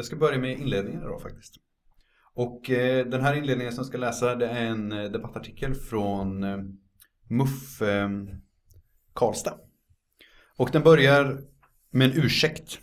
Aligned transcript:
Jag 0.00 0.04
ska 0.06 0.16
börja 0.16 0.38
med 0.38 0.58
inledningen 0.58 1.02
idag 1.02 1.22
faktiskt. 1.22 1.54
Och 2.34 2.70
eh, 2.70 3.06
den 3.06 3.20
här 3.20 3.34
inledningen 3.34 3.72
som 3.72 3.80
jag 3.80 3.86
ska 3.86 3.98
läsa 3.98 4.34
det 4.34 4.46
är 4.46 4.66
en 4.66 4.92
eh, 4.92 5.10
debattartikel 5.10 5.74
från 5.74 6.44
eh, 6.44 6.58
MUF 7.28 7.82
eh, 7.82 8.08
Karlstad. 9.14 9.54
Och 10.56 10.70
den 10.72 10.82
börjar 10.82 11.40
med 11.90 12.10
en 12.10 12.24
ursäkt. 12.24 12.78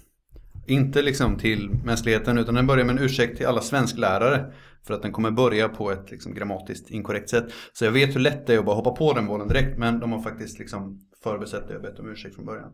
Inte 0.68 1.02
liksom 1.02 1.38
till 1.38 1.70
mänskligheten 1.70 2.38
utan 2.38 2.56
den 2.56 2.68
börjar 2.68 2.86
med 2.86 2.97
en 2.97 3.03
ursäkt 3.03 3.38
till 3.38 3.46
alla 3.47 3.62
svensklärare. 3.62 4.54
För 4.84 4.94
att 4.94 5.02
den 5.02 5.12
kommer 5.12 5.31
börja 5.31 5.70
på 5.70 5.92
ett 5.92 6.12
liksom, 6.12 6.34
grammatiskt 6.34 6.90
inkorrekt 6.90 7.29
sätt. 7.29 7.46
Så 7.74 7.86
jag 7.86 7.92
vet 7.92 8.15
hur 8.15 8.20
lätt 8.20 8.47
det 8.47 8.54
är 8.54 8.60
att 8.60 8.65
bara 8.65 8.76
hoppa 8.76 8.92
på 8.92 9.13
den 9.13 9.28
bollen 9.28 9.47
direkt. 9.47 9.78
Men 9.78 9.99
de 9.99 10.12
har 10.12 10.22
faktiskt 10.22 10.60
liksom 10.60 10.99
förbesett 11.24 11.68
det 11.68 11.76
och 11.76 11.81
bett 11.81 11.99
om 11.99 12.12
ursäkt 12.12 12.36
från 12.36 12.46
början. 12.46 12.72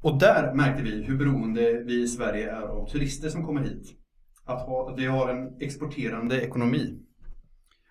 Och 0.00 0.18
där 0.18 0.54
märkte 0.54 0.82
vi 0.82 1.02
hur 1.02 1.16
beroende 1.18 1.82
vi 1.84 2.02
i 2.02 2.08
Sverige 2.08 2.50
är 2.50 2.62
av 2.62 2.88
turister 2.88 3.28
som 3.28 3.46
kommer 3.46 3.60
hit. 3.60 3.92
Att, 4.44 4.66
ha, 4.66 4.90
att 4.90 4.98
vi 4.98 5.06
har 5.06 5.28
en 5.28 5.60
exporterande 5.60 6.40
ekonomi. 6.40 6.98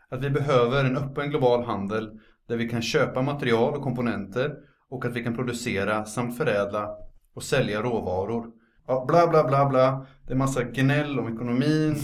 Att 0.09 0.23
vi 0.23 0.29
behöver 0.29 0.85
en 0.85 0.97
öppen 0.97 1.29
global 1.29 1.63
handel 1.63 2.19
där 2.47 2.57
vi 2.57 2.69
kan 2.69 2.81
köpa 2.81 3.21
material 3.21 3.73
och 3.73 3.83
komponenter 3.83 4.55
och 4.89 5.05
att 5.05 5.15
vi 5.15 5.23
kan 5.23 5.35
producera 5.35 6.05
samt 6.05 6.37
förädla 6.37 6.89
och 7.35 7.43
sälja 7.43 7.81
råvaror. 7.81 8.51
Ja, 8.87 9.05
bla 9.07 9.27
bla 9.27 9.47
bla 9.47 9.69
bla. 9.69 10.05
Det 10.27 10.33
är 10.33 10.37
massa 10.37 10.63
gnäll 10.63 11.19
om 11.19 11.35
ekonomin. 11.35 11.95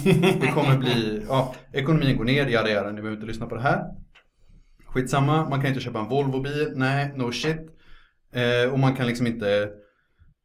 Det 0.42 0.52
kommer 0.54 0.78
bli, 0.78 1.26
ja, 1.28 1.56
ekonomin 1.74 2.18
går 2.18 2.26
ner, 2.26 2.48
jada 2.48 2.70
jada, 2.70 2.90
ni 2.90 2.96
behöver 2.96 3.16
inte 3.16 3.28
lyssna 3.28 3.46
på 3.46 3.56
det 3.56 3.62
här. 3.62 3.86
Skitsamma, 4.86 5.50
man 5.50 5.62
kan 5.62 5.70
inte 5.70 5.82
köpa 5.82 6.00
en 6.00 6.10
Volvo-bil, 6.10 6.72
nej, 6.76 7.14
no 7.16 7.32
shit. 7.32 7.60
Eh, 8.34 8.74
och 8.74 8.80
man 8.80 8.96
kan 8.96 9.08
liksom 9.08 9.28
inte 9.28 9.70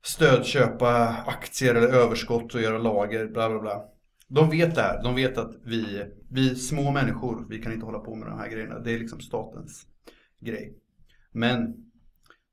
stödköpa 0.07 1.09
aktier 1.27 1.75
eller 1.75 1.89
överskott 1.89 2.55
och 2.55 2.61
göra 2.61 2.79
lager, 2.79 3.27
bla 3.27 3.51
bla 3.51 3.61
bla. 3.61 3.85
De 4.29 4.51
vet 4.51 4.75
det 4.75 4.81
här, 4.81 5.03
de 5.03 5.15
vet 5.15 5.39
att 5.39 5.55
vi, 5.65 6.05
vi 6.31 6.55
små 6.55 6.91
människor, 6.91 7.47
vi 7.49 7.63
kan 7.63 7.73
inte 7.73 7.87
hålla 7.87 7.99
på 7.99 8.15
med 8.15 8.29
de 8.29 8.39
här 8.39 8.49
grejerna. 8.49 8.79
Det 8.79 8.95
är 8.95 8.99
liksom 8.99 9.21
statens 9.21 9.87
grej. 10.41 10.75
Men 11.33 11.75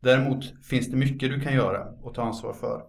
däremot 0.02 0.66
finns 0.66 0.88
det 0.92 0.98
mycket 0.98 1.30
du 1.30 1.40
kan 1.40 1.54
göra 1.54 1.86
och 1.86 2.14
ta 2.14 2.24
ansvar 2.24 2.54
för. 2.54 2.82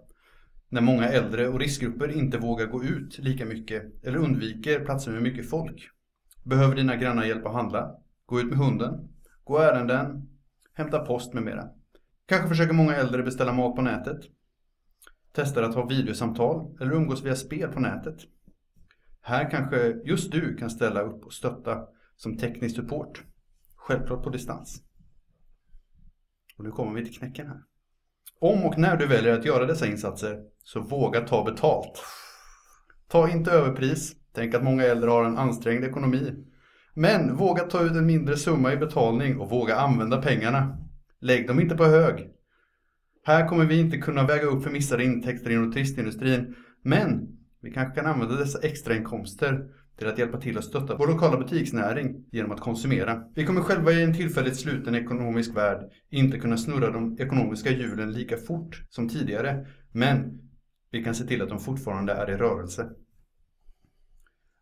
När 0.69 0.81
många 0.81 1.09
äldre 1.09 1.49
och 1.49 1.61
riskgrupper 1.61 2.17
inte 2.17 2.39
vågar 2.39 2.67
gå 2.67 2.85
ut 2.85 3.19
lika 3.19 3.45
mycket 3.45 4.05
eller 4.05 4.19
undviker 4.19 4.85
platser 4.85 5.13
med 5.13 5.23
mycket 5.23 5.51
folk. 5.51 5.89
Behöver 6.45 6.77
dina 6.77 6.97
grannar 6.97 7.25
hjälp 7.25 7.47
att 7.47 7.53
handla? 7.53 7.97
Gå 8.27 8.41
ut 8.41 8.47
med 8.47 8.59
hunden? 8.59 9.09
Gå 9.45 9.59
ärenden? 9.59 10.29
Hämta 10.75 10.99
post 10.99 11.35
med 11.35 11.43
mera. 11.43 11.69
Kanske 12.27 12.49
försöker 12.49 12.73
många 12.73 12.97
äldre 12.97 13.23
beställa 13.23 13.53
mat 13.53 13.77
på 13.77 13.83
nätet. 13.83 14.21
Testar 15.37 15.63
att 15.63 15.75
ha 15.75 15.87
videosamtal 15.87 16.77
eller 16.81 16.93
umgås 16.93 17.23
via 17.23 17.37
spel 17.37 17.69
på 17.73 17.81
nätet. 17.81 18.17
Här 19.23 19.51
kanske 19.51 20.01
just 20.05 20.33
du 20.33 20.57
kan 20.57 20.71
ställa 20.71 21.01
upp 21.01 21.25
och 21.25 21.33
stötta 21.33 21.87
som 22.17 22.37
teknisk 22.37 22.77
support. 22.77 23.23
Självklart 23.77 24.25
på 24.25 24.31
distans. 24.31 24.83
Och 26.59 26.65
nu 26.65 26.71
kommer 26.71 27.01
vi 27.01 27.05
till 27.05 27.19
knäcken 27.19 27.47
här. 27.47 27.63
Om 28.41 28.65
och 28.65 28.79
när 28.79 28.97
du 28.97 29.07
väljer 29.07 29.39
att 29.39 29.45
göra 29.45 29.67
dessa 29.67 29.87
insatser 29.87 30.39
så 30.63 30.81
våga 30.81 31.21
ta 31.21 31.45
betalt. 31.45 32.03
Ta 33.09 33.31
inte 33.31 33.51
överpris. 33.51 34.17
Tänk 34.33 34.55
att 34.55 34.65
många 34.65 34.85
äldre 34.85 35.11
har 35.11 35.25
en 35.25 35.39
ansträngd 35.39 35.85
ekonomi. 35.85 36.45
Men 36.95 37.37
våga 37.37 37.65
ta 37.65 37.83
ut 37.83 37.93
en 37.93 38.07
mindre 38.07 38.37
summa 38.37 38.73
i 38.73 38.77
betalning 38.77 39.41
och 39.41 39.51
våga 39.51 39.77
använda 39.77 40.23
pengarna. 40.23 40.79
Lägg 41.21 41.49
dem 41.49 41.61
inte 41.61 41.77
på 41.77 41.85
hög. 41.85 42.34
Här 43.27 43.49
kommer 43.49 43.65
vi 43.65 43.81
inte 43.81 43.99
kunna 43.99 44.27
väga 44.27 44.47
upp 44.47 44.63
för 44.63 44.71
missade 44.71 45.05
intäkter 45.05 45.51
inom 45.51 45.73
turistindustrin. 45.73 46.55
Men 46.83 47.29
vi 47.63 47.71
kanske 47.71 48.01
kan 48.01 48.07
använda 48.07 48.37
dessa 48.37 48.59
extrainkomster 48.59 49.69
till 49.99 50.09
att 50.09 50.19
hjälpa 50.19 50.41
till 50.41 50.59
att 50.59 50.65
stötta 50.65 50.97
vår 50.97 51.07
lokala 51.07 51.39
butiksnäring 51.39 52.25
genom 52.33 52.51
att 52.51 52.61
konsumera. 52.61 53.25
Vi 53.35 53.47
kommer 53.47 53.61
själva 53.61 53.93
i 53.93 54.03
en 54.03 54.15
tillfälligt 54.15 54.57
sluten 54.57 54.95
ekonomisk 54.95 55.57
värld 55.57 55.91
inte 56.11 56.39
kunna 56.39 56.57
snurra 56.57 56.91
de 56.91 57.19
ekonomiska 57.21 57.71
hjulen 57.71 58.13
lika 58.13 58.37
fort 58.37 58.83
som 58.91 59.09
tidigare, 59.09 59.67
men 59.93 60.41
vi 60.91 61.05
kan 61.05 61.15
se 61.15 61.25
till 61.25 61.43
att 61.43 61.49
de 61.49 61.61
fortfarande 61.61 62.13
är 62.13 62.31
i 62.31 62.37
rörelse. 62.37 62.91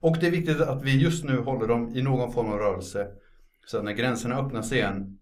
Och 0.00 0.16
det 0.20 0.26
är 0.26 0.30
viktigt 0.30 0.60
att 0.60 0.84
vi 0.84 1.02
just 1.02 1.24
nu 1.24 1.38
håller 1.38 1.68
dem 1.68 1.94
i 1.94 2.02
någon 2.02 2.32
form 2.32 2.46
av 2.46 2.58
rörelse, 2.58 3.06
så 3.66 3.78
att 3.78 3.84
när 3.84 3.92
gränserna 3.92 4.38
öppnas 4.38 4.72
igen 4.72 5.18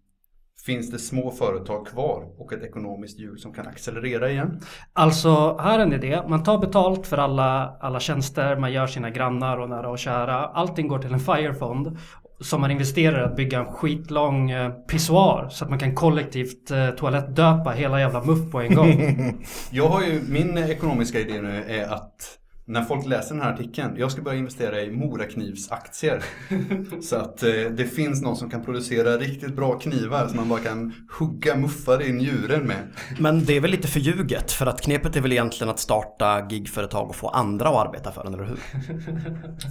finns 0.66 0.90
det 0.90 0.98
små 0.98 1.30
företag 1.30 1.86
kvar 1.86 2.24
och 2.38 2.52
ett 2.52 2.62
ekonomiskt 2.62 3.18
hjul 3.18 3.38
som 3.38 3.52
kan 3.52 3.66
accelerera 3.66 4.30
igen? 4.30 4.60
Alltså, 4.92 5.58
här 5.58 5.78
är 5.78 5.82
en 5.82 5.92
idé. 5.92 6.22
Man 6.28 6.42
tar 6.42 6.58
betalt 6.58 7.06
för 7.06 7.18
alla, 7.18 7.76
alla 7.80 8.00
tjänster, 8.00 8.56
man 8.56 8.72
gör 8.72 8.86
sina 8.86 9.10
grannar 9.10 9.58
och 9.58 9.68
nära 9.68 9.90
och 9.90 9.98
kära. 9.98 10.36
Allting 10.36 10.88
går 10.88 10.98
till 10.98 11.12
en 11.12 11.20
FIRE-fond 11.20 11.98
som 12.40 12.60
man 12.60 12.70
investerar 12.70 13.20
i 13.20 13.24
att 13.24 13.36
bygga 13.36 13.58
en 13.58 13.72
skitlång 13.72 14.50
eh, 14.50 14.70
pissoar 14.70 15.48
så 15.50 15.64
att 15.64 15.70
man 15.70 15.78
kan 15.78 15.94
kollektivt 15.94 16.70
eh, 16.70 16.90
toalettdöpa 16.90 17.70
hela 17.70 18.00
jävla 18.00 18.24
muff 18.24 18.50
på 18.50 18.60
en 18.60 18.74
gång. 18.74 19.44
Jag 19.70 19.88
har 19.88 20.02
ju, 20.02 20.20
min 20.28 20.58
ekonomiska 20.58 21.20
idé 21.20 21.42
nu 21.42 21.64
är 21.68 21.88
att 21.88 22.39
när 22.64 22.82
folk 22.82 23.06
läser 23.06 23.34
den 23.34 23.44
här 23.44 23.52
artikeln, 23.52 23.94
jag 23.96 24.12
ska 24.12 24.22
börja 24.22 24.38
investera 24.38 24.82
i 24.82 24.90
Moraknivsaktier. 24.90 26.24
så 27.02 27.16
att 27.16 27.42
eh, 27.42 27.50
det 27.50 27.84
finns 27.84 28.22
någon 28.22 28.36
som 28.36 28.50
kan 28.50 28.64
producera 28.64 29.16
riktigt 29.16 29.56
bra 29.56 29.78
knivar 29.78 30.26
som 30.26 30.36
man 30.36 30.48
bara 30.48 30.60
kan 30.60 30.94
hugga 31.18 31.56
muffar 31.56 32.02
i 32.02 32.12
njuren 32.12 32.66
med. 32.66 32.88
Men 33.18 33.44
det 33.44 33.56
är 33.56 33.60
väl 33.60 33.70
lite 33.70 33.88
förljuget 33.88 34.52
för 34.52 34.66
att 34.66 34.80
knepet 34.80 35.16
är 35.16 35.20
väl 35.20 35.32
egentligen 35.32 35.70
att 35.70 35.78
starta 35.78 36.46
gigföretag 36.50 37.08
och 37.08 37.16
få 37.16 37.28
andra 37.28 37.68
att 37.68 37.86
arbeta 37.86 38.12
för 38.12 38.26
en, 38.26 38.34
eller 38.34 38.44
hur? 38.44 38.58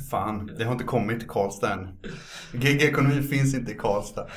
Fan, 0.10 0.52
det 0.58 0.64
har 0.64 0.72
inte 0.72 0.84
kommit 0.84 1.20
till 1.20 1.30
Karlstad 1.30 1.74
än. 1.74 1.88
Gigekonomi 2.62 3.24
finns 3.24 3.56
inte 3.56 3.72
i 3.72 3.76
Karlstad. 3.76 4.28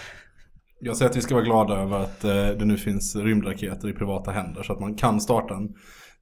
Jag 0.80 0.96
säger 0.96 1.10
att 1.10 1.16
vi 1.16 1.20
ska 1.20 1.34
vara 1.34 1.44
glada 1.44 1.74
över 1.74 1.98
att 1.98 2.24
eh, 2.24 2.30
det 2.32 2.64
nu 2.64 2.76
finns 2.76 3.16
rymdraketer 3.16 3.88
i 3.88 3.92
privata 3.92 4.30
händer 4.30 4.62
så 4.62 4.72
att 4.72 4.80
man 4.80 4.94
kan 4.94 5.20
starta 5.20 5.54
en 5.54 5.68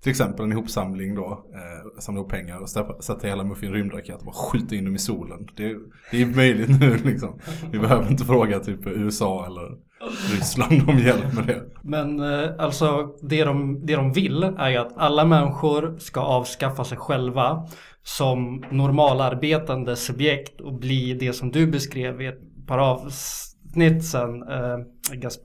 till 0.02 0.10
exempel 0.10 0.44
en 0.44 0.52
ihopsamling 0.52 1.14
då, 1.14 1.44
eh, 1.54 2.00
samla 2.00 2.20
ihop 2.20 2.30
pengar 2.30 2.60
och 2.60 2.70
sätta 3.04 3.28
hela 3.28 3.44
Muffin 3.44 3.68
i 3.68 3.72
en 3.72 3.74
rymdraket 3.74 4.18
och 4.18 4.24
bara 4.24 4.34
skjuta 4.34 4.74
in 4.74 4.84
dem 4.84 4.94
i 4.94 4.98
solen. 4.98 5.48
Det, 5.56 5.76
det 6.10 6.22
är 6.22 6.26
möjligt 6.26 6.80
nu 6.80 6.96
liksom. 6.96 7.38
Vi 7.70 7.78
behöver 7.78 8.10
inte 8.10 8.24
fråga 8.24 8.60
typ 8.60 8.86
USA 8.86 9.46
eller 9.46 9.90
Ryssland 10.34 10.88
om 10.88 10.98
hjälp 10.98 11.34
med 11.34 11.46
det. 11.46 11.62
Men 11.82 12.20
eh, 12.20 12.50
alltså 12.58 13.08
det 13.22 13.44
de, 13.44 13.86
det 13.86 13.96
de 13.96 14.12
vill 14.12 14.42
är 14.42 14.70
ju 14.70 14.76
att 14.76 14.92
alla 14.96 15.24
människor 15.24 15.98
ska 15.98 16.20
avskaffa 16.20 16.84
sig 16.84 16.98
själva 16.98 17.66
som 18.02 18.64
normalarbetande 18.70 19.96
subjekt 19.96 20.60
och 20.60 20.74
bli 20.78 21.14
det 21.14 21.32
som 21.32 21.50
du 21.50 21.66
beskrev 21.66 22.22
i 22.22 22.26
ett 22.26 22.66
par 22.66 22.78
avsnitt 22.78 23.49
sen, 24.04 24.42
eh, 24.42 24.78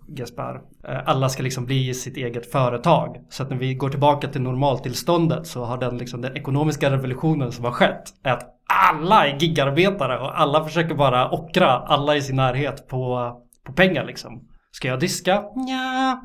Gaspar. 0.08 0.62
Eh, 0.88 1.00
alla 1.06 1.30
ska 1.30 1.44
liksom 1.44 1.66
bli 1.66 1.94
sitt 1.94 2.18
eget 2.18 2.52
företag. 2.52 3.18
Så 3.30 3.44
att 3.44 3.50
när 3.50 3.58
vi 3.58 3.74
går 3.74 3.90
tillbaka 3.90 4.28
till 4.28 4.42
normaltillståndet 4.42 5.48
så 5.48 5.66
har 5.66 5.78
den, 5.78 5.98
liksom, 5.98 6.22
den 6.22 6.38
ekonomiska 6.38 6.92
revolutionen 6.92 7.52
som 7.52 7.66
har 7.66 7.72
skett 7.72 8.04
är 8.24 8.32
att 8.32 8.52
alla 8.94 9.28
är 9.28 9.38
gigarbetare 9.40 10.20
och 10.20 10.40
alla 10.40 10.64
försöker 10.64 10.96
bara 10.96 11.32
ockra 11.32 11.72
alla 11.72 12.16
i 12.16 12.22
sin 12.22 12.36
närhet 12.36 12.88
på, 12.88 13.32
på 13.66 13.74
pengar 13.74 14.06
liksom. 14.06 14.48
Ska 14.72 14.88
jag 14.88 15.00
diska? 15.00 15.44
Ja. 15.68 16.22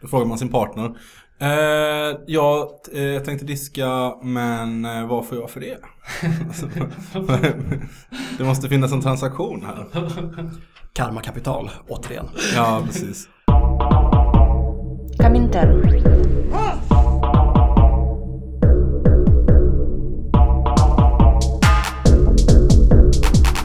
Då 0.00 0.08
frågar 0.08 0.26
man 0.26 0.38
sin 0.38 0.48
partner. 0.48 0.94
Eh, 1.40 2.18
jag 2.26 2.68
eh, 2.92 3.22
tänkte 3.22 3.46
diska 3.46 4.14
men 4.22 4.84
eh, 4.84 5.06
vad 5.06 5.26
får 5.26 5.38
jag 5.38 5.50
för 5.50 5.60
det? 5.60 5.78
det 8.38 8.44
måste 8.44 8.68
finnas 8.68 8.92
en 8.92 9.00
transaktion 9.00 9.66
här. 9.66 9.86
Karma 10.92 11.20
Kapital 11.20 11.70
återigen. 11.88 12.28
Ja, 12.56 12.80
precis. 12.86 13.28
Kaminter. 15.18 15.82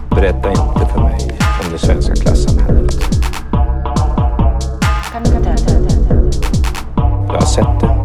Berätta 0.09 0.49
inte 0.49 0.85
för 0.93 1.01
mig 1.01 1.37
om 1.65 1.71
det 1.71 1.77
svenska 1.77 2.15
klassamhället. 2.15 2.93
Jag 7.27 7.33
har 7.33 7.45
sett 7.45 7.79
det. 7.79 8.03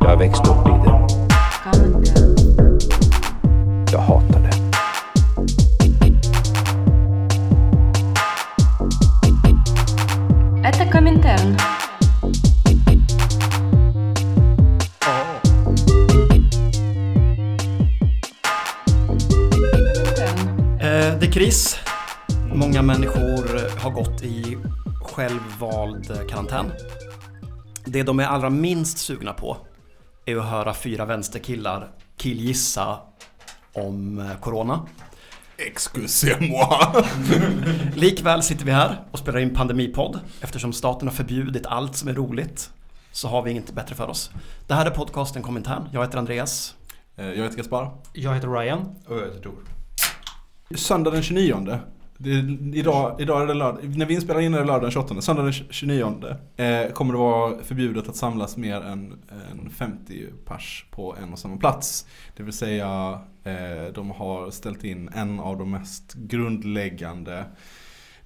Jag 0.00 0.08
har 0.08 0.16
växt 0.16 0.46
upp 0.46 0.68
i 0.68 0.73
Eh, 21.34 21.40
det 21.40 21.40
är 21.40 21.46
kris. 21.46 21.76
Många 22.54 22.82
människor 22.82 23.80
har 23.80 23.90
gått 23.90 24.22
i 24.22 24.58
självvald 25.02 26.28
karantän. 26.30 26.72
Det 27.84 28.02
de 28.02 28.20
är 28.20 28.24
allra 28.24 28.50
minst 28.50 28.98
sugna 28.98 29.32
på 29.32 29.56
är 30.26 30.36
att 30.36 30.44
höra 30.44 30.74
fyra 30.74 31.04
vänsterkillar 31.04 31.90
killgissa 32.16 32.98
om 33.72 34.18
eh, 34.18 34.40
Corona. 34.40 34.86
Excusez-moi. 35.56 37.04
Likväl 37.94 38.42
sitter 38.42 38.64
vi 38.64 38.72
här 38.72 39.04
och 39.10 39.18
spelar 39.18 39.38
in 39.38 39.54
pandemipodd 39.54 40.20
eftersom 40.40 40.72
staten 40.72 41.08
har 41.08 41.14
förbjudit 41.14 41.66
allt 41.66 41.96
som 41.96 42.08
är 42.08 42.14
roligt. 42.14 42.70
Så 43.12 43.28
har 43.28 43.42
vi 43.42 43.50
inget 43.50 43.72
bättre 43.72 43.94
för 43.94 44.10
oss. 44.10 44.30
Det 44.66 44.74
här 44.74 44.86
är 44.86 44.90
podcasten 44.90 45.42
Komintern. 45.42 45.88
Jag 45.92 46.02
heter 46.02 46.18
Andreas. 46.18 46.74
Eh, 47.16 47.26
Jag 47.26 47.44
heter 47.44 47.56
Gaspar. 47.56 47.90
Jag 48.12 48.34
heter 48.34 48.48
Ryan. 48.48 48.94
Och 49.06 49.16
jag 49.16 49.24
heter 49.24 49.40
Tor. 49.40 49.83
Söndag 50.70 51.10
den 51.10 51.22
29. 51.22 51.78
Det 52.18 52.30
är, 52.30 52.76
idag, 52.76 53.20
idag 53.20 53.42
är 53.42 53.46
det 53.46 53.54
lördag. 53.54 53.96
När 53.98 54.06
vi 54.06 54.14
inspelar 54.14 54.40
in 54.40 54.54
är 54.54 54.58
det 54.58 54.64
lördag 54.64 54.82
den 54.82 54.90
28. 54.90 55.20
Söndag 55.20 55.42
den 55.42 55.52
29 55.52 56.36
eh, 56.56 56.92
kommer 56.92 57.12
det 57.12 57.18
vara 57.18 57.62
förbjudet 57.62 58.08
att 58.08 58.16
samlas 58.16 58.56
mer 58.56 58.80
än, 58.80 59.12
än 59.52 59.70
50 59.70 60.26
pers 60.44 60.86
på 60.90 61.16
en 61.22 61.32
och 61.32 61.38
samma 61.38 61.56
plats. 61.56 62.06
Det 62.36 62.42
vill 62.42 62.52
säga 62.52 63.20
eh, 63.44 63.92
de 63.94 64.10
har 64.10 64.50
ställt 64.50 64.84
in 64.84 65.10
en 65.14 65.40
av 65.40 65.58
de 65.58 65.70
mest 65.70 66.14
grundläggande 66.14 67.44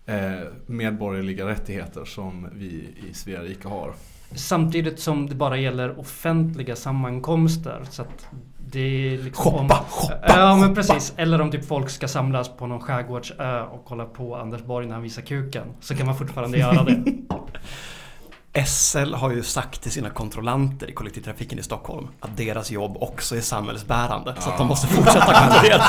eh, 0.07 0.41
medborgerliga 0.67 1.47
rättigheter 1.47 2.05
som 2.05 2.49
vi 2.55 2.89
i 3.11 3.15
Svea 3.15 3.43
rike 3.43 3.69
har. 3.69 3.95
Samtidigt 4.35 5.01
som 5.01 5.29
det 5.29 5.35
bara 5.35 5.57
gäller 5.57 6.01
offentliga 6.01 6.77
sammankomster. 6.77 7.81
Så 7.91 8.03
att 8.03 8.27
det 8.73 8.81
är 9.15 9.19
liksom 9.19 9.45
Shoppa, 9.45 9.59
om, 9.59 9.69
shoppa, 9.69 10.15
Ja 10.29 10.57
men 10.57 10.69
shoppa. 10.69 10.75
precis. 10.75 11.13
Eller 11.17 11.41
om 11.41 11.51
typ 11.51 11.67
folk 11.69 11.91
ska 11.91 12.09
samlas 12.09 12.49
på 12.49 12.67
någon 12.67 12.81
skärgårdsö 12.81 13.63
och 13.63 13.85
kolla 13.85 14.05
på 14.05 14.37
Anders 14.37 14.63
Borg 14.65 14.87
när 14.87 14.95
han 14.95 15.03
visar 15.03 15.23
kuken. 15.23 15.67
Så 15.81 15.95
kan 15.95 16.07
man 16.07 16.17
fortfarande 16.19 16.59
göra 16.59 16.85
det. 16.85 17.03
SL 18.67 19.15
har 19.15 19.31
ju 19.33 19.43
sagt 19.43 19.83
till 19.83 19.91
sina 19.93 20.11
kontrollanter 20.11 20.91
i 20.91 20.93
kollektivtrafiken 20.93 21.59
i 21.59 21.63
Stockholm 21.63 22.09
att 22.21 22.37
deras 22.37 22.71
jobb 22.71 22.97
också 23.01 23.37
är 23.37 23.41
samhällsbärande. 23.41 24.35
Så 24.39 24.51
att 24.51 24.59
de 24.59 24.67
måste 24.67 24.87
fortsätta 24.87 25.35
kontrollera. 25.35 25.83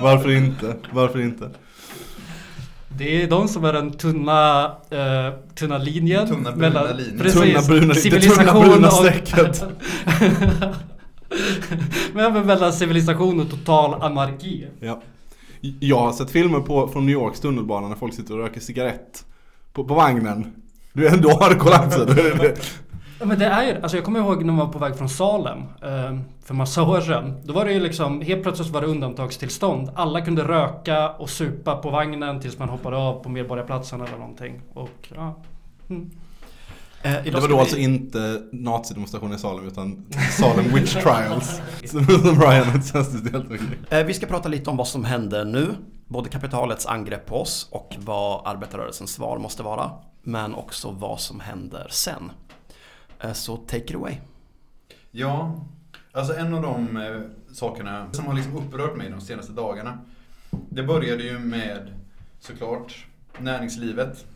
Varför 0.02 0.30
inte? 0.36 0.76
Varför 0.90 1.20
inte? 1.20 1.50
Det 2.98 3.22
är 3.22 3.26
de 3.28 3.48
som 3.48 3.64
är 3.64 3.72
den 3.72 3.92
tunna, 3.92 4.64
eh, 4.90 5.32
tunna 5.54 5.78
linjen. 5.78 6.28
Tunna 6.28 6.52
bruna 6.52 6.82
linjen. 6.92 7.18
Precis, 7.18 7.40
Tunna 7.40 7.60
bruna- 7.60 7.94
det 7.94 8.00
civilisation 8.00 8.46
tunna 8.46 8.60
bruna 8.68 8.90
strecket. 8.90 9.64
Men 12.14 12.24
även 12.24 12.46
mellan 12.46 12.72
civilisation 12.72 13.40
och 13.40 13.50
total 13.50 14.02
anarki. 14.02 14.66
Ja. 14.80 15.02
Jag 15.80 15.98
har 16.00 16.12
sett 16.12 16.30
filmer 16.30 16.60
på, 16.60 16.88
från 16.88 17.06
New 17.06 17.12
Yorks 17.12 17.40
tunnelbana 17.40 17.88
när 17.88 17.96
folk 17.96 18.14
sitter 18.14 18.34
och 18.34 18.40
röker 18.40 18.60
cigarett 18.60 19.24
på, 19.72 19.84
på 19.84 19.94
vagnen. 19.94 20.52
Du 20.92 21.06
är 21.06 21.12
ändå 21.12 21.30
har 21.30 21.50
det 21.50 21.56
kollapsat. 21.56 22.08
Ja, 23.20 23.26
men 23.26 23.38
det 23.38 23.46
är 23.46 23.62
ju, 23.66 23.82
alltså 23.82 23.96
jag 23.96 24.04
kommer 24.04 24.20
ihåg 24.20 24.44
när 24.44 24.52
man 24.52 24.66
var 24.66 24.72
på 24.72 24.78
väg 24.78 24.96
från 24.96 25.08
Salem 25.08 25.58
eh, 25.82 26.18
för 26.44 26.54
massa 26.54 26.82
år 26.82 27.00
sedan. 27.00 27.40
Då 27.44 27.52
var 27.52 27.64
det 27.64 27.72
ju 27.72 27.80
liksom, 27.80 28.20
helt 28.20 28.42
plötsligt 28.42 28.68
var 28.70 28.80
det 28.80 28.86
undantagstillstånd. 28.86 29.90
Alla 29.94 30.20
kunde 30.20 30.42
röka 30.48 31.08
och 31.10 31.30
supa 31.30 31.76
på 31.76 31.90
vagnen 31.90 32.40
tills 32.40 32.58
man 32.58 32.68
hoppade 32.68 32.96
av 32.96 33.22
på 33.22 33.28
Medborgarplatsen 33.28 34.00
eller 34.00 34.18
någonting. 34.18 34.60
Och, 34.74 35.08
ja. 35.14 35.34
mm. 35.90 36.10
Eh, 37.02 37.12
Det 37.24 37.30
var 37.30 37.40
då 37.40 37.46
vi- 37.54 37.60
alltså 37.60 37.76
inte 37.76 38.42
nazidemonstrationen 38.52 39.34
i 39.34 39.38
Salem 39.38 39.66
utan 39.68 40.06
Salem 40.38 40.64
Witch 40.74 40.92
Trials. 41.02 41.60
Som 41.84 42.06
Ryan. 42.40 42.66
Eh, 43.90 44.04
Vi 44.06 44.14
ska 44.14 44.26
prata 44.26 44.48
lite 44.48 44.70
om 44.70 44.76
vad 44.76 44.88
som 44.88 45.04
händer 45.04 45.44
nu. 45.44 45.68
Både 46.08 46.28
kapitalets 46.28 46.86
angrepp 46.86 47.26
på 47.26 47.40
oss 47.40 47.68
och 47.70 47.96
vad 47.98 48.46
arbetarrörelsens 48.46 49.12
svar 49.12 49.38
måste 49.38 49.62
vara. 49.62 49.90
Men 50.22 50.54
också 50.54 50.90
vad 50.90 51.20
som 51.20 51.40
händer 51.40 51.86
sen. 51.90 52.32
Eh, 53.24 53.32
Så 53.32 53.56
take 53.56 53.84
it 53.84 53.94
away. 53.94 54.16
Ja, 55.10 55.64
alltså 56.12 56.34
en 56.34 56.54
av 56.54 56.62
de 56.62 56.96
eh, 56.96 57.20
sakerna 57.52 58.12
som 58.12 58.26
har 58.26 58.34
liksom 58.34 58.56
upprört 58.56 58.96
mig 58.96 59.10
de 59.10 59.20
senaste 59.20 59.52
dagarna. 59.52 59.98
Det 60.50 60.82
började 60.82 61.22
ju 61.22 61.38
med 61.38 61.94
såklart 62.40 63.06
näringslivet. 63.38 64.26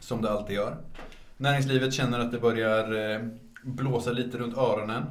Som 0.00 0.22
det 0.22 0.30
alltid 0.30 0.56
gör. 0.56 0.76
Näringslivet 1.36 1.94
känner 1.94 2.18
att 2.20 2.32
det 2.32 2.38
börjar 2.40 3.12
eh, 3.14 3.20
blåsa 3.62 4.12
lite 4.12 4.38
runt 4.38 4.56
öronen. 4.56 5.04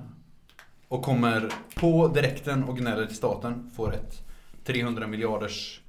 Och 0.88 1.04
kommer 1.04 1.50
på 1.76 2.08
direkten 2.08 2.64
och 2.64 2.78
gnäller 2.78 3.06
till 3.06 3.16
staten. 3.16 3.72
Får 3.76 3.94
ett 3.94 4.28
300 4.66 5.08
miljarders 5.08 5.82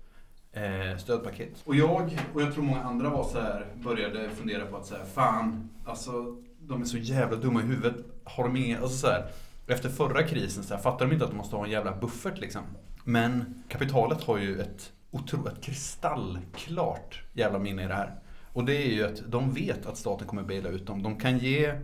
stödpaket. 0.99 1.63
Och 1.65 1.75
jag, 1.75 2.19
och 2.35 2.43
jag 2.43 2.55
tror 2.55 2.65
många 2.65 2.83
andra 2.83 3.09
var 3.09 3.25
så 3.25 3.41
här, 3.41 3.67
började 3.77 4.31
fundera 4.31 4.67
på 4.67 4.77
att 4.77 4.87
så 4.87 4.95
här, 4.95 5.05
fan, 5.05 5.71
alltså 5.85 6.37
de 6.71 6.83
är 6.83 6.87
så 6.87 6.99
jävla 6.99 7.37
dumma 7.37 7.61
i 7.61 7.67
huvudet. 7.67 7.95
Har 8.25 8.45
de 8.45 8.57
inga, 8.57 8.81
alltså 8.81 8.97
så 8.99 9.07
här, 9.07 9.27
efter 9.67 9.89
förra 9.89 10.23
krisen, 10.23 10.65
så 10.65 10.75
här, 10.75 10.83
fattar 10.83 11.07
de 11.07 11.13
inte 11.13 11.25
att 11.25 11.31
de 11.31 11.37
måste 11.37 11.57
ha 11.57 11.65
en 11.65 11.71
jävla 11.71 11.97
buffert 11.97 12.39
liksom? 12.39 12.63
Men 13.05 13.63
kapitalet 13.69 14.25
har 14.25 14.39
ju 14.39 14.61
ett 14.61 14.93
otroligt 15.11 15.61
kristallklart 15.63 17.23
jävla 17.33 17.59
minne 17.59 17.85
i 17.85 17.87
det 17.87 17.95
här. 17.95 18.15
Och 18.53 18.65
det 18.65 18.77
är 18.77 18.93
ju 18.93 19.07
att 19.07 19.23
de 19.27 19.53
vet 19.53 19.87
att 19.87 19.97
staten 19.97 20.27
kommer 20.27 20.43
baila 20.43 20.69
ut 20.69 20.87
dem. 20.87 21.03
De 21.03 21.19
kan 21.19 21.39
ge, 21.39 21.75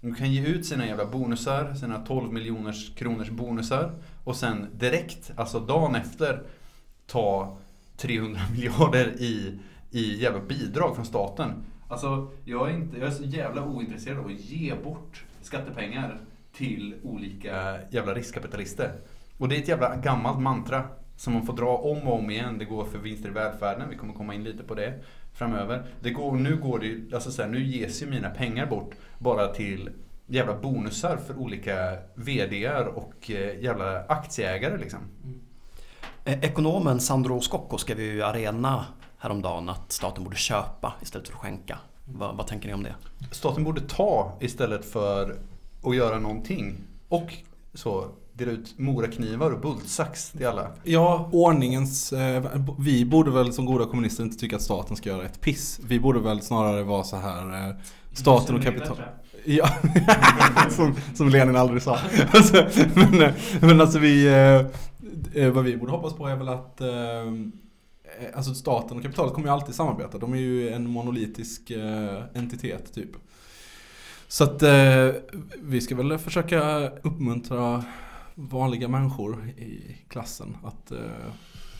de 0.00 0.14
kan 0.14 0.32
ge 0.32 0.46
ut 0.46 0.66
sina 0.66 0.86
jävla 0.86 1.06
bonusar, 1.06 1.74
sina 1.74 1.98
12 1.98 2.32
miljoners 2.32 2.94
kronors 2.94 3.30
bonusar. 3.30 3.94
Och 4.24 4.36
sen 4.36 4.66
direkt, 4.72 5.32
alltså 5.36 5.60
dagen 5.60 5.94
efter, 5.94 6.42
ta 7.06 7.58
300 7.96 8.40
miljarder 8.52 9.14
i, 9.18 9.58
i 9.90 10.22
jävla 10.22 10.40
bidrag 10.40 10.94
från 10.94 11.06
staten. 11.06 11.64
Alltså, 11.88 12.28
jag 12.44 12.70
är, 12.70 12.74
inte, 12.74 12.98
jag 12.98 13.06
är 13.06 13.12
så 13.12 13.24
jävla 13.24 13.64
ointresserad 13.64 14.18
av 14.18 14.26
att 14.26 14.40
ge 14.40 14.74
bort 14.84 15.24
skattepengar 15.42 16.20
till 16.52 16.94
olika 17.02 17.78
jävla 17.90 18.14
riskkapitalister. 18.14 18.92
Och 19.38 19.48
det 19.48 19.56
är 19.56 19.60
ett 19.60 19.68
jävla 19.68 19.96
gammalt 19.96 20.40
mantra 20.40 20.84
som 21.16 21.32
man 21.32 21.46
får 21.46 21.56
dra 21.56 21.76
om 21.76 22.08
och 22.08 22.18
om 22.18 22.30
igen. 22.30 22.58
Det 22.58 22.64
går 22.64 22.84
för 22.84 22.98
vinster 22.98 23.28
i 23.28 23.32
välfärden, 23.32 23.88
vi 23.90 23.96
kommer 23.96 24.14
komma 24.14 24.34
in 24.34 24.44
lite 24.44 24.62
på 24.62 24.74
det 24.74 25.04
framöver. 25.32 25.86
Det 26.00 26.10
går, 26.10 26.32
nu 26.32 26.56
går 26.56 26.78
det 26.78 27.14
alltså 27.14 27.30
så 27.30 27.42
här, 27.42 27.48
nu 27.48 27.64
ges 27.64 28.02
ju 28.02 28.06
mina 28.06 28.30
pengar 28.30 28.66
bort 28.66 28.94
bara 29.18 29.46
till 29.48 29.90
jävla 30.26 30.54
bonusar 30.54 31.16
för 31.16 31.38
olika 31.38 31.96
VDR 32.14 32.86
och 32.86 33.30
eh, 33.30 33.62
jävla 33.62 34.04
aktieägare 34.04 34.78
liksom. 34.78 35.00
Mm. 35.24 35.40
Eh, 36.24 36.44
ekonomen 36.44 37.00
Sandro 37.00 37.40
Scocco 37.40 37.78
skrev 37.78 38.00
ju 38.00 38.22
Arena 38.22 38.86
häromdagen 39.26 39.68
att 39.68 39.92
staten 39.92 40.24
borde 40.24 40.36
köpa 40.36 40.94
istället 41.02 41.28
för 41.28 41.34
att 41.34 41.40
skänka. 41.40 41.78
Vad, 42.04 42.36
vad 42.36 42.46
tänker 42.46 42.68
ni 42.68 42.74
om 42.74 42.82
det? 42.82 42.94
Staten 43.30 43.64
borde 43.64 43.80
ta 43.80 44.32
istället 44.40 44.84
för 44.84 45.36
att 45.82 45.96
göra 45.96 46.18
någonting. 46.18 46.74
Och 47.08 47.34
så 47.74 48.08
dela 48.32 48.50
ut 48.50 48.78
moraknivar 48.78 49.50
och 49.50 49.60
bultsax 49.60 50.30
till 50.30 50.46
alla. 50.46 50.70
Ja, 50.84 51.28
ordningens... 51.32 52.12
Eh, 52.12 52.44
vi 52.78 53.04
borde 53.04 53.30
väl 53.30 53.52
som 53.52 53.66
goda 53.66 53.84
kommunister 53.84 54.22
inte 54.22 54.38
tycka 54.38 54.56
att 54.56 54.62
staten 54.62 54.96
ska 54.96 55.08
göra 55.08 55.24
ett 55.24 55.40
piss. 55.40 55.80
Vi 55.88 56.00
borde 56.00 56.20
väl 56.20 56.42
snarare 56.42 56.82
vara 56.82 57.04
så 57.04 57.16
här... 57.16 57.68
Eh, 57.68 57.76
staten 58.12 58.56
och 58.56 58.62
kapital... 58.62 58.96
Ja, 59.44 59.68
som, 60.70 60.94
som 61.14 61.28
Lenin 61.28 61.56
aldrig 61.56 61.82
sa. 61.82 61.98
Alltså, 62.32 62.66
men, 62.94 63.22
eh, 63.22 63.32
men 63.60 63.80
alltså 63.80 63.98
vi... 63.98 64.26
Eh, 65.34 65.50
vad 65.50 65.64
vi 65.64 65.76
borde 65.76 65.92
hoppas 65.92 66.14
på 66.14 66.26
är 66.26 66.36
väl 66.36 66.48
att... 66.48 66.80
Eh, 66.80 66.86
alltså 68.34 68.54
staten 68.54 68.96
och 68.96 69.02
kapitalet 69.02 69.34
kommer 69.34 69.48
ju 69.48 69.52
alltid 69.54 69.74
samarbeta. 69.74 70.18
De 70.18 70.32
är 70.32 70.38
ju 70.38 70.68
en 70.70 70.90
monolitisk 70.90 71.70
eh, 71.70 72.22
entitet 72.34 72.92
typ. 72.94 73.10
Så 74.28 74.44
att 74.44 74.62
eh, 74.62 75.08
vi 75.62 75.80
ska 75.80 75.96
väl 75.96 76.18
försöka 76.18 76.88
uppmuntra 76.88 77.84
vanliga 78.34 78.88
människor 78.88 79.48
i 79.48 79.96
klassen 80.08 80.56
att 80.64 80.90
eh, 80.92 80.98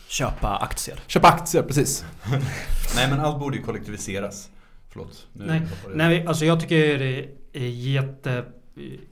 Köpa 0.07 0.57
aktier. 0.57 0.99
köpa 1.07 1.27
aktier, 1.27 1.63
precis. 1.63 2.05
Nej 2.95 3.09
men 3.09 3.19
allt 3.19 3.39
borde 3.39 3.57
ju 3.57 3.63
kollektiviseras. 3.63 4.49
Förlåt. 4.89 5.27
Nu 5.33 5.45
Nej, 5.45 5.61
nej, 5.95 6.27
alltså 6.27 6.45
jag 6.45 6.59
tycker 6.59 6.99
det 6.99 7.29
är 7.53 7.67
jätte... 7.67 8.45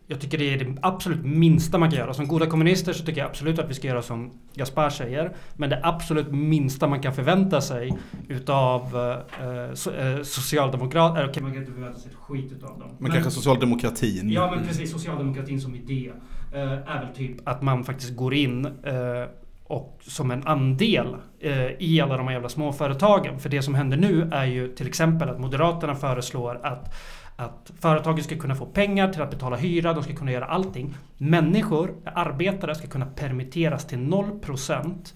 Jag 0.07 0.21
tycker 0.21 0.37
det 0.37 0.53
är 0.53 0.57
det 0.57 0.77
absolut 0.81 1.25
minsta 1.25 1.77
man 1.77 1.89
kan 1.91 1.99
göra. 1.99 2.13
Som 2.13 2.27
goda 2.27 2.45
kommunister 2.45 2.93
så 2.93 3.05
tycker 3.05 3.21
jag 3.21 3.29
absolut 3.29 3.59
att 3.59 3.69
vi 3.69 3.73
ska 3.73 3.87
göra 3.87 4.01
som 4.01 4.31
Gaspar 4.53 4.89
säger. 4.89 5.31
Men 5.55 5.69
det 5.69 5.79
absolut 5.83 6.31
minsta 6.31 6.87
man 6.87 7.01
kan 7.01 7.13
förvänta 7.13 7.61
sig 7.61 7.97
utav 8.27 8.81
eh, 8.81 9.73
so, 9.73 9.91
eh, 9.91 10.21
socialdemokrater... 10.23 11.23
eh, 11.23 11.29
Okej, 11.29 11.43
man 11.43 11.51
kan 11.51 11.61
inte 11.61 11.73
förvänta 11.73 11.99
sig 11.99 12.11
ett 12.11 12.17
skit 12.17 12.51
utav 12.51 12.79
dem. 12.79 12.89
Men, 12.99 13.11
kanske 13.11 13.31
socialdemokratin. 13.31 14.29
Ja 14.29 14.51
men 14.55 14.67
precis, 14.67 14.91
socialdemokratin 14.91 15.61
som 15.61 15.75
idé 15.75 16.11
eh, 16.53 16.61
är 16.61 17.05
väl 17.05 17.15
typ 17.15 17.47
att 17.47 17.61
man 17.61 17.83
faktiskt 17.83 18.15
går 18.15 18.33
in 18.33 18.65
eh, 18.65 19.29
och 19.67 19.99
som 20.01 20.31
en 20.31 20.47
andel 20.47 21.15
eh, 21.39 21.69
i 21.79 22.01
alla 22.01 22.17
de 22.17 22.25
här 22.27 22.33
jävla 22.33 22.49
småföretagen. 22.49 23.39
För 23.39 23.49
det 23.49 23.61
som 23.61 23.75
händer 23.75 23.97
nu 23.97 24.29
är 24.31 24.45
ju 24.45 24.75
till 24.75 24.87
exempel 24.87 25.29
att 25.29 25.39
Moderaterna 25.39 25.95
föreslår 25.95 26.59
att 26.63 26.93
att 27.35 27.71
företagen 27.79 28.23
ska 28.23 28.37
kunna 28.37 28.55
få 28.55 28.65
pengar 28.65 29.13
till 29.13 29.21
att 29.21 29.29
betala 29.29 29.55
hyra, 29.55 29.93
de 29.93 30.03
ska 30.03 30.15
kunna 30.15 30.31
göra 30.31 30.45
allting. 30.45 30.97
Människor, 31.17 31.95
arbetare, 32.05 32.75
ska 32.75 32.87
kunna 32.87 33.05
permitteras 33.05 33.85
till 33.85 33.99
0% 33.99 35.13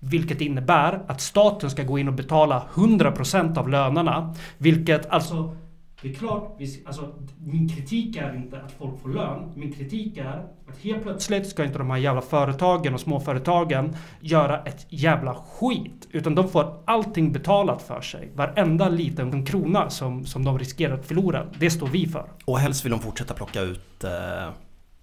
vilket 0.00 0.40
innebär 0.40 1.02
att 1.06 1.20
staten 1.20 1.70
ska 1.70 1.82
gå 1.82 1.98
in 1.98 2.08
och 2.08 2.14
betala 2.14 2.66
100% 2.74 3.58
av 3.58 3.68
lönerna. 3.68 4.34
Vilket 4.58 5.10
alltså 5.10 5.56
det 6.02 6.08
är 6.08 6.14
klart, 6.14 6.54
vi, 6.58 6.82
alltså, 6.86 7.14
min 7.38 7.68
kritik 7.68 8.16
är 8.16 8.36
inte 8.36 8.62
att 8.62 8.72
folk 8.72 9.02
får 9.02 9.08
lön. 9.08 9.52
Min 9.56 9.72
kritik 9.72 10.16
är 10.16 10.46
att 10.68 10.78
helt 10.82 11.02
plötsligt 11.02 11.46
ska 11.46 11.64
inte 11.64 11.78
de 11.78 11.90
här 11.90 11.98
jävla 11.98 12.20
företagen 12.20 12.94
och 12.94 13.00
småföretagen 13.00 13.96
göra 14.20 14.62
ett 14.62 14.86
jävla 14.88 15.34
skit. 15.34 16.08
Utan 16.10 16.34
de 16.34 16.48
får 16.48 16.82
allting 16.84 17.32
betalat 17.32 17.82
för 17.82 18.00
sig. 18.00 18.32
Varenda 18.34 18.88
liten 18.88 19.46
krona 19.46 19.90
som, 19.90 20.26
som 20.26 20.44
de 20.44 20.58
riskerar 20.58 20.94
att 20.94 21.06
förlora, 21.06 21.46
det 21.58 21.70
står 21.70 21.86
vi 21.86 22.06
för. 22.06 22.28
Och 22.44 22.58
helst 22.58 22.84
vill 22.84 22.90
de 22.90 23.00
fortsätta 23.00 23.34
plocka 23.34 23.60
ut 23.60 24.04
eh, 24.04 24.10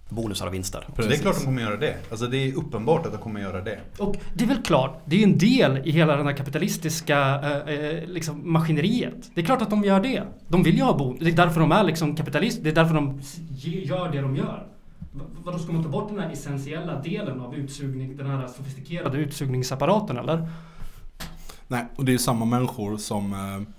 bonusar 0.08 0.46
och 0.46 0.54
vinster. 0.54 0.84
Så 0.96 1.02
det 1.02 1.14
är 1.14 1.18
klart 1.18 1.36
de 1.38 1.44
kommer 1.44 1.62
göra 1.62 1.76
det. 1.76 1.96
Alltså 2.10 2.26
det 2.26 2.36
är 2.36 2.54
uppenbart 2.54 3.06
att 3.06 3.12
de 3.12 3.18
kommer 3.18 3.40
göra 3.40 3.60
det. 3.60 3.78
Och 3.98 4.16
det 4.34 4.44
är 4.44 4.48
väl 4.48 4.62
klart, 4.62 5.00
det 5.04 5.16
är 5.16 5.18
ju 5.18 5.24
en 5.24 5.38
del 5.38 5.80
i 5.84 5.90
hela 5.90 6.16
den 6.16 6.26
här 6.26 6.36
kapitalistiska 6.36 7.40
eh, 7.42 7.74
eh, 7.74 8.06
liksom 8.06 8.52
maskineriet. 8.52 9.30
Det 9.34 9.40
är 9.40 9.44
klart 9.44 9.62
att 9.62 9.70
de 9.70 9.84
gör 9.84 10.00
det. 10.00 10.22
De 10.48 10.62
vill 10.62 10.76
ju 10.76 10.82
ha 10.82 10.98
bonus. 10.98 11.20
Det 11.20 11.30
är 11.30 11.36
därför 11.36 11.60
de 11.60 11.72
är 11.72 11.84
liksom 11.84 12.16
kapitalister. 12.16 12.64
Det 12.64 12.70
är 12.70 12.74
därför 12.74 12.94
de 12.94 13.20
gör 13.56 14.12
det 14.12 14.20
de 14.20 14.36
gör. 14.36 14.66
Vadå, 15.44 15.58
ska 15.58 15.72
man 15.72 15.82
ta 15.82 15.88
bort 15.88 16.08
den 16.08 16.18
här 16.18 16.30
essentiella 16.30 17.00
delen 17.00 17.40
av 17.40 17.54
utsugning, 17.54 18.16
den 18.16 18.26
här 18.26 18.46
sofistikerade 18.46 19.18
utsugningsapparaten 19.18 20.16
eller? 20.16 20.48
Nej, 21.68 21.86
och 21.96 22.04
det 22.04 22.10
är 22.10 22.12
ju 22.12 22.18
samma 22.18 22.44
människor 22.44 22.96
som, 22.96 23.32
eh, 23.32 23.77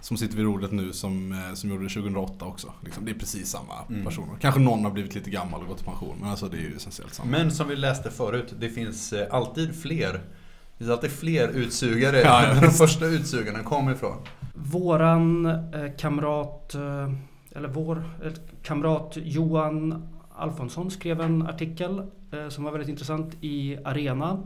som 0.00 0.16
sitter 0.16 0.36
vid 0.36 0.46
rodret 0.46 0.72
nu 0.72 0.92
som, 0.92 1.32
eh, 1.32 1.54
som 1.54 1.70
gjorde 1.70 1.82
det 1.84 1.88
2008 1.88 2.44
också. 2.44 2.72
Liksom, 2.84 3.04
det 3.04 3.10
är 3.10 3.14
precis 3.18 3.50
samma 3.50 3.74
Mm. 3.88 4.04
personer. 4.04 4.36
Kanske 4.40 4.60
någon 4.60 4.84
har 4.84 4.90
blivit 4.90 5.14
lite 5.14 5.30
gammal 5.30 5.60
och 5.60 5.66
gått 5.68 5.80
i 5.80 5.84
pension, 5.84 6.16
men 6.20 6.30
alltså 6.30 6.48
det 6.48 6.56
är 6.56 6.60
ju 6.60 6.76
essentiellt 6.76 7.14
samma. 7.14 7.30
Men 7.30 7.50
som 7.50 7.68
vi 7.68 7.76
läste 7.76 8.10
förut, 8.10 8.54
det 8.60 8.68
finns 8.68 9.12
eh, 9.12 9.26
alltid 9.34 9.82
fler. 9.82 10.12
Det 10.12 10.84
finns 10.84 10.90
alltid 10.90 11.10
fler 11.10 11.48
utsugare 11.48 12.16
Ja, 12.20 12.42
ja, 12.42 12.50
än 12.54 12.60
de 12.62 12.70
första 12.70 13.06
utsugarna 13.06 13.62
kommer 13.62 13.92
ifrån. 13.92 14.16
Våran 14.54 15.46
eh, 15.46 15.96
kamrat, 15.98 16.74
eh, 16.74 17.12
eller 17.52 17.68
vår 17.68 17.96
eh, 18.24 18.32
kamrat 18.62 19.12
Johan 19.22 20.08
Alfonsson 20.36 20.90
skrev 20.90 21.20
en 21.20 21.42
artikel 21.46 22.02
som 22.48 22.64
var 22.64 22.70
väldigt 22.72 22.88
intressant 22.88 23.34
i 23.40 23.78
Arena. 23.84 24.38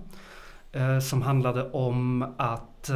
Som 1.03 1.23
handlade 1.23 1.71
om 1.71 2.23
att 2.39 2.91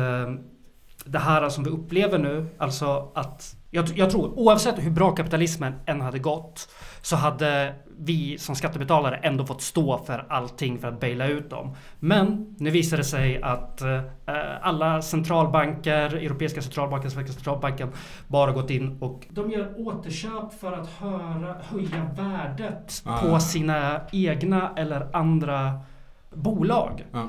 det 1.11 1.19
här 1.19 1.49
som 1.49 1.65
vi 1.65 1.71
upplever 1.71 2.19
nu, 2.19 2.47
alltså 2.59 3.13
att 3.15 3.55
jag, 3.71 3.89
jag 3.97 4.11
tror 4.11 4.39
oavsett 4.39 4.79
hur 4.79 4.91
bra 4.91 5.11
kapitalismen 5.11 5.75
än 5.87 6.01
hade 6.01 6.19
gått 6.19 6.69
så 7.03 7.17
hade 7.17 7.75
vi 8.01 8.39
som 8.39 8.55
skattebetalare 8.57 9.17
ändå 9.17 9.47
fått 9.47 9.63
stå 9.63 9.99
för 9.99 10.27
allting 10.29 10.79
för 10.79 10.89
att 10.89 11.01
baila 11.01 11.27
ut 11.27 11.51
dem. 11.51 11.77
Men 11.99 12.57
nu 12.59 12.71
visar 12.71 12.97
det 12.97 13.05
sig 13.05 13.43
att 13.43 13.81
eh, 13.81 14.01
alla 14.63 15.03
centralbanker, 15.03 16.17
Europeiska 16.17 16.63
centralbanken, 16.63 17.11
Svenska 17.11 17.33
centralbanken 17.33 17.89
bara 18.27 18.53
gått 18.53 18.71
in 18.71 18.99
och 19.01 19.27
de 19.31 19.51
gör 19.51 19.75
återköp 19.87 20.61
för 20.61 20.73
att 20.73 20.89
höra, 20.89 21.55
höja 21.63 22.11
värdet 22.17 23.03
Ah. 23.07 23.19
på 23.19 23.41
sina 23.41 24.01
egna 24.13 24.71
eller 24.77 25.17
andra 25.17 25.81
bolag. 26.35 27.05
Ja. 27.13 27.29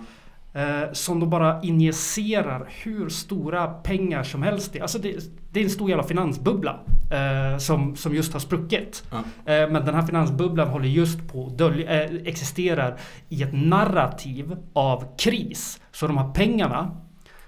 Eh, 0.53 0.91
som 0.91 1.19
de 1.19 1.29
bara 1.29 1.61
injicerar 1.61 2.69
hur 2.83 3.09
stora 3.09 3.67
pengar 3.67 4.23
som 4.23 4.43
helst 4.43 4.75
i. 4.75 4.81
Alltså 4.81 4.99
det, 4.99 5.23
det 5.51 5.59
är 5.59 5.63
en 5.63 5.69
stor 5.69 5.89
jävla 5.89 6.03
finansbubbla 6.03 6.79
eh, 7.11 7.57
som, 7.57 7.95
som 7.95 8.15
just 8.15 8.33
har 8.33 8.39
spruckit. 8.39 9.03
Ja. 9.11 9.17
Eh, 9.53 9.69
men 9.69 9.85
den 9.85 9.95
här 9.95 10.01
finansbubblan 10.01 10.67
håller 10.67 10.87
just 10.87 11.27
på 11.31 11.47
att 11.47 11.57
dölja, 11.57 12.03
eh, 12.03 12.11
existerar 12.25 12.97
i 13.29 13.43
ett 13.43 13.53
narrativ 13.53 14.55
av 14.73 15.17
kris. 15.17 15.81
Så 15.91 16.07
de 16.07 16.17
här 16.17 16.33
pengarna 16.33 16.91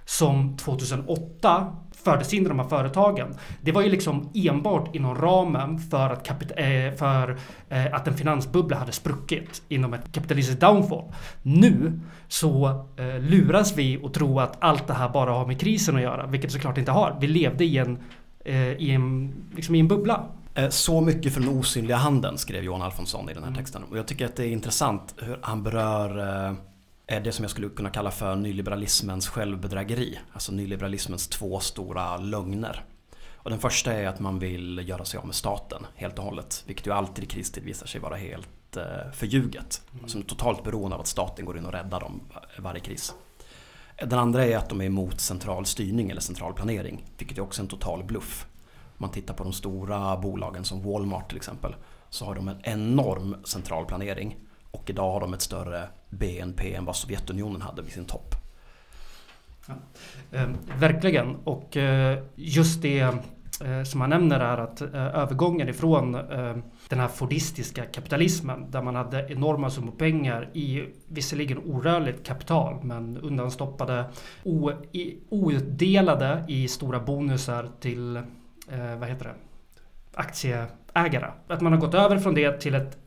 som 0.05 0.57
2008 0.57 1.75
fördes 2.03 2.33
in 2.33 2.45
i 2.45 2.47
de 2.47 2.59
här 2.59 2.67
företagen. 2.67 3.35
Det 3.61 3.71
var 3.71 3.81
ju 3.81 3.89
liksom 3.89 4.29
enbart 4.33 4.95
inom 4.95 5.15
ramen 5.15 5.79
för 5.79 6.09
att, 6.09 6.27
kapit- 6.27 6.53
eh, 6.57 6.95
för, 6.97 7.37
eh, 7.69 7.93
att 7.93 8.07
en 8.07 8.17
finansbubbla 8.17 8.77
hade 8.77 8.91
spruckit 8.91 9.61
inom 9.69 9.93
ett 9.93 10.11
kapitalistiskt 10.11 10.61
downfall. 10.61 11.03
Nu 11.41 11.99
så 12.27 12.67
eh, 12.97 13.19
luras 13.19 13.77
vi 13.77 14.05
att 14.05 14.13
tro 14.13 14.39
att 14.39 14.57
allt 14.59 14.87
det 14.87 14.93
här 14.93 15.09
bara 15.09 15.31
har 15.31 15.45
med 15.47 15.59
krisen 15.59 15.95
att 15.95 16.01
göra, 16.01 16.27
vilket 16.27 16.51
såklart 16.51 16.77
inte 16.77 16.91
har. 16.91 17.17
Vi 17.21 17.27
levde 17.27 17.65
i 17.65 17.77
en, 17.77 17.97
i 18.77 18.91
en, 18.91 19.33
liksom 19.55 19.75
i 19.75 19.79
en 19.79 19.87
bubbla. 19.87 20.25
Så 20.69 21.01
mycket 21.01 21.33
för 21.33 21.41
den 21.41 21.49
osynliga 21.49 21.97
handen 21.97 22.37
skrev 22.37 22.63
Johan 22.63 22.81
Alfonsson 22.81 23.29
i 23.29 23.33
den 23.33 23.43
här 23.43 23.53
texten. 23.53 23.83
Och 23.91 23.97
jag 23.97 24.07
tycker 24.07 24.25
att 24.25 24.35
det 24.35 24.43
är 24.45 24.51
intressant 24.51 25.15
hur 25.17 25.39
han 25.41 25.63
berör 25.63 26.55
eh, 27.07 27.23
det 27.23 27.31
som 27.31 27.43
jag 27.43 27.51
skulle 27.51 27.69
kunna 27.69 27.89
kalla 27.89 28.11
för 28.11 28.35
nyliberalismens 28.35 29.27
självbedrägeri. 29.27 30.19
Alltså 30.33 30.51
nyliberalismens 30.51 31.27
två 31.27 31.59
stora 31.59 32.17
lögner. 32.17 32.85
Och 33.43 33.49
den 33.49 33.59
första 33.59 33.93
är 33.93 34.07
att 34.07 34.19
man 34.19 34.39
vill 34.39 34.89
göra 34.89 35.05
sig 35.05 35.17
av 35.17 35.25
med 35.25 35.35
staten 35.35 35.85
helt 35.95 36.19
och 36.19 36.25
hållet. 36.25 36.63
Vilket 36.67 36.87
ju 36.87 36.91
alltid 36.91 37.23
i 37.23 37.27
kristid 37.27 37.63
visar 37.63 37.87
sig 37.87 38.01
vara 38.01 38.15
helt 38.15 38.77
eh, 38.77 39.11
förljuget. 39.13 39.81
Alltså 40.01 40.21
totalt 40.21 40.63
beroende 40.63 40.95
av 40.95 41.01
att 41.01 41.07
staten 41.07 41.45
går 41.45 41.57
in 41.57 41.65
och 41.65 41.71
räddar 41.71 41.99
dem 41.99 42.21
varje 42.57 42.79
kris. 42.79 43.13
Den 43.97 44.19
andra 44.19 44.45
är 44.45 44.57
att 44.57 44.69
de 44.69 44.81
är 44.81 44.85
emot 44.85 45.19
central 45.19 45.65
styrning 45.65 46.09
eller 46.09 46.21
central 46.21 46.53
planering. 46.53 47.05
Vilket 47.17 47.37
är 47.37 47.41
också 47.41 47.61
en 47.61 47.67
total 47.67 48.03
bluff. 48.03 48.45
Om 48.73 48.97
man 48.97 49.11
tittar 49.11 49.33
på 49.33 49.43
de 49.43 49.53
stora 49.53 50.17
bolagen 50.17 50.63
som 50.63 50.83
Walmart 50.83 51.27
till 51.27 51.37
exempel. 51.37 51.75
Så 52.09 52.25
har 52.25 52.35
de 52.35 52.47
en 52.47 52.59
enorm 52.63 53.35
central 53.43 53.85
planering. 53.85 54.37
Och 54.71 54.89
idag 54.89 55.11
har 55.11 55.19
de 55.19 55.33
ett 55.33 55.41
större 55.41 55.89
BNP 56.11 56.73
än 56.73 56.85
vad 56.85 56.95
Sovjetunionen 56.95 57.61
hade 57.61 57.81
vid 57.81 57.93
sin 57.93 58.05
topp. 58.05 58.35
Eh, 60.31 60.49
verkligen. 60.79 61.35
Och 61.35 61.77
eh, 61.77 62.19
just 62.35 62.81
det 62.81 62.99
eh, 62.99 63.83
som 63.83 64.01
han 64.01 64.09
nämner 64.09 64.39
är 64.39 64.57
att 64.57 64.81
eh, 64.81 64.95
övergången 64.95 65.69
ifrån 65.69 66.15
eh, 66.15 66.55
den 66.89 66.99
här 66.99 67.07
fordistiska 67.07 67.85
kapitalismen 67.85 68.71
där 68.71 68.81
man 68.81 68.95
hade 68.95 69.27
enorma 69.31 69.69
summor 69.69 69.91
pengar 69.91 70.49
i 70.53 70.85
visserligen 71.07 71.57
orörligt 71.57 72.25
kapital 72.25 72.83
men 72.83 73.17
undanstoppade 73.17 74.05
o, 74.43 74.71
i, 74.91 75.17
outdelade 75.29 76.45
i 76.47 76.67
stora 76.67 76.99
bonusar 76.99 77.69
till 77.79 78.15
eh, 78.15 78.95
vad 78.99 79.09
heter 79.09 79.25
det? 79.25 79.35
aktieägare. 80.13 81.31
Att 81.47 81.61
man 81.61 81.73
har 81.73 81.79
gått 81.79 81.93
över 81.93 82.19
från 82.19 82.35
det 82.35 82.61
till 82.61 82.75
ett 82.75 82.97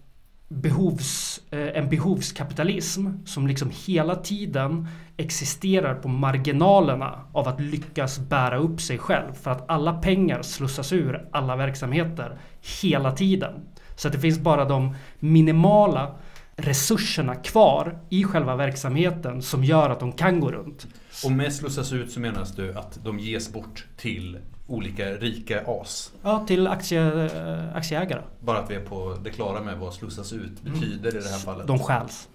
behovs, 0.62 1.40
eh, 1.50 1.68
en 1.78 1.88
behovskapitalism 1.88 3.08
som 3.24 3.46
liksom 3.46 3.70
hela 3.86 4.16
tiden 4.16 4.88
existerar 5.16 5.94
på 5.94 6.08
marginalerna 6.08 7.24
av 7.32 7.48
att 7.48 7.60
lyckas 7.60 8.18
bära 8.18 8.58
upp 8.58 8.80
sig 8.80 8.98
själv. 8.98 9.32
För 9.32 9.50
att 9.50 9.70
alla 9.70 9.92
pengar 9.92 10.42
slussas 10.42 10.92
ur 10.92 11.28
alla 11.32 11.56
verksamheter 11.56 12.38
hela 12.82 13.12
tiden. 13.12 13.54
Så 13.96 14.08
att 14.08 14.14
det 14.14 14.20
finns 14.20 14.38
bara 14.38 14.64
de 14.64 14.96
minimala 15.18 16.14
resurserna 16.56 17.34
kvar 17.34 17.98
i 18.10 18.24
själva 18.24 18.56
verksamheten 18.56 19.42
som 19.42 19.64
gör 19.64 19.90
att 19.90 20.00
de 20.00 20.12
kan 20.12 20.40
gå 20.40 20.50
runt. 20.52 20.86
Och 21.24 21.32
med 21.32 21.52
slussas 21.52 21.92
ut 21.92 22.12
så 22.12 22.20
menas 22.20 22.56
du 22.56 22.74
att 22.74 23.04
de 23.04 23.18
ges 23.18 23.52
bort 23.52 23.86
till 23.96 24.38
olika 24.66 25.04
rika 25.04 25.62
as. 25.66 26.12
Ja, 26.22 26.44
till 26.46 26.66
aktie, 26.66 27.24
eh, 27.24 27.76
aktieägare. 27.76 28.22
Bara 28.40 28.58
att 28.58 28.70
vi 28.70 28.74
är 28.74 28.84
på 28.84 29.18
det 29.24 29.30
klara 29.30 29.62
med 29.62 29.78
vad 29.78 29.94
slussas 29.94 30.32
ut 30.32 30.62
betyder 30.62 31.16
i 31.16 31.20
det 31.20 31.28
här 31.28 31.38
fallet. 31.38 31.66
De 31.66 31.78
stjäls. 31.78 32.28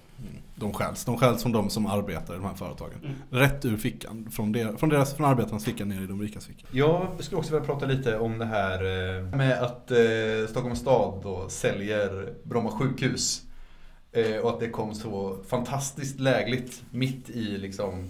De 0.55 0.73
stjäls. 0.73 1.05
De 1.05 1.17
stjäls 1.17 1.41
från 1.41 1.51
de 1.51 1.69
som 1.69 1.85
arbetar 1.85 2.33
i 2.33 2.37
de 2.37 2.45
här 2.45 2.55
företagen. 2.55 2.99
Mm. 3.03 3.15
Rätt 3.29 3.65
ur 3.65 3.77
fickan. 3.77 4.27
Från, 4.31 4.51
der, 4.51 4.77
från, 4.77 4.89
deras, 4.89 5.13
från 5.13 5.27
arbetarnas 5.27 5.65
ficka 5.65 5.85
ner 5.85 6.01
i 6.01 6.07
de 6.07 6.21
rikas 6.21 6.45
ficka. 6.45 6.65
Jag 6.71 7.07
skulle 7.19 7.39
också 7.39 7.51
vilja 7.51 7.65
prata 7.65 7.85
lite 7.85 8.19
om 8.19 8.37
det 8.37 8.45
här 8.45 8.75
eh, 8.75 9.23
med 9.23 9.63
att 9.63 9.91
eh, 9.91 9.97
Stockholms 10.49 10.79
stad 10.79 11.19
då 11.23 11.49
säljer 11.49 12.33
Bromma 12.43 12.71
sjukhus. 12.71 13.41
Eh, 14.11 14.37
och 14.37 14.49
att 14.49 14.59
det 14.59 14.69
kom 14.69 14.95
så 14.95 15.37
fantastiskt 15.47 16.19
lägligt 16.19 16.83
mitt 16.91 17.29
i 17.29 17.57
liksom 17.57 18.09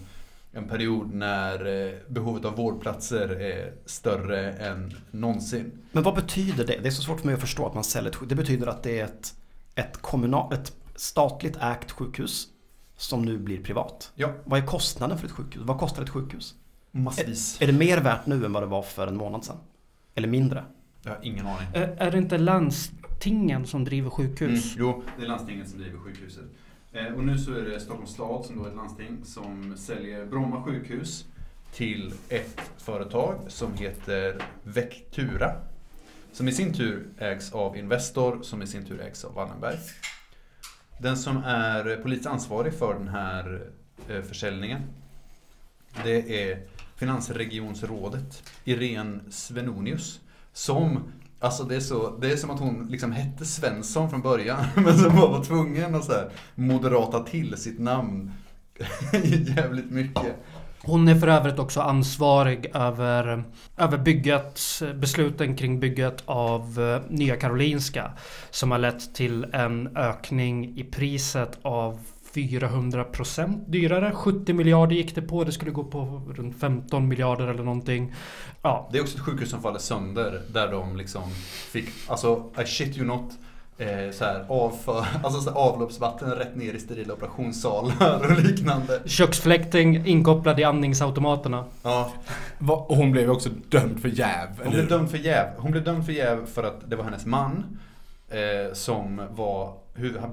en 0.59 0.67
period 0.69 1.13
när 1.13 1.85
eh, 1.87 1.93
behovet 2.07 2.45
av 2.45 2.55
vårdplatser 2.55 3.29
är 3.41 3.73
större 3.85 4.51
än 4.51 4.93
någonsin. 5.11 5.71
Men 5.91 6.03
vad 6.03 6.15
betyder 6.15 6.65
det? 6.65 6.79
Det 6.81 6.87
är 6.87 6.91
så 6.91 7.01
svårt 7.01 7.19
för 7.19 7.25
mig 7.25 7.35
att 7.35 7.41
förstå 7.41 7.65
att 7.67 7.73
man 7.73 7.83
säljer 7.83 8.11
ett. 8.11 8.29
Det 8.29 8.35
betyder 8.35 8.67
att 8.67 8.83
det 8.83 8.99
är 8.99 9.03
ett, 9.05 9.33
ett, 9.75 9.97
kommunal, 10.01 10.53
ett 10.53 10.73
statligt 10.95 11.57
ägt 11.61 11.91
sjukhus 11.91 12.47
som 12.97 13.21
nu 13.25 13.37
blir 13.37 13.63
privat. 13.63 14.11
Ja, 14.15 14.33
Vad 14.43 14.59
är 14.59 14.65
kostnaden 14.65 15.17
för 15.17 15.25
ett 15.25 15.31
sjukhus? 15.31 15.61
Vad 15.65 15.79
kostar 15.79 16.03
ett 16.03 16.09
sjukhus? 16.09 16.55
massvis. 16.91 17.61
Är 17.61 17.67
det 17.67 17.73
mer 17.73 17.97
värt 18.01 18.25
nu 18.25 18.45
än 18.45 18.53
vad 18.53 18.63
det 18.63 18.67
var 18.67 18.81
för 18.81 19.07
en 19.07 19.17
månad 19.17 19.45
sedan? 19.45 19.57
Eller 20.15 20.27
mindre? 20.27 20.63
Jag 21.03 21.11
har 21.11 21.19
ingen 21.23 21.47
aning. 21.47 21.67
Eh, 21.73 21.89
Är 21.97 22.11
det 22.11 22.17
inte 22.17 22.37
landstingen 22.37 23.65
som 23.67 23.85
driver 23.85 24.09
sjukhus? 24.09 24.75
Mm, 24.75 24.87
jo, 24.89 25.03
det 25.17 25.23
är 25.23 25.27
landstinget 25.27 25.69
som 25.69 25.79
driver 25.79 25.99
sjukhuset. 25.99 26.43
Eh, 26.91 27.13
och 27.13 27.23
nu 27.23 27.37
så 27.37 27.53
är 27.53 27.61
det 27.61 27.79
Stockholms 27.79 28.11
stad 28.11 28.45
som 28.45 28.57
då 28.57 28.65
är 28.65 28.69
ett 28.69 28.75
landsting 28.75 29.25
som 29.25 29.77
säljer 29.77 30.25
Bromma 30.25 30.63
sjukhus 30.63 31.25
till 31.73 32.13
ett 32.29 32.71
företag 32.77 33.39
som 33.47 33.73
heter 33.73 34.43
Vectura. 34.63 35.55
Som 36.31 36.47
i 36.47 36.51
sin 36.51 36.73
tur 36.73 37.07
ägs 37.17 37.53
av 37.53 37.77
Investor 37.77 38.41
som 38.41 38.61
i 38.61 38.67
sin 38.67 38.85
tur 38.85 39.01
ägs 39.01 39.25
av 39.25 39.33
Wallenberg. 39.33 39.77
Den 40.99 41.17
som 41.17 41.37
är 41.37 41.89
eh, 41.89 41.97
politiskt 41.97 42.29
ansvarig 42.29 42.73
för 42.73 42.93
den 42.93 43.07
här 43.07 43.69
eh, 44.09 44.21
försäljningen 44.21 44.81
det 46.03 46.49
är 46.49 46.59
Finansregionsrådet 46.95 48.43
Irene 48.63 49.19
Svenonius. 49.29 50.19
Som, 50.53 51.11
alltså 51.39 51.63
det 51.63 51.75
är, 51.75 51.79
så, 51.79 52.17
det 52.21 52.31
är 52.31 52.35
som 52.37 52.49
att 52.49 52.59
hon 52.59 52.87
liksom 52.89 53.11
hette 53.11 53.45
Svensson 53.45 54.09
från 54.09 54.21
början. 54.21 54.65
Men 54.75 54.97
så 54.97 55.09
bara 55.09 55.27
var 55.27 55.43
tvungen 55.43 55.95
att 55.95 56.05
så 56.05 56.11
här 56.11 56.29
moderata 56.55 57.19
till 57.19 57.57
sitt 57.57 57.79
namn 57.79 58.31
jävligt 59.55 59.91
mycket. 59.91 60.35
Hon 60.81 61.07
är 61.07 61.15
för 61.15 61.27
övrigt 61.27 61.59
också 61.59 61.81
ansvarig 61.81 62.71
över, 62.73 63.43
över 63.77 63.97
bygget, 63.97 64.61
besluten 64.95 65.55
kring 65.55 65.79
bygget 65.79 66.23
av 66.25 66.79
eh, 66.79 67.11
Nya 67.11 67.35
Karolinska. 67.35 68.11
Som 68.51 68.71
har 68.71 68.77
lett 68.77 69.15
till 69.15 69.43
en 69.53 69.97
ökning 69.97 70.77
i 70.77 70.83
priset 70.83 71.59
av 71.61 71.99
400% 72.33 73.59
dyrare. 73.67 74.11
70 74.11 74.53
miljarder 74.53 74.95
gick 74.95 75.15
det 75.15 75.21
på. 75.21 75.43
Det 75.43 75.51
skulle 75.51 75.71
gå 75.71 75.83
på 75.83 76.21
runt 76.35 76.59
15 76.59 77.07
miljarder 77.07 77.47
eller 77.47 77.63
någonting. 77.63 78.13
Ja, 78.61 78.89
Det 78.91 78.97
är 78.97 79.01
också 79.01 79.15
ett 79.17 79.23
sjukhus 79.23 79.49
som 79.49 79.61
faller 79.61 79.79
sönder 79.79 80.41
där 80.53 80.71
de 80.71 80.97
liksom 80.97 81.23
fick, 81.71 81.89
alltså 82.07 82.43
I 82.63 82.65
shit 82.65 82.97
you 82.97 83.07
not, 83.07 83.31
eh, 83.77 84.11
så 84.13 84.25
här, 84.25 84.45
avför, 84.49 85.05
alltså 85.23 85.41
så 85.41 85.49
här, 85.49 85.57
avloppsvatten 85.57 86.31
rätt 86.31 86.55
ner 86.55 86.73
i 86.73 86.79
sterila 86.79 87.13
operationssalar 87.13 88.31
och 88.31 88.39
liknande. 88.43 88.99
köksfläkting 89.05 90.05
inkopplad 90.07 90.59
i 90.59 90.63
andningsautomaterna. 90.63 91.65
Ja, 91.83 92.13
Va- 92.57 92.85
Och 92.89 92.95
hon 92.95 93.11
blev 93.11 93.23
ju 93.23 93.29
också 93.31 93.49
dömd 93.69 93.99
för 94.01 94.09
jäv. 94.09 94.47
hon 94.63 94.73
blev 94.73 94.87
dömd 94.87 95.09
för 95.11 95.17
jäv. 95.17 95.45
Hon 95.57 95.71
blev 95.71 95.83
dömd 95.83 96.05
för 96.05 96.13
jäv 96.13 96.45
för 96.45 96.63
att 96.63 96.89
det 96.89 96.95
var 96.95 97.03
hennes 97.03 97.25
man 97.25 97.79
eh, 98.29 98.73
som 98.73 99.21
var, 99.31 99.73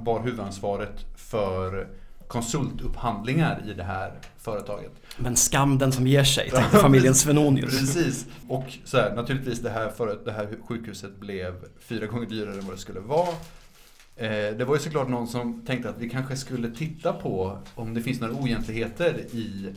bar 0.05 0.23
huvudansvaret 0.23 1.07
för 1.17 1.89
konsultupphandlingar 2.29 3.63
i 3.71 3.75
det 3.75 3.83
här 3.83 4.13
företaget. 4.39 4.93
Men 5.17 5.37
skam 5.37 5.79
den 5.79 5.93
som 5.93 6.07
ger 6.07 6.25
sig, 6.25 6.51
tänkte 6.51 6.79
familjen 6.79 7.15
Svenonius. 7.15 7.79
Precis. 7.81 8.27
Och 8.49 8.65
så 8.85 8.97
här, 8.97 9.15
naturligtvis 9.15 9.61
det 9.61 9.71
här, 9.71 9.91
för, 9.91 10.19
det 10.25 10.33
här 10.33 10.49
sjukhuset 10.69 11.17
blev 11.21 11.55
fyra 11.79 12.07
gånger 12.07 12.27
dyrare 12.27 12.59
än 12.59 12.67
vad 12.67 12.75
det 12.75 12.81
skulle 12.81 13.01
vara. 13.01 13.29
Eh, 14.17 14.57
det 14.57 14.65
var 14.65 14.75
ju 14.75 14.81
såklart 14.81 15.09
någon 15.09 15.29
som 15.29 15.67
tänkte 15.67 15.91
att 15.91 15.99
vi 15.99 16.09
kanske 16.09 16.37
skulle 16.37 16.71
titta 16.71 17.13
på 17.13 17.59
om 17.75 17.95
det 17.95 18.01
finns 18.01 18.21
några 18.21 18.35
oegentligheter 18.35 19.19
i, 19.19 19.75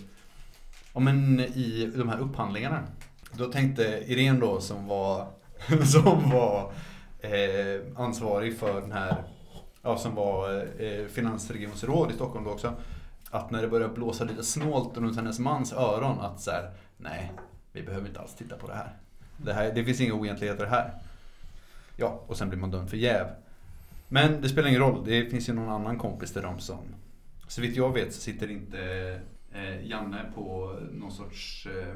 om 0.93 1.07
en, 1.07 1.39
i 1.39 1.91
de 1.95 2.09
här 2.09 2.19
upphandlingarna. 2.19 2.83
Då 3.33 3.45
tänkte 3.45 4.03
Irene 4.07 4.39
då 4.39 4.61
som 4.61 4.87
var, 4.87 5.27
som 5.85 6.29
var 6.29 6.71
eh, 7.19 7.81
ansvarig 7.95 8.57
för 8.57 8.81
den 8.81 8.91
här, 8.91 9.15
ja, 9.81 9.97
som 9.97 10.15
var 10.15 10.67
eh, 10.81 11.05
finansregionsråd 11.05 12.11
i 12.11 12.13
Stockholm 12.13 12.45
då 12.45 12.51
också. 12.51 12.73
Att 13.31 13.51
när 13.51 13.61
det 13.61 13.67
började 13.67 13.93
blåsa 13.93 14.23
lite 14.23 14.43
snålt 14.43 14.97
runt 14.97 15.15
hennes 15.15 15.39
mans 15.39 15.73
öron 15.73 16.19
att 16.19 16.41
så 16.41 16.51
här, 16.51 16.71
nej, 16.97 17.31
vi 17.71 17.83
behöver 17.83 18.07
inte 18.07 18.19
alls 18.19 18.35
titta 18.35 18.55
på 18.57 18.67
det 18.67 18.73
här. 18.73 18.93
Det, 19.37 19.53
här, 19.53 19.71
det 19.73 19.83
finns 19.83 20.01
inga 20.01 20.13
oegentligheter 20.13 20.65
här. 20.65 20.93
Ja, 21.95 22.23
och 22.27 22.37
sen 22.37 22.49
blir 22.49 22.59
man 22.59 22.71
dömd 22.71 22.89
för 22.89 22.97
jäv. 22.97 23.27
Men 24.07 24.41
det 24.41 24.49
spelar 24.49 24.69
ingen 24.69 24.81
roll, 24.81 25.05
det 25.05 25.25
finns 25.25 25.49
ju 25.49 25.53
någon 25.53 25.69
annan 25.69 25.97
kompis 25.97 26.33
till 26.33 26.41
dem 26.41 26.59
som... 26.59 26.79
Så 27.47 27.61
vitt 27.61 27.75
jag 27.75 27.93
vet 27.93 28.13
så 28.13 28.21
sitter 28.21 28.51
inte 28.51 28.79
eh, 29.53 29.87
Janne 29.87 30.31
på 30.35 30.75
någon 30.91 31.11
sorts... 31.11 31.67
Eh, 31.67 31.95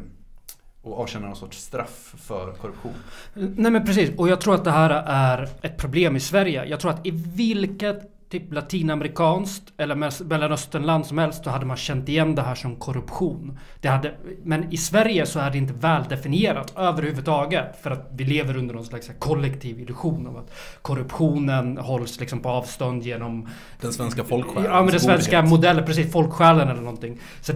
och 0.84 1.00
avtjänar 1.00 1.28
någon 1.28 1.36
sorts 1.36 1.58
straff 1.58 2.16
för 2.18 2.52
korruption. 2.52 2.94
Nej 3.34 3.72
men 3.72 3.86
precis, 3.86 4.18
och 4.18 4.30
jag 4.30 4.42
tror 4.42 4.56
att 4.56 4.64
det 4.64 4.72
här 4.72 4.90
är 5.06 5.50
ett 5.62 5.78
problem 5.78 6.16
i 6.16 6.20
Sverige. 6.20 6.66
Jag 6.66 6.80
tror 6.80 6.92
att 6.92 7.08
i 7.08 7.12
vilket 7.12 8.30
typ 8.30 8.54
latinamerikanskt 8.54 9.64
eller 9.78 9.96
Mel- 9.96 10.26
mellanösternland 10.26 11.06
som 11.06 11.18
helst 11.18 11.44
så 11.44 11.50
hade 11.50 11.66
man 11.66 11.78
känt 11.78 12.10
igen 12.10 12.36
det 12.36 12.42
här 12.42 12.56
som 12.56 12.76
korruption. 12.76 13.60
Det 13.82 13.88
hade, 13.88 14.14
men 14.44 14.74
i 14.74 14.78
Sverige 14.78 15.26
så 15.26 15.40
är 15.40 15.52
det 15.52 15.58
inte 15.58 15.74
väl 15.74 16.04
definierat 16.10 16.74
överhuvudtaget 16.78 17.82
för 17.82 17.92
att 17.92 18.10
vi 18.12 18.24
lever 18.24 18.58
under 18.58 18.74
någon 18.74 18.86
slags 18.86 19.12
kollektiv 19.20 19.80
illusion 19.80 20.28
av 20.28 20.38
att 20.38 20.52
korruptionen 20.82 21.78
hålls 21.78 22.20
liksom 22.20 22.40
på 22.40 22.50
avstånd 22.50 23.04
genom 23.04 23.50
Den 23.82 23.94
svenska 23.94 24.24
folksjälens 24.24 24.66
Ja 24.66 24.82
men 24.82 24.92
den 24.92 25.00
svenska 25.00 25.42
modellen, 25.42 25.86
precis 25.86 26.12
folksjälen 26.12 26.68
eller 26.68 26.82
någonting. 26.82 27.20
Så 27.42 27.54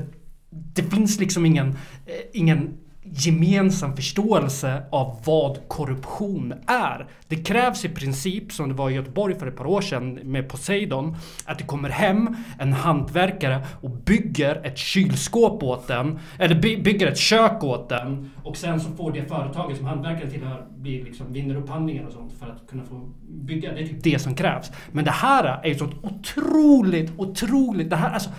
det 0.50 0.84
finns 0.84 1.20
liksom 1.20 1.46
ingen, 1.46 1.68
eh, 2.06 2.14
ingen 2.34 2.78
gemensam 3.12 3.96
förståelse 3.96 4.84
av 4.92 5.22
vad 5.26 5.68
korruption 5.68 6.54
är. 6.68 7.08
Det 7.28 7.36
krävs 7.36 7.86
i 7.86 7.90
princip, 7.90 8.52
som 8.52 8.70
det 8.70 8.76
var 8.76 8.90
i 8.90 8.94
Göteborg 8.94 9.36
för 9.40 9.48
ett 9.48 9.58
par 9.58 9.66
år 9.66 9.82
sedan 9.82 10.20
med 10.24 10.50
Poseidon, 10.50 11.16
att 11.46 11.58
det 11.58 11.64
kommer 11.64 11.90
hem 11.90 12.36
en 12.60 12.74
hantverkare 12.74 13.62
och 13.82 13.90
bygger 13.90 14.62
ett 14.66 14.78
kylskåp 14.78 15.64
åt 15.64 15.88
den, 15.88 16.20
eller 16.40 16.56
by- 16.56 16.82
bygger 16.82 17.08
ett 17.08 17.18
kök 17.18 17.64
åt 17.64 17.90
den 17.90 18.32
och 18.44 18.58
sen 18.58 18.80
så 18.80 18.92
får 18.92 19.12
det 19.12 19.26
företaget 19.26 19.78
som 19.78 19.86
hantverkaren 19.86 20.32
tillhör 20.32 20.66
bli 20.78 21.04
liksom, 21.04 21.34
vinner 21.34 21.56
upphandlingar 21.56 22.06
och 22.06 22.14
sånt 22.14 22.34
för 22.40 22.46
att 22.46 22.70
kunna 22.70 22.84
få 22.84 23.10
bygga. 23.30 23.74
Det 23.74 23.82
är 23.82 23.88
typ 23.88 24.04
det 24.04 24.20
som 24.20 24.36
krävs. 24.36 24.72
Men 24.92 25.06
det 25.06 25.12
här 25.12 25.60
är 25.64 25.68
ju 25.68 25.76
så 25.76 25.90
otroligt, 26.02 27.12
otroligt, 27.18 27.90
det 27.90 27.96
här 27.96 28.14
alltså 28.14 28.30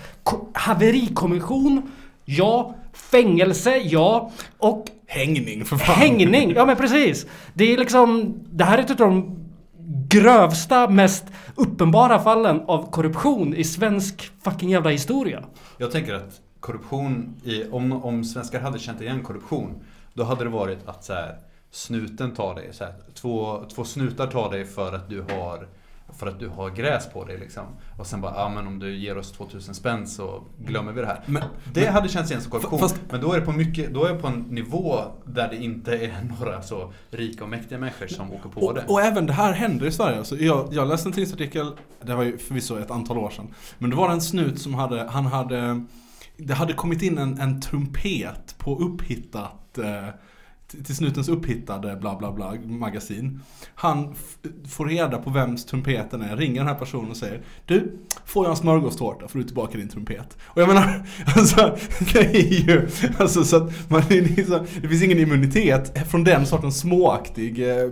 haverikommission, 0.53 1.91
ja, 2.25 2.75
fängelse, 3.11 3.77
ja, 3.77 4.31
och 4.57 4.85
Hängning 5.07 5.65
för 5.65 5.77
fan. 5.77 5.95
hängning, 5.95 6.51
ja 6.55 6.65
men 6.65 6.75
precis. 6.75 7.25
Det 7.53 7.73
är 7.73 7.77
liksom, 7.77 8.35
det 8.51 8.63
här 8.63 8.77
är 8.77 8.81
ett 8.81 8.91
av 8.91 8.97
de 8.97 9.35
grövsta, 10.09 10.89
mest 10.89 11.25
uppenbara 11.55 12.19
fallen 12.19 12.61
av 12.67 12.91
korruption 12.91 13.53
i 13.55 13.63
svensk 13.63 14.31
fucking 14.43 14.69
jävla 14.69 14.89
historia. 14.89 15.43
Jag 15.77 15.91
tänker 15.91 16.13
att 16.13 16.41
korruption, 16.59 17.35
i, 17.43 17.63
om, 17.71 18.03
om 18.03 18.23
svenskar 18.23 18.59
hade 18.59 18.79
känt 18.79 19.01
igen 19.01 19.23
korruption, 19.23 19.83
då 20.13 20.23
hade 20.23 20.43
det 20.43 20.49
varit 20.49 20.87
att 20.87 21.03
så 21.03 21.13
här, 21.13 21.35
snuten 21.71 22.31
tar 22.31 22.55
dig, 22.55 22.69
så 22.71 22.83
här, 22.83 22.93
två, 23.13 23.63
två 23.75 23.83
snutar 23.83 24.27
tar 24.27 24.51
dig 24.51 24.65
för 24.65 24.93
att 24.95 25.09
du 25.09 25.21
har 25.21 25.67
för 26.19 26.27
att 26.27 26.39
du 26.39 26.47
har 26.49 26.69
gräs 26.69 27.09
på 27.13 27.25
dig 27.25 27.37
liksom. 27.37 27.63
Och 27.97 28.07
sen 28.07 28.21
bara, 28.21 28.33
ja 28.35 28.49
men 28.49 28.67
om 28.67 28.79
du 28.79 28.95
ger 28.97 29.17
oss 29.17 29.31
2000 29.31 29.73
spänn 29.75 30.07
så 30.07 30.43
glömmer 30.65 30.91
vi 30.91 31.01
det 31.01 31.07
här. 31.07 31.21
Men- 31.25 31.43
det 31.73 31.85
hade 31.85 32.09
känts 32.09 32.31
igen 32.31 32.41
som 32.43 32.51
korruption. 32.51 32.79
Fast- 32.79 33.01
men 33.09 33.21
då 33.21 33.33
är 33.33 33.39
det 33.39 33.45
på 33.45 33.51
mycket, 33.51 33.93
då 33.93 34.05
är 34.05 34.13
det 34.13 34.19
på 34.19 34.27
en 34.27 34.39
nivå 34.39 34.99
där 35.25 35.49
det 35.49 35.55
inte 35.63 35.97
är 35.97 36.21
några 36.39 36.61
så 36.61 36.93
rika 37.11 37.43
och 37.43 37.49
mäktiga 37.49 37.77
människor 37.79 38.07
som 38.07 38.31
åker 38.33 38.49
på 38.49 38.73
det. 38.73 38.81
Och, 38.83 38.91
och 38.91 39.01
även 39.01 39.25
det 39.25 39.33
här 39.33 39.53
händer 39.53 39.85
i 39.85 39.91
Sverige. 39.91 40.17
Alltså, 40.17 40.37
jag, 40.37 40.67
jag 40.71 40.87
läste 40.87 41.09
en 41.09 41.13
tidningsartikel, 41.13 41.71
det 42.03 42.15
var 42.15 42.23
ju 42.23 42.37
förvisso 42.37 42.77
ett 42.79 42.91
antal 42.91 43.17
år 43.17 43.29
sedan. 43.29 43.47
Men 43.77 43.89
det 43.89 43.95
var 43.95 44.09
en 44.11 44.21
snut 44.21 44.61
som 44.61 44.73
hade, 44.73 45.03
han 45.09 45.25
hade, 45.25 45.85
det 46.37 46.53
hade 46.53 46.73
kommit 46.73 47.01
in 47.01 47.17
en, 47.17 47.39
en 47.39 47.61
trumpet 47.61 48.55
på 48.57 48.75
upphittat, 48.79 49.77
eh, 49.77 50.07
till 50.69 50.95
snutens 50.95 51.29
upphittade 51.29 51.95
bla 51.95 52.15
bla 52.15 52.31
bla 52.31 52.55
magasin. 52.65 53.41
Han 53.75 54.15
får 54.67 54.85
reda 54.85 55.17
på 55.17 55.29
vems 55.29 55.65
trumpeten 55.65 56.21
är, 56.21 56.37
ringer 56.37 56.59
den 56.59 56.67
här 56.67 56.75
personen 56.75 57.11
och 57.11 57.17
säger 57.17 57.41
Du, 57.65 57.97
får 58.25 58.45
jag 58.45 58.51
en 58.51 58.57
smörgåstårta 58.57 59.27
får 59.27 59.39
du 59.39 59.45
tillbaka 59.45 59.77
din 59.77 59.89
trumpet. 59.89 60.37
Och 60.43 60.61
jag 60.61 60.67
menar, 60.67 61.05
alltså 61.35 61.77
det 62.13 62.19
är 62.19 62.67
ju, 62.69 62.87
alltså 63.19 63.43
så 63.43 63.55
att 63.57 63.89
man, 63.89 64.01
så, 64.47 64.65
det 64.81 64.87
finns 64.87 65.03
ingen 65.03 65.19
immunitet 65.19 66.09
från 66.09 66.23
den 66.23 66.45
sortens 66.45 66.79
småaktig, 66.79 67.59
eh, 67.59 67.89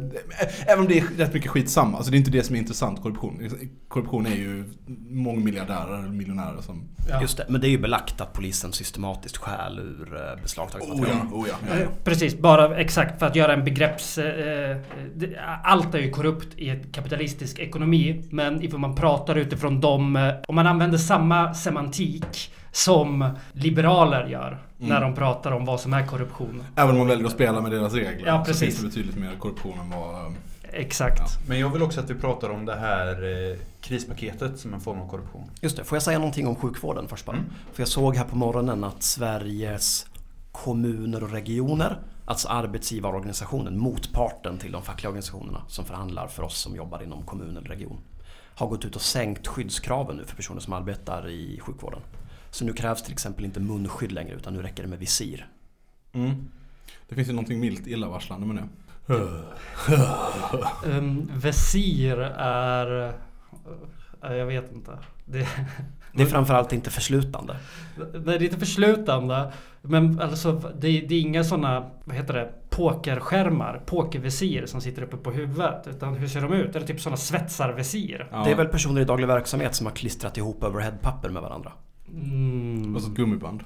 även 0.68 0.80
om 0.80 0.88
det 0.88 1.00
är 1.00 1.04
rätt 1.18 1.34
mycket 1.34 1.52
skitsamma. 1.52 1.98
Alltså 1.98 2.12
det 2.12 2.18
är 2.18 2.20
inte 2.20 2.32
det 2.32 2.44
som 2.44 2.56
är 2.56 2.60
intressant 2.60 3.02
korruption. 3.02 3.50
Korruption 3.88 4.26
är 4.26 4.36
ju 4.36 4.64
mångmiljardärer 5.10 5.98
eller 6.00 6.10
miljonärer 6.10 6.62
som... 6.62 6.84
Ja. 7.10 7.22
Just 7.22 7.38
det, 7.38 7.46
men 7.50 7.62
det 7.62 7.68
är 7.68 7.70
ju 7.70 7.78
belagt 7.78 8.22
att 8.22 8.34
polisen 8.34 8.74
systematiskt 8.74 9.38
stjäl 9.38 9.80
ur 9.80 10.16
eh, 10.16 10.42
beslagtaget 10.42 10.90
Oh 10.90 11.00
material. 11.00 11.28
ja, 11.32 11.38
oh 11.38 11.48
ja. 11.50 11.56
ja, 11.70 11.80
ja. 11.80 11.88
Precis, 12.04 12.38
bara 12.38 12.67
exakt 12.76 13.20
för 13.20 13.26
att 13.26 13.36
göra 13.36 13.54
en 13.54 13.64
begrepps... 13.64 14.18
Eh, 14.18 14.78
det, 15.16 15.40
allt 15.64 15.96
är 15.96 16.00
ju 16.00 16.10
korrupt 16.12 16.48
i 16.56 16.70
en 16.70 16.84
kapitalistisk 16.92 17.60
ekonomi. 17.60 18.24
Men 18.30 18.62
ifall 18.64 18.80
man 18.80 18.96
pratar 18.96 19.36
utifrån 19.36 19.82
de... 19.82 20.16
Eh, 20.16 20.34
om 20.48 20.56
man 20.56 20.68
använder 20.68 20.98
samma 20.98 21.54
semantik 21.54 22.54
som 22.72 23.30
liberaler 23.52 24.28
gör 24.28 24.58
när 24.78 25.02
de 25.02 25.16
pratar 25.16 25.52
om 25.52 25.66
vad 25.66 25.80
som 25.80 25.94
är 25.94 26.06
korruption. 26.06 26.64
Även 26.76 26.92
om 26.92 26.98
man 26.98 27.08
väljer 27.08 27.26
att 27.26 27.32
spela 27.32 27.62
med 27.62 27.72
deras 27.72 27.94
regler 27.94 28.28
Ja, 28.28 28.40
så 28.46 28.52
precis. 28.52 28.62
finns 28.62 28.80
det 28.80 28.88
betydligt 28.88 29.18
mer 29.18 29.32
korruption 29.40 29.80
än 29.80 29.90
vad... 29.90 30.16
eh, 30.16 30.32
Exakt. 30.74 31.22
Men 31.48 31.60
jag 31.60 31.70
vill 31.70 31.82
också 31.84 32.00
att 32.00 32.10
vi 32.10 32.14
pratar 32.16 32.50
om 32.50 32.66
det 32.66 32.76
här 32.76 33.08
eh, 33.52 33.58
krispaketet 33.82 34.60
som 34.60 34.74
en 34.74 34.80
form 34.80 35.00
av 35.02 35.08
korruption. 35.10 35.44
Just 35.62 35.78
det, 35.78 35.84
får 35.84 35.96
jag 35.96 36.04
säga 36.04 36.18
någonting 36.20 36.48
om 36.48 36.56
sjukvården 36.56 37.08
först 37.08 37.26
bara? 37.26 37.38
Mm. 37.38 37.50
För 37.74 37.82
jag 37.82 37.88
såg 37.88 38.16
här 38.16 38.24
på 38.24 38.36
morgonen 38.36 38.84
att 38.84 39.04
Sveriges 39.04 40.06
kommuner 40.52 41.24
och 41.24 41.32
regioner, 41.32 41.98
alltså 42.28 42.48
arbetsgivarorganisationen, 42.48 43.80
motparten 43.80 44.58
till 44.58 44.72
de 44.72 44.84
fackliga 44.84 45.10
organisationerna 45.10 45.62
som 45.68 45.86
förhandlar 45.86 46.28
för 46.28 46.44
oss 46.44 46.58
som 46.58 46.76
jobbar 46.76 47.04
inom 47.04 47.24
kommun 47.26 47.58
eller 47.58 47.70
region, 47.70 48.00
har 48.56 48.68
gått 48.68 48.86
ut 48.86 48.96
och 48.96 49.02
sänkt 49.02 49.48
skyddskraven 49.48 50.18
nu 50.18 50.26
för 50.26 50.36
personer 50.36 50.60
som 50.60 50.74
arbetar 50.74 51.30
i 51.30 51.60
sjukvården. 51.60 52.02
Så 52.52 52.66
nu 52.66 52.74
krävs 52.74 53.04
till 53.04 53.14
exempel 53.14 53.46
inte 53.46 53.60
munskydd 53.60 54.12
längre 54.12 54.36
utan 54.36 54.54
nu 54.54 54.62
räcker 54.62 54.84
det 54.84 54.90
med 54.90 55.00
visir. 55.00 55.48
Mm. 56.14 56.48
Det 57.10 57.16
finns 57.16 57.30
ju 57.30 57.34
någonting 57.34 57.60
milt 57.60 57.88
illavarslande 57.88 58.48
med 58.48 58.56
det. 58.56 58.70
Um, 60.86 61.32
Vesir 61.34 62.20
är... 62.38 63.14
eh, 64.24 64.34
jag 64.34 64.46
vet 64.46 64.72
inte. 64.72 64.98
Det, 65.26 65.48
Det 66.18 66.24
är 66.24 66.28
framförallt 66.28 66.74
inte 66.74 66.90
förslutande. 66.90 67.56
Nej, 67.98 68.22
det 68.24 68.34
är 68.34 68.44
inte 68.44 68.60
förslutande. 68.60 69.52
Men 69.82 70.22
alltså, 70.22 70.52
det, 70.80 71.02
det 71.02 71.16
är 71.16 71.22
inga 71.22 71.44
sådana, 71.44 71.90
vad 72.04 72.16
heter 72.16 72.34
det, 72.34 72.52
pokerskärmar, 72.70 73.82
pokervisir 73.86 74.66
som 74.66 74.82
sitter 74.82 75.02
uppe 75.02 75.18
på 75.18 75.32
huvudet. 75.32 75.88
Utan 75.88 76.16
hur 76.16 76.28
ser 76.28 76.42
de 76.42 76.54
ut? 76.54 76.76
Är 76.76 76.80
det 76.80 76.88
typ 76.88 77.02
sådana 77.02 77.18
svetsarvisir? 77.18 78.28
Ja. 78.32 78.44
Det 78.44 78.52
är 78.52 78.56
väl 78.56 78.68
personer 78.68 79.02
i 79.02 79.06
daglig 79.06 79.28
verksamhet 79.28 79.76
som 79.76 79.86
har 79.86 79.94
klistrat 79.94 80.38
ihop 80.38 80.64
overheadpapper 80.64 81.30
med 81.30 81.42
varandra. 81.42 81.72
Mm. 82.14 82.96
Och 82.96 83.02
så 83.02 83.12
ett 83.12 83.16
gummiband. 83.16 83.64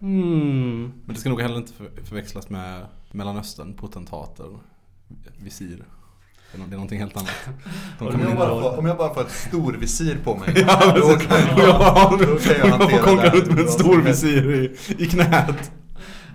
Mm. 0.00 0.92
Men 1.04 1.14
det 1.14 1.20
ska 1.20 1.28
nog 1.28 1.40
heller 1.40 1.56
inte 1.56 1.72
för, 1.72 1.90
förväxlas 2.04 2.50
med 2.50 2.86
Mellanöstern, 3.10 3.74
potentater, 3.74 4.46
visir. 5.38 5.84
Det 6.54 6.62
är, 6.62 6.70
någonting 6.70 6.98
helt 6.98 7.16
annat. 7.16 7.48
Om 7.98 8.20
jag, 8.28 8.36
bara 8.36 8.48
får, 8.48 8.78
om 8.78 8.86
jag 8.86 8.96
bara 8.96 9.14
får 9.14 9.20
ett 9.20 9.30
stor 9.30 9.72
visir 9.72 10.16
på 10.24 10.36
mig. 10.36 10.48
Ja, 10.66 10.92
då 10.96 11.16
kan 11.16 11.38
jag 11.56 12.18
då 12.18 12.36
kan 12.38 12.56
jag 12.58 12.78
hantera 12.78 13.16
det 13.16 13.28
här 13.28 13.36
ut 13.36 13.46
med 13.46 13.58
en 13.58 13.68
som 13.68 13.80
stor 13.80 14.02
visir 14.02 14.54
i, 14.54 14.76
i 15.04 15.06
knät. 15.06 15.72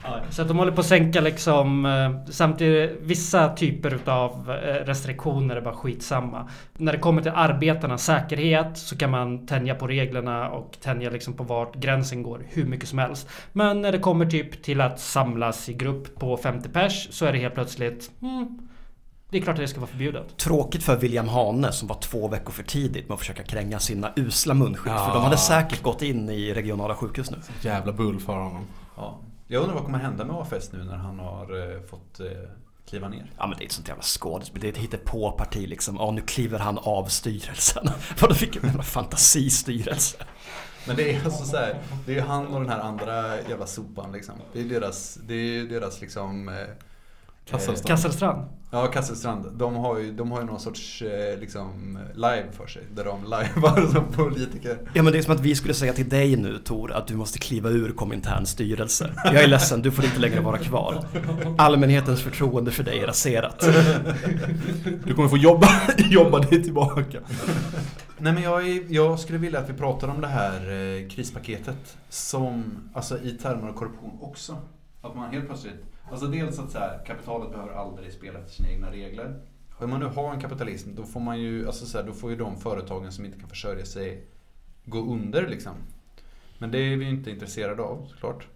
Ja, 0.03 0.19
Så 0.29 0.41
att 0.41 0.47
de 0.47 0.57
håller 0.57 0.71
på 0.71 0.81
att 0.81 0.87
sänka 0.87 1.21
liksom 1.21 1.85
eh, 1.85 2.31
Samtidigt 2.31 2.99
vissa 3.01 3.55
typer 3.55 3.99
av 4.05 4.49
restriktioner 4.85 5.55
är 5.55 5.61
bara 5.61 5.75
skitsamma. 5.75 6.49
När 6.77 6.91
det 6.91 6.99
kommer 6.99 7.21
till 7.21 7.31
arbetarnas 7.35 8.05
säkerhet 8.05 8.77
så 8.77 8.97
kan 8.97 9.11
man 9.11 9.47
tänja 9.47 9.75
på 9.75 9.87
reglerna 9.87 10.49
och 10.49 10.77
tänja 10.81 11.09
liksom 11.09 11.33
på 11.33 11.43
vart 11.43 11.75
gränsen 11.75 12.23
går 12.23 12.45
hur 12.49 12.65
mycket 12.65 12.89
som 12.89 12.99
helst. 12.99 13.29
Men 13.53 13.81
när 13.81 13.91
det 13.91 13.99
kommer 13.99 14.25
typ 14.25 14.63
till 14.63 14.81
att 14.81 14.99
samlas 14.99 15.69
i 15.69 15.73
grupp 15.73 16.19
på 16.19 16.37
50 16.37 16.69
pers 16.69 17.07
så 17.11 17.25
är 17.25 17.33
det 17.33 17.39
helt 17.39 17.53
plötsligt 17.53 18.11
mm, 18.21 18.67
Det 19.29 19.37
är 19.37 19.41
klart 19.41 19.53
att 19.53 19.61
det 19.61 19.67
ska 19.67 19.79
vara 19.79 19.89
förbjudet. 19.89 20.37
Tråkigt 20.37 20.83
för 20.83 20.97
William 20.97 21.27
Hane 21.27 21.71
som 21.71 21.87
var 21.87 21.95
två 21.95 22.27
veckor 22.27 22.51
för 22.51 22.63
tidigt 22.63 23.07
med 23.07 23.13
att 23.13 23.19
försöka 23.19 23.43
kränga 23.43 23.79
sina 23.79 24.13
usla 24.15 24.53
munskydd. 24.53 24.93
Ja. 24.93 25.05
För 25.05 25.13
de 25.13 25.23
hade 25.23 25.37
säkert 25.37 25.81
gått 25.81 26.01
in 26.01 26.29
i 26.29 26.53
regionala 26.53 26.95
sjukhus 26.95 27.31
nu. 27.31 27.37
Jävla 27.61 27.93
bull 27.93 28.19
för 28.19 28.33
honom. 28.33 28.67
Ja. 28.95 29.19
Jag 29.47 29.61
undrar 29.61 29.75
vad 29.75 29.85
kommer 29.85 29.99
hända 29.99 30.25
med 30.25 30.35
AFS 30.35 30.71
nu 30.71 30.83
när 30.83 30.95
han 30.95 31.19
har 31.19 31.75
eh, 31.75 31.81
fått 31.81 32.19
eh, 32.19 32.27
kliva 32.89 33.09
ner. 33.09 33.31
Ja 33.37 33.47
men 33.47 33.57
det 33.57 33.63
är 33.63 33.65
ett 33.65 33.71
sånt 33.71 33.87
jävla 33.87 34.03
skådespel. 34.03 34.61
Det 34.61 34.67
är 34.67 34.71
ett 34.71 34.77
hittepå-parti 34.77 35.67
liksom. 35.67 35.95
Ja 35.95 36.11
nu 36.11 36.21
kliver 36.21 36.59
han 36.59 36.77
av 36.77 37.05
styrelsen. 37.05 37.89
Vadå 38.21 38.35
vilken 38.39 38.65
jävla 38.65 38.83
fantasistyrelse. 38.83 40.17
Men 40.87 40.95
det 40.95 41.15
är 41.15 41.25
alltså 41.25 41.45
så 41.45 41.57
här, 41.57 41.79
det 42.05 42.17
är 42.17 42.21
han 42.21 42.47
och 42.47 42.61
den 42.61 42.69
här 42.69 42.79
andra 42.79 43.41
jävla 43.41 43.67
sopan 43.67 44.11
liksom. 44.11 44.35
Det 44.53 44.59
är 44.59 44.63
deras, 44.63 45.19
det 45.27 45.33
är 45.33 45.63
deras 45.63 46.01
liksom... 46.01 46.49
Eh, 46.49 46.55
Kasselstrand. 47.49 47.87
Kasselstrand. 47.87 48.47
Ja, 48.71 48.87
Kasselstrand. 48.87 49.45
De 49.55 49.75
har 49.75 49.99
ju, 49.99 50.11
de 50.11 50.31
har 50.31 50.39
ju 50.39 50.45
någon 50.45 50.59
sorts 50.59 51.01
eh, 51.01 51.39
liksom 51.39 51.99
live 52.13 52.45
för 52.51 52.67
sig. 52.67 52.83
Där 52.95 53.05
de 53.05 53.23
livear 53.23 53.87
som 53.93 54.11
politiker. 54.13 54.77
Ja 54.93 55.03
men 55.03 55.13
det 55.13 55.19
är 55.19 55.21
som 55.21 55.33
att 55.33 55.39
vi 55.39 55.55
skulle 55.55 55.73
säga 55.73 55.93
till 55.93 56.09
dig 56.09 56.35
nu 56.35 56.57
Tor 56.57 56.91
att 56.91 57.07
du 57.07 57.15
måste 57.15 57.39
kliva 57.39 57.69
ur 57.69 57.91
Komintern 57.91 58.45
styrelse. 58.45 59.11
Jag 59.25 59.43
är 59.43 59.47
ledsen, 59.47 59.81
du 59.81 59.91
får 59.91 60.05
inte 60.05 60.19
längre 60.19 60.39
vara 60.39 60.57
kvar. 60.57 61.05
Allmänhetens 61.57 62.21
förtroende 62.21 62.71
för 62.71 62.83
dig 62.83 62.99
är 62.99 63.07
raserat. 63.07 63.59
Du 65.05 65.13
kommer 65.13 65.29
få 65.29 65.37
jobba, 65.37 65.67
jobba 65.97 66.39
dig 66.39 66.63
tillbaka. 66.63 67.19
Nej 68.17 68.33
men 68.33 68.43
jag, 68.43 68.69
är, 68.69 68.83
jag 68.87 69.19
skulle 69.19 69.37
vilja 69.37 69.59
att 69.59 69.69
vi 69.69 69.73
pratar 69.73 70.07
om 70.07 70.21
det 70.21 70.27
här 70.27 70.71
eh, 70.71 71.09
krispaketet 71.09 71.97
som, 72.09 72.63
alltså 72.93 73.19
i 73.19 73.31
termer 73.31 73.67
av 73.67 73.73
korruption 73.73 74.17
också. 74.21 74.57
Att 75.01 75.15
man 75.15 75.31
helt 75.31 75.47
plötsligt, 75.47 75.83
alltså 76.11 76.27
dels 76.27 76.59
att 76.59 76.71
så 76.71 76.77
här, 76.77 77.05
kapitalet 77.05 77.51
behöver 77.51 77.73
aldrig 77.73 78.13
spela 78.13 78.39
efter 78.39 78.51
sina 78.51 78.69
egna 78.69 78.91
regler. 78.91 79.39
Om 79.79 79.89
man 79.89 79.99
nu 79.99 80.05
har 80.05 80.33
en 80.33 80.41
kapitalism 80.41 80.95
då 80.95 81.03
får 81.03 81.19
man 81.19 81.39
ju, 81.39 81.67
alltså 81.67 81.85
så 81.85 81.97
här, 81.97 82.05
då 82.05 82.13
får 82.13 82.29
ju 82.29 82.35
de 82.35 82.57
företagen 82.57 83.11
som 83.11 83.25
inte 83.25 83.39
kan 83.39 83.49
försörja 83.49 83.85
sig 83.85 84.23
gå 84.85 84.99
under 84.99 85.47
liksom. 85.47 85.73
Men 86.57 86.71
det 86.71 86.77
är 86.77 86.97
vi 86.97 87.05
ju 87.05 87.11
inte 87.11 87.31
intresserade 87.31 87.83
av 87.83 88.07
såklart. 88.09 88.47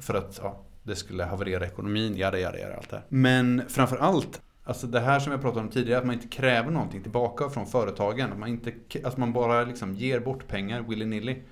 För 0.00 0.14
att 0.14 0.40
ja, 0.42 0.60
det 0.82 0.96
skulle 0.96 1.24
haverera 1.24 1.66
ekonomin, 1.66 2.16
jada 2.16 2.38
jada 2.38 2.58
jada 2.58 2.76
allt 2.76 2.90
det 2.90 2.96
här. 2.96 3.04
Men 3.08 3.62
framför 3.68 3.96
allt 3.96 4.42
Alltså 4.64 4.86
det 4.86 5.00
här 5.00 5.20
som 5.20 5.32
jag 5.32 5.40
pratade 5.40 5.60
om 5.60 5.68
tidigare, 5.68 5.98
att 5.98 6.06
man 6.06 6.14
inte 6.14 6.28
kräver 6.28 6.70
någonting 6.70 7.02
tillbaka 7.02 7.50
från 7.50 7.66
företagen. 7.66 8.32
Att 8.32 8.38
man, 8.38 8.48
inte, 8.48 8.72
att 9.04 9.16
man 9.16 9.32
bara 9.32 9.64
liksom 9.64 9.94
ger 9.94 10.20
bort 10.20 10.48
pengar 10.48 10.80
willy-nilly. 10.80 11.42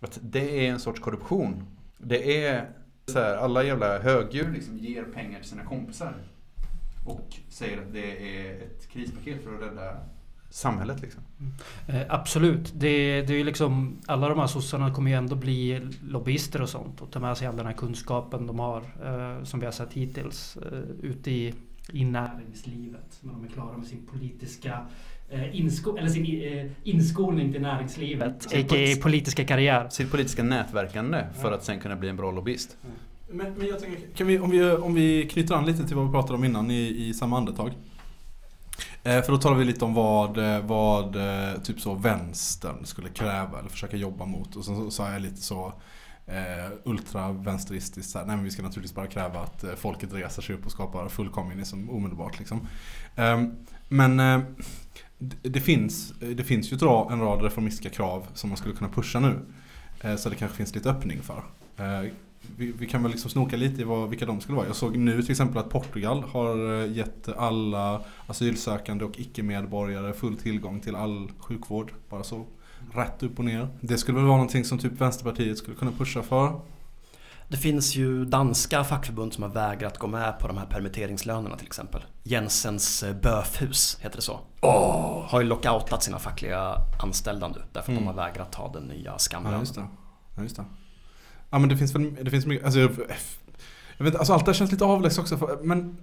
Att 0.00 0.18
det 0.22 0.66
är 0.66 0.70
en 0.70 0.80
sorts 0.80 1.00
korruption. 1.00 1.66
Det 1.98 2.46
är 2.46 2.70
så 3.12 3.18
här, 3.18 3.36
alla 3.36 3.64
jävla 3.64 3.98
högdjur 3.98 4.52
liksom 4.52 4.78
ger 4.78 5.02
pengar 5.02 5.40
till 5.40 5.48
sina 5.48 5.64
kompisar. 5.64 6.14
Och 7.06 7.36
säger 7.48 7.78
att 7.78 7.92
det 7.92 8.38
är 8.38 8.62
ett 8.62 8.88
krispaket 8.88 9.44
för 9.44 9.54
att 9.54 9.60
rädda 9.60 9.96
samhället 10.50 11.02
liksom. 11.02 11.22
Mm. 11.40 11.52
Eh, 12.00 12.06
absolut. 12.14 12.72
Det, 12.74 13.22
det 13.22 13.34
är 13.34 13.44
liksom 13.44 13.98
Alla 14.06 14.28
de 14.28 14.38
här 14.38 14.46
sossarna 14.46 14.94
kommer 14.94 15.10
ju 15.10 15.16
ändå 15.16 15.36
bli 15.36 15.88
lobbyister 16.08 16.62
och 16.62 16.68
sånt 16.68 17.00
och 17.00 17.10
ta 17.10 17.20
med 17.20 17.38
sig 17.38 17.46
all 17.46 17.56
den 17.56 17.66
här 17.66 17.72
kunskapen 17.72 18.46
de 18.46 18.58
har 18.58 18.82
eh, 19.04 19.44
som 19.44 19.60
vi 19.60 19.66
har 19.66 19.72
sett 19.72 19.92
hittills 19.92 20.56
eh, 20.56 20.78
ute 21.02 21.30
i, 21.30 21.54
i 21.92 22.04
näringslivet. 22.04 23.18
När 23.20 23.32
de 23.32 23.44
är 23.44 23.48
klara 23.48 23.76
med 23.76 23.86
sin 23.86 24.06
politiska 24.06 24.86
insko- 25.38 25.98
eller 25.98 26.08
sin 26.08 26.42
eh, 26.42 26.66
inskolning 26.82 27.52
till 27.52 27.62
näringslivet. 27.62 28.46
A.k.a. 28.46 29.02
politiska 29.02 29.44
karriär. 29.44 29.88
Sitt 29.88 30.10
politiska 30.10 30.42
nätverkande 30.42 31.26
för 31.40 31.52
att 31.52 31.64
sen 31.64 31.80
kunna 31.80 31.96
bli 31.96 32.08
en 32.08 32.16
bra 32.16 32.30
lobbyist. 32.30 32.76
Men, 33.28 33.52
men 33.54 33.68
jag 33.68 33.80
tänker, 33.80 34.00
kan 34.16 34.26
vi, 34.26 34.38
om, 34.38 34.50
vi, 34.50 34.70
om 34.70 34.94
vi 34.94 35.28
knyter 35.32 35.54
an 35.54 35.66
lite 35.66 35.86
till 35.86 35.96
vad 35.96 36.06
vi 36.06 36.12
pratade 36.12 36.34
om 36.34 36.44
innan 36.44 36.70
i, 36.70 37.08
i 37.08 37.14
samma 37.14 37.36
andetag. 37.38 37.72
Eh, 39.02 39.22
för 39.22 39.32
då 39.32 39.38
talar 39.38 39.56
vi 39.56 39.64
lite 39.64 39.84
om 39.84 39.94
vad, 39.94 40.38
eh, 40.38 40.60
vad 40.60 41.16
eh, 41.16 41.60
typ 41.62 41.80
så 41.80 41.94
vänstern 41.94 42.84
skulle 42.84 43.08
kräva 43.08 43.58
eller 43.58 43.68
försöka 43.68 43.96
jobba 43.96 44.24
mot. 44.24 44.56
Och 44.56 44.64
sen 44.64 44.76
så 44.76 44.90
sa 44.90 45.12
jag 45.12 45.22
lite 45.22 45.42
så 45.42 45.72
eh, 46.26 46.72
ultravänsteristiskt 46.84 48.14
nej 48.14 48.26
men 48.26 48.44
vi 48.44 48.50
ska 48.50 48.62
naturligtvis 48.62 48.94
bara 48.94 49.06
kräva 49.06 49.40
att 49.40 49.64
eh, 49.64 49.74
folket 49.76 50.12
reser 50.12 50.42
sig 50.42 50.54
upp 50.54 50.66
och 50.66 50.72
skapar 50.72 51.08
full 51.08 51.28
kommunism 51.28 51.90
omedelbart 51.90 52.38
liksom. 52.38 52.66
Eh, 53.16 53.42
men 53.88 54.20
eh, 54.20 54.40
det, 55.42 55.60
finns, 55.60 56.14
eh, 56.20 56.28
det 56.28 56.44
finns 56.44 56.72
ju 56.72 56.76
en 57.10 57.20
rad 57.20 57.42
reformistiska 57.42 57.90
krav 57.90 58.26
som 58.34 58.50
man 58.50 58.56
skulle 58.56 58.74
kunna 58.74 58.90
pusha 58.90 59.20
nu. 59.20 59.38
Eh, 60.00 60.16
så 60.16 60.28
det 60.28 60.36
kanske 60.36 60.56
finns 60.56 60.74
lite 60.74 60.90
öppning 60.90 61.22
för. 61.22 61.42
Eh, 61.76 62.12
vi, 62.56 62.72
vi 62.78 62.86
kan 62.86 63.02
väl 63.02 63.12
liksom 63.12 63.30
snoka 63.30 63.56
lite 63.56 63.80
i 63.80 63.84
vad, 63.84 64.08
vilka 64.10 64.26
de 64.26 64.40
skulle 64.40 64.56
vara. 64.56 64.66
Jag 64.66 64.76
såg 64.76 64.96
nu 64.96 65.22
till 65.22 65.30
exempel 65.30 65.58
att 65.58 65.70
Portugal 65.70 66.24
har 66.24 66.84
gett 66.86 67.28
alla 67.28 68.00
asylsökande 68.26 69.04
och 69.04 69.20
icke-medborgare 69.20 70.12
full 70.12 70.36
tillgång 70.36 70.80
till 70.80 70.94
all 70.94 71.30
sjukvård. 71.38 71.92
Bara 72.08 72.22
så 72.22 72.46
rätt 72.94 73.22
upp 73.22 73.38
och 73.38 73.44
ner. 73.44 73.68
Det 73.80 73.98
skulle 73.98 74.16
väl 74.16 74.26
vara 74.26 74.36
någonting 74.36 74.64
som 74.64 74.78
typ 74.78 75.00
Vänsterpartiet 75.00 75.58
skulle 75.58 75.76
kunna 75.76 75.92
pusha 75.92 76.22
för. 76.22 76.60
Det 77.50 77.56
finns 77.56 77.96
ju 77.96 78.24
danska 78.24 78.84
fackförbund 78.84 79.32
som 79.32 79.42
har 79.42 79.50
vägrat 79.50 79.98
gå 79.98 80.06
med 80.06 80.38
på 80.38 80.48
de 80.48 80.58
här 80.58 80.66
permitteringslönerna 80.66 81.56
till 81.56 81.66
exempel. 81.66 82.04
Jensens 82.22 83.02
eh, 83.02 83.14
Böfhus 83.16 83.98
heter 84.00 84.16
det 84.16 84.22
så. 84.22 84.40
Har 85.26 85.40
ju 85.40 85.46
lockoutat 85.46 86.02
sina 86.02 86.18
fackliga 86.18 86.74
anställda 87.02 87.48
nu 87.48 87.54
därför 87.72 87.78
att 87.92 87.98
Mm. 87.98 88.02
de 88.02 88.06
har 88.06 88.14
vägrat 88.26 88.52
ta 88.52 88.72
den 88.72 88.82
nya 88.82 89.10
Ja 89.10 89.18
skamlönen. 89.18 89.60
just 89.60 89.74
det. 89.74 89.84
Ja, 90.36 90.42
just 90.42 90.56
det. 90.56 90.64
Ja 91.50 91.58
men 91.58 91.68
det 91.68 91.76
finns 91.76 91.94
väl 91.94 92.14
det 92.24 92.30
finns 92.30 92.46
mycket, 92.46 92.64
alltså, 92.64 92.80
jag, 92.80 92.90
jag 93.96 94.04
vet 94.04 94.16
alltså 94.16 94.32
allt 94.32 94.44
det 94.44 94.48
här 94.50 94.56
känns 94.58 94.72
lite 94.72 94.84
avlägset 94.84 95.18
också. 95.18 95.38
För, 95.38 95.58
men 95.62 95.96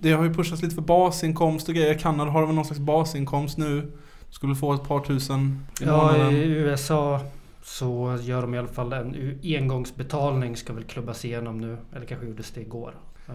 det 0.00 0.12
har 0.12 0.24
ju 0.24 0.34
pushats 0.34 0.62
lite 0.62 0.74
för 0.74 0.82
basinkomst 0.82 1.68
och 1.68 1.74
grejer. 1.74 1.98
Kanada 1.98 2.30
har 2.30 2.46
väl 2.46 2.54
någon 2.54 2.64
slags 2.64 2.80
basinkomst 2.80 3.58
nu. 3.58 3.92
Skulle 4.30 4.54
få 4.54 4.72
ett 4.74 4.84
par 4.84 5.00
tusen 5.00 5.66
i 5.80 5.84
Ja, 5.84 5.96
månaden. 5.96 6.30
i 6.32 6.36
USA 6.38 7.20
så 7.68 8.18
gör 8.20 8.42
de 8.42 8.54
i 8.54 8.58
alla 8.58 8.68
fall 8.68 8.92
en 8.92 9.38
engångsbetalning 9.42 10.56
ska 10.56 10.72
väl 10.72 10.84
klubbas 10.84 11.24
igenom 11.24 11.58
nu. 11.60 11.78
Eller 11.96 12.06
kanske 12.06 12.26
gjordes 12.26 12.50
det 12.50 12.60
igår. 12.60 12.94
Eh, 13.28 13.34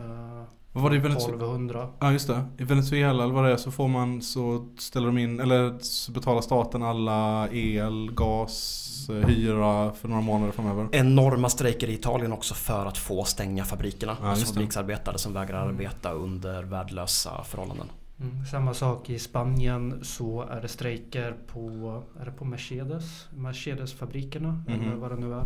Vad 0.71 0.83
var 0.83 0.89
det 0.89 0.95
i 0.95 0.99
Venezuela? 0.99 1.35
1200. 1.37 1.87
Ja 1.99 2.11
just 2.11 2.27
det. 2.27 2.45
I 2.57 2.63
Venezuela 2.63 3.23
eller 3.23 3.33
vad 3.33 3.45
det 3.45 3.51
är 3.51 3.57
så 3.57 3.71
får 3.71 3.87
man 3.87 4.21
så 4.21 4.67
ställer 4.77 5.07
de 5.07 5.17
in 5.17 5.39
eller 5.39 5.77
så 5.79 6.11
betalar 6.11 6.41
staten 6.41 6.83
alla 6.83 7.49
el, 7.51 8.11
gas, 8.13 8.89
eh, 9.09 9.27
hyra 9.27 9.93
för 9.93 10.07
några 10.07 10.21
månader 10.21 10.51
framöver. 10.51 10.87
Enorma 10.91 11.49
strejker 11.49 11.87
i 11.87 11.93
Italien 11.93 12.33
också 12.33 12.53
för 12.53 12.85
att 12.85 12.97
få 12.97 13.23
stänga 13.23 13.63
fabrikerna. 13.63 14.17
Ja, 14.21 14.27
alltså 14.27 14.53
fabriksarbetare 14.53 15.17
som 15.17 15.33
vägrar 15.33 15.67
arbeta 15.67 16.11
under 16.11 16.63
värdelösa 16.63 17.43
förhållanden. 17.43 17.87
Mm. 18.23 18.45
Samma 18.45 18.73
sak 18.73 19.09
i 19.09 19.19
Spanien 19.19 19.99
så 20.03 20.41
är 20.41 20.61
det 20.61 20.67
strejker 20.67 21.35
på, 21.53 22.03
är 22.21 22.25
det 22.25 22.31
på 22.31 22.45
Mercedes? 22.45 23.27
Mercedesfabrikerna 23.33 24.63
eller 24.67 24.77
Mhm. 24.77 24.99
vad 24.99 25.11
det 25.11 25.15
nu 25.17 25.33
är. 25.33 25.45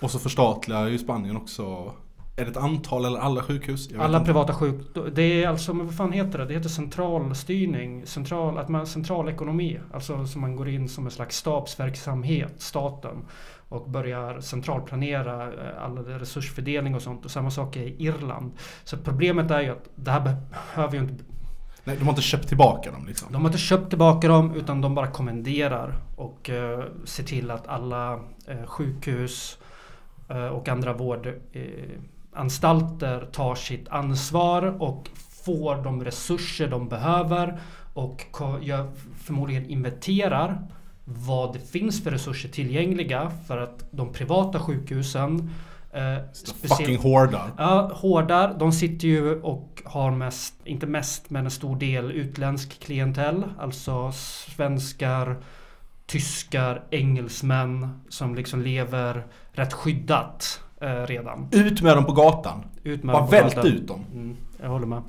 Och 0.00 0.10
så 0.10 0.18
förstatligar 0.18 0.86
ju 0.88 0.98
Spanien 0.98 1.36
också 1.36 1.92
är 2.36 2.44
det 2.44 2.50
ett 2.50 2.56
antal 2.56 3.04
eller 3.04 3.18
alla 3.18 3.42
sjukhus? 3.42 3.88
Alla 3.98 4.18
inte. 4.18 4.26
privata 4.26 4.54
sjuk... 4.54 4.74
Det 5.14 5.22
är 5.44 5.48
alltså, 5.48 5.74
men 5.74 5.86
vad 5.86 5.94
fan 5.96 6.12
heter 6.12 6.38
det? 6.38 6.44
Det 6.44 6.54
heter 6.54 6.68
centralstyrning. 6.68 8.06
Central, 8.06 8.58
att 8.58 8.68
man, 8.68 8.86
centralekonomi. 8.86 9.80
Alltså 9.92 10.26
som 10.26 10.40
man 10.40 10.56
går 10.56 10.68
in 10.68 10.88
som 10.88 11.04
en 11.04 11.10
slags 11.10 11.36
stabsverksamhet, 11.36 12.54
staten. 12.58 13.16
Och 13.68 13.90
börjar 13.90 14.40
centralplanera 14.40 15.44
eh, 15.52 15.82
all 15.84 15.98
resursfördelning 15.98 16.94
och 16.94 17.02
sånt. 17.02 17.24
Och 17.24 17.30
samma 17.30 17.50
sak 17.50 17.76
i 17.76 17.96
Irland. 18.06 18.52
Så 18.84 18.96
problemet 18.96 19.50
är 19.50 19.60
ju 19.60 19.70
att 19.70 19.88
det 19.94 20.10
här 20.10 20.20
behöver 20.74 20.94
ju 20.94 21.00
inte... 21.02 21.24
Nej, 21.84 21.96
de 21.96 22.04
har 22.04 22.12
inte 22.12 22.22
köpt 22.22 22.48
tillbaka 22.48 22.90
dem 22.90 23.06
liksom. 23.06 23.32
De 23.32 23.42
har 23.42 23.48
inte 23.48 23.58
köpt 23.58 23.88
tillbaka 23.88 24.28
dem 24.28 24.54
utan 24.54 24.80
de 24.80 24.94
bara 24.94 25.06
kommenderar. 25.06 25.94
Och 26.16 26.50
eh, 26.50 26.84
ser 27.04 27.24
till 27.24 27.50
att 27.50 27.66
alla 27.66 28.20
eh, 28.46 28.66
sjukhus 28.66 29.58
eh, 30.28 30.46
och 30.46 30.68
andra 30.68 30.92
vårdanstalter 30.92 33.22
Eh, 33.22 33.28
tar 33.28 33.54
sitt 33.54 33.88
ansvar 33.88 34.82
och 34.82 35.08
får 35.44 35.84
de 35.84 36.04
resurser 36.04 36.68
de 36.68 36.88
behöver 36.88 37.60
och 37.94 38.26
gör, 38.60 38.90
förmodligen 39.16 39.70
inventerar 39.70 40.62
vad 41.04 41.52
det 41.52 41.58
finns 41.58 42.04
för 42.04 42.10
resurser 42.10 42.48
tillgängliga 42.48 43.32
för 43.46 43.58
att 43.58 43.84
de 43.90 44.12
privata 44.12 44.58
sjukhusen 44.58 45.50
eh, 45.92 46.16
Fucking 46.68 46.98
hårdar. 46.98 47.50
Ja, 47.58 47.90
hårdar. 47.94 48.56
De 48.58 48.72
sitter 48.72 49.08
ju 49.08 49.40
och 49.40 49.82
har 49.84 50.10
mest, 50.10 50.54
inte 50.64 50.86
mest, 50.86 51.30
men 51.30 51.44
en 51.44 51.50
stor 51.50 51.76
del 51.76 52.10
utländsk 52.10 52.80
klientell. 52.80 53.44
Alltså 53.58 54.12
svenskar, 54.12 55.36
tyskar, 56.06 56.82
engelsmän 56.90 58.00
som 58.08 58.34
liksom 58.34 58.62
lever 58.62 59.26
rätt 59.52 59.72
skyddat 59.72 60.60
eh, 60.80 61.06
redan. 61.06 61.48
Ut 61.52 61.82
med 61.82 61.96
dem 61.96 62.04
på 62.04 62.12
gatan. 62.12 62.64
Ut 62.82 63.02
med 63.04 63.12
Bara 63.12 63.22
dem 63.22 63.30
vält 63.30 63.54
gatan. 63.54 63.70
ut 63.72 63.88
dem. 63.88 64.04
Mm, 64.12 64.36
jag 64.62 64.68
håller 64.68 64.86
med. 64.86 65.02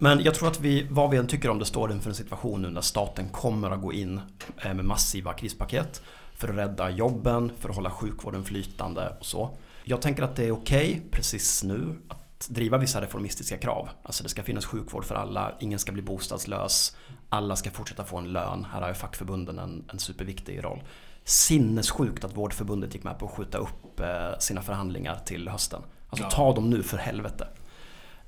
Men 0.00 0.20
jag 0.20 0.34
tror 0.34 0.48
att 0.48 0.60
vi, 0.60 0.86
vad 0.90 1.10
vi 1.10 1.16
än 1.16 1.26
tycker 1.26 1.50
om 1.50 1.58
det, 1.58 1.64
står 1.64 1.92
inför 1.92 2.10
en 2.10 2.16
situation 2.16 2.62
nu 2.62 2.70
när 2.70 2.80
staten 2.80 3.28
kommer 3.28 3.70
att 3.70 3.82
gå 3.82 3.92
in 3.92 4.20
eh, 4.64 4.74
med 4.74 4.84
massiva 4.84 5.32
krispaket 5.32 6.02
för 6.34 6.48
att 6.48 6.56
rädda 6.56 6.90
jobben, 6.90 7.52
för 7.58 7.68
att 7.68 7.76
hålla 7.76 7.90
sjukvården 7.90 8.44
flytande 8.44 9.12
och 9.20 9.26
så. 9.26 9.50
Jag 9.88 10.02
tänker 10.02 10.22
att 10.22 10.36
det 10.36 10.44
är 10.44 10.52
okej 10.52 11.02
precis 11.10 11.62
nu 11.62 11.98
att 12.08 12.46
driva 12.50 12.78
vissa 12.78 13.00
reformistiska 13.00 13.56
krav. 13.56 13.88
Alltså 14.02 14.22
det 14.22 14.28
ska 14.28 14.42
finnas 14.42 14.66
sjukvård 14.66 15.04
för 15.04 15.14
alla, 15.14 15.52
ingen 15.60 15.78
ska 15.78 15.92
bli 15.92 16.02
bostadslös, 16.02 16.96
alla 17.28 17.56
ska 17.56 17.70
fortsätta 17.70 18.04
få 18.04 18.16
en 18.16 18.32
lön. 18.32 18.66
Här 18.72 18.80
har 18.80 18.88
ju 18.88 18.94
fackförbunden 18.94 19.58
en, 19.58 19.84
en 19.92 19.98
superviktig 19.98 20.64
roll. 20.64 20.82
Sinnessjukt 21.24 22.24
att 22.24 22.36
Vårdförbundet 22.36 22.94
gick 22.94 23.04
med 23.04 23.18
på 23.18 23.26
att 23.26 23.32
skjuta 23.32 23.58
upp 23.58 24.00
eh, 24.00 24.38
sina 24.38 24.62
förhandlingar 24.62 25.18
till 25.24 25.48
hösten. 25.48 25.82
Alltså 26.10 26.24
Ja. 26.24 26.30
ta 26.30 26.54
dem 26.54 26.70
nu 26.70 26.82
för 26.82 26.96
helvete. 26.98 27.48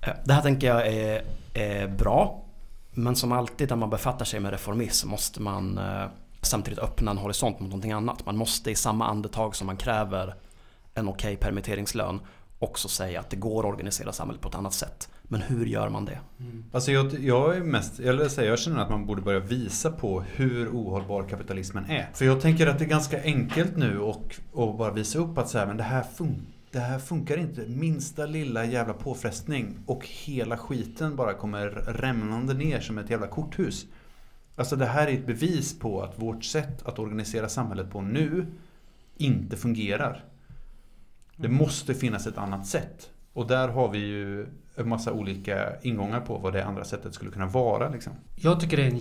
Eh, 0.01 0.13
Det 0.25 0.33
här 0.33 0.43
tänker 0.43 0.67
jag 0.67 0.87
är, 0.87 1.25
är 1.55 1.89
bra. 1.89 2.45
Men 2.91 3.17
som 3.17 3.33
alltid 3.33 3.71
när 3.71 3.77
man 3.77 3.91
befattar 3.91 4.25
sig 4.25 4.41
med 4.41 4.51
reformism 4.51 5.09
måste 5.09 5.43
man 5.43 5.79
eh, 5.79 6.05
samtidigt 6.43 6.79
öppna 6.79 7.11
en 7.11 7.19
horisont 7.19 7.61
mot 7.61 7.69
någonting 7.69 7.93
annat. 7.93 8.27
Man 8.27 8.37
måste 8.37 8.71
i 8.71 8.75
samma 8.75 9.07
andetag 9.07 9.57
som 9.57 9.67
man 9.67 9.77
kräver 9.77 10.35
en 10.95 11.09
okej 11.09 11.37
permitteringslön 11.37 12.21
också 12.61 12.89
säga 12.89 13.21
att 13.21 13.31
det 13.31 13.37
går 13.37 13.61
att 13.61 13.73
organisera 13.73 14.13
samhället 14.13 14.43
på 14.43 14.49
ett 14.49 14.55
annat 14.55 14.75
sätt. 14.75 15.09
Men 15.23 15.43
hur 15.43 15.67
gör 15.67 15.89
man 15.89 16.05
det? 16.05 16.19
Mm. 16.41 16.65
Alltså 16.73 16.93
jag, 16.93 17.15
jag 17.15 17.57
är 17.57 17.61
mest, 17.61 17.99
jag, 17.99 18.31
säga, 18.31 18.51
jag 18.51 18.59
känner 18.59 18.83
att 18.83 18.91
man 18.91 19.07
borde 19.07 19.23
börja 19.23 19.41
visa 19.41 19.91
på 19.91 20.21
hur 20.21 20.69
ohållbar 20.69 21.23
kapitalismen 21.23 21.91
är. 21.91 22.11
För 22.15 22.25
jag 22.25 22.41
tänker 22.41 22.67
att 22.67 22.79
det 22.79 22.85
är 22.85 22.89
ganska 22.89 23.23
enkelt 23.23 23.77
nu 23.77 23.99
och, 23.99 24.37
och 24.53 24.77
bara 24.77 24.93
visa 24.93 25.19
upp 25.19 25.39
att 25.39 25.49
så 25.49 25.59
här, 25.59 25.67
men 25.67 25.77
det 25.77 25.83
här, 25.83 26.03
fun, 26.03 26.47
det 26.71 26.79
här 26.79 26.99
funkar 26.99 27.37
inte. 27.37 27.67
Minsta 27.67 28.27
lilla 28.27 28.65
jävla 28.65 28.95
påfrestning 28.95 29.79
och 29.87 30.07
hela 30.07 30.59
skiten 30.59 31.17
bara 31.17 31.35
kommer 31.35 31.67
rämnande 31.87 32.55
ner 32.55 32.81
som 32.81 32.99
ett 32.99 33.11
jävla 33.11 33.27
korthus. 33.27 33.87
Alltså 34.57 34.77
det 34.77 34.87
här 34.87 35.07
är 35.07 35.13
ett 35.13 35.27
bevis 35.27 35.79
på 35.79 36.03
att 36.03 36.19
vårt 36.19 36.45
sätt 36.45 36.87
att 36.87 36.99
organisera 36.99 37.49
samhället 37.49 37.91
på 37.91 38.01
nu 38.01 38.47
inte 39.17 39.57
fungerar. 39.57 40.25
Det 41.41 41.49
måste 41.49 41.95
finnas 41.95 42.27
ett 42.27 42.39
annat 42.39 42.67
sätt. 42.67 43.11
Och 43.33 43.47
där 43.47 43.69
har 43.69 43.89
vi 43.89 43.99
ju 43.99 44.47
en 44.77 44.89
massa 44.89 45.13
olika 45.13 45.81
ingångar 45.83 46.21
på 46.21 46.39
vad 46.39 46.53
det 46.53 46.65
andra 46.65 46.85
sättet 46.85 47.15
skulle 47.15 47.31
kunna 47.31 47.47
vara. 47.47 47.89
Liksom. 47.89 48.13
Jag 48.37 48.61
tycker 48.61 48.77
det 48.77 48.83
är 48.83 48.91
en 48.91 48.99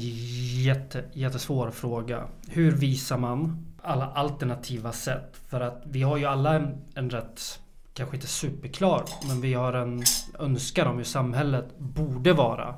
jätte, 0.63 1.04
jättesvår 1.13 1.71
fråga. 1.71 2.28
Hur 2.47 2.71
visar 2.71 3.17
man 3.17 3.65
alla 3.82 4.06
alternativa 4.06 4.91
sätt? 4.91 5.38
För 5.47 5.62
att 5.62 5.84
vi 5.86 6.02
har 6.02 6.17
ju 6.17 6.25
alla 6.25 6.54
en, 6.54 6.82
en 6.95 7.10
rätt, 7.10 7.60
kanske 7.93 8.15
inte 8.15 8.28
superklar, 8.28 9.04
men 9.28 9.41
vi 9.41 9.54
har 9.54 9.73
en 9.73 10.04
önskan 10.39 10.88
om 10.88 10.97
hur 10.97 11.04
samhället 11.04 11.78
borde 11.78 12.34
vara. 12.34 12.75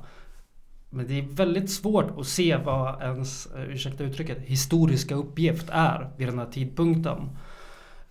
Men 0.89 1.07
det 1.07 1.19
är 1.19 1.21
väldigt 1.21 1.71
svårt 1.71 2.19
att 2.19 2.27
se 2.27 2.57
vad 2.57 3.01
ens, 3.01 3.47
ursäkta 3.55 4.03
uttrycket, 4.03 4.37
historiska 4.37 5.15
uppgift 5.15 5.69
är 5.71 6.09
vid 6.17 6.27
den 6.27 6.39
här 6.39 6.45
tidpunkten. 6.51 7.29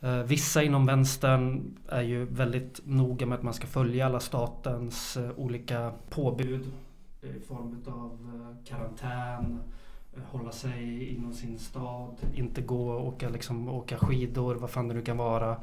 Eh, 0.01 0.23
Vissa 0.23 0.63
inom 0.63 0.87
vänstern 0.87 1.75
är 1.89 2.03
ju 2.03 2.25
väldigt 2.25 2.81
noga 2.85 3.27
med 3.27 3.39
att 3.39 3.45
man 3.45 3.55
ska 3.55 3.67
följa 3.67 4.07
alla 4.07 4.21
statens 4.21 5.17
eh, 5.17 5.31
olika 5.37 5.93
påbud 6.11 6.73
i 7.23 7.41
form 7.47 7.85
av 7.87 8.19
eh, 8.35 8.65
karantän, 8.69 9.63
hålla 10.31 10.53
sig 10.53 11.09
inom 11.15 11.33
sin 11.33 11.59
stad, 11.59 12.17
inte 12.35 12.63
gå 12.63 12.91
och 12.91 13.07
åka, 13.07 13.29
liksom, 13.29 13.69
åka 13.69 13.99
skidor, 13.99 14.55
vad 14.55 14.71
fan 14.71 14.89
det 14.89 14.95
nu 14.95 15.03
kan 15.03 15.17
vara. 15.17 15.57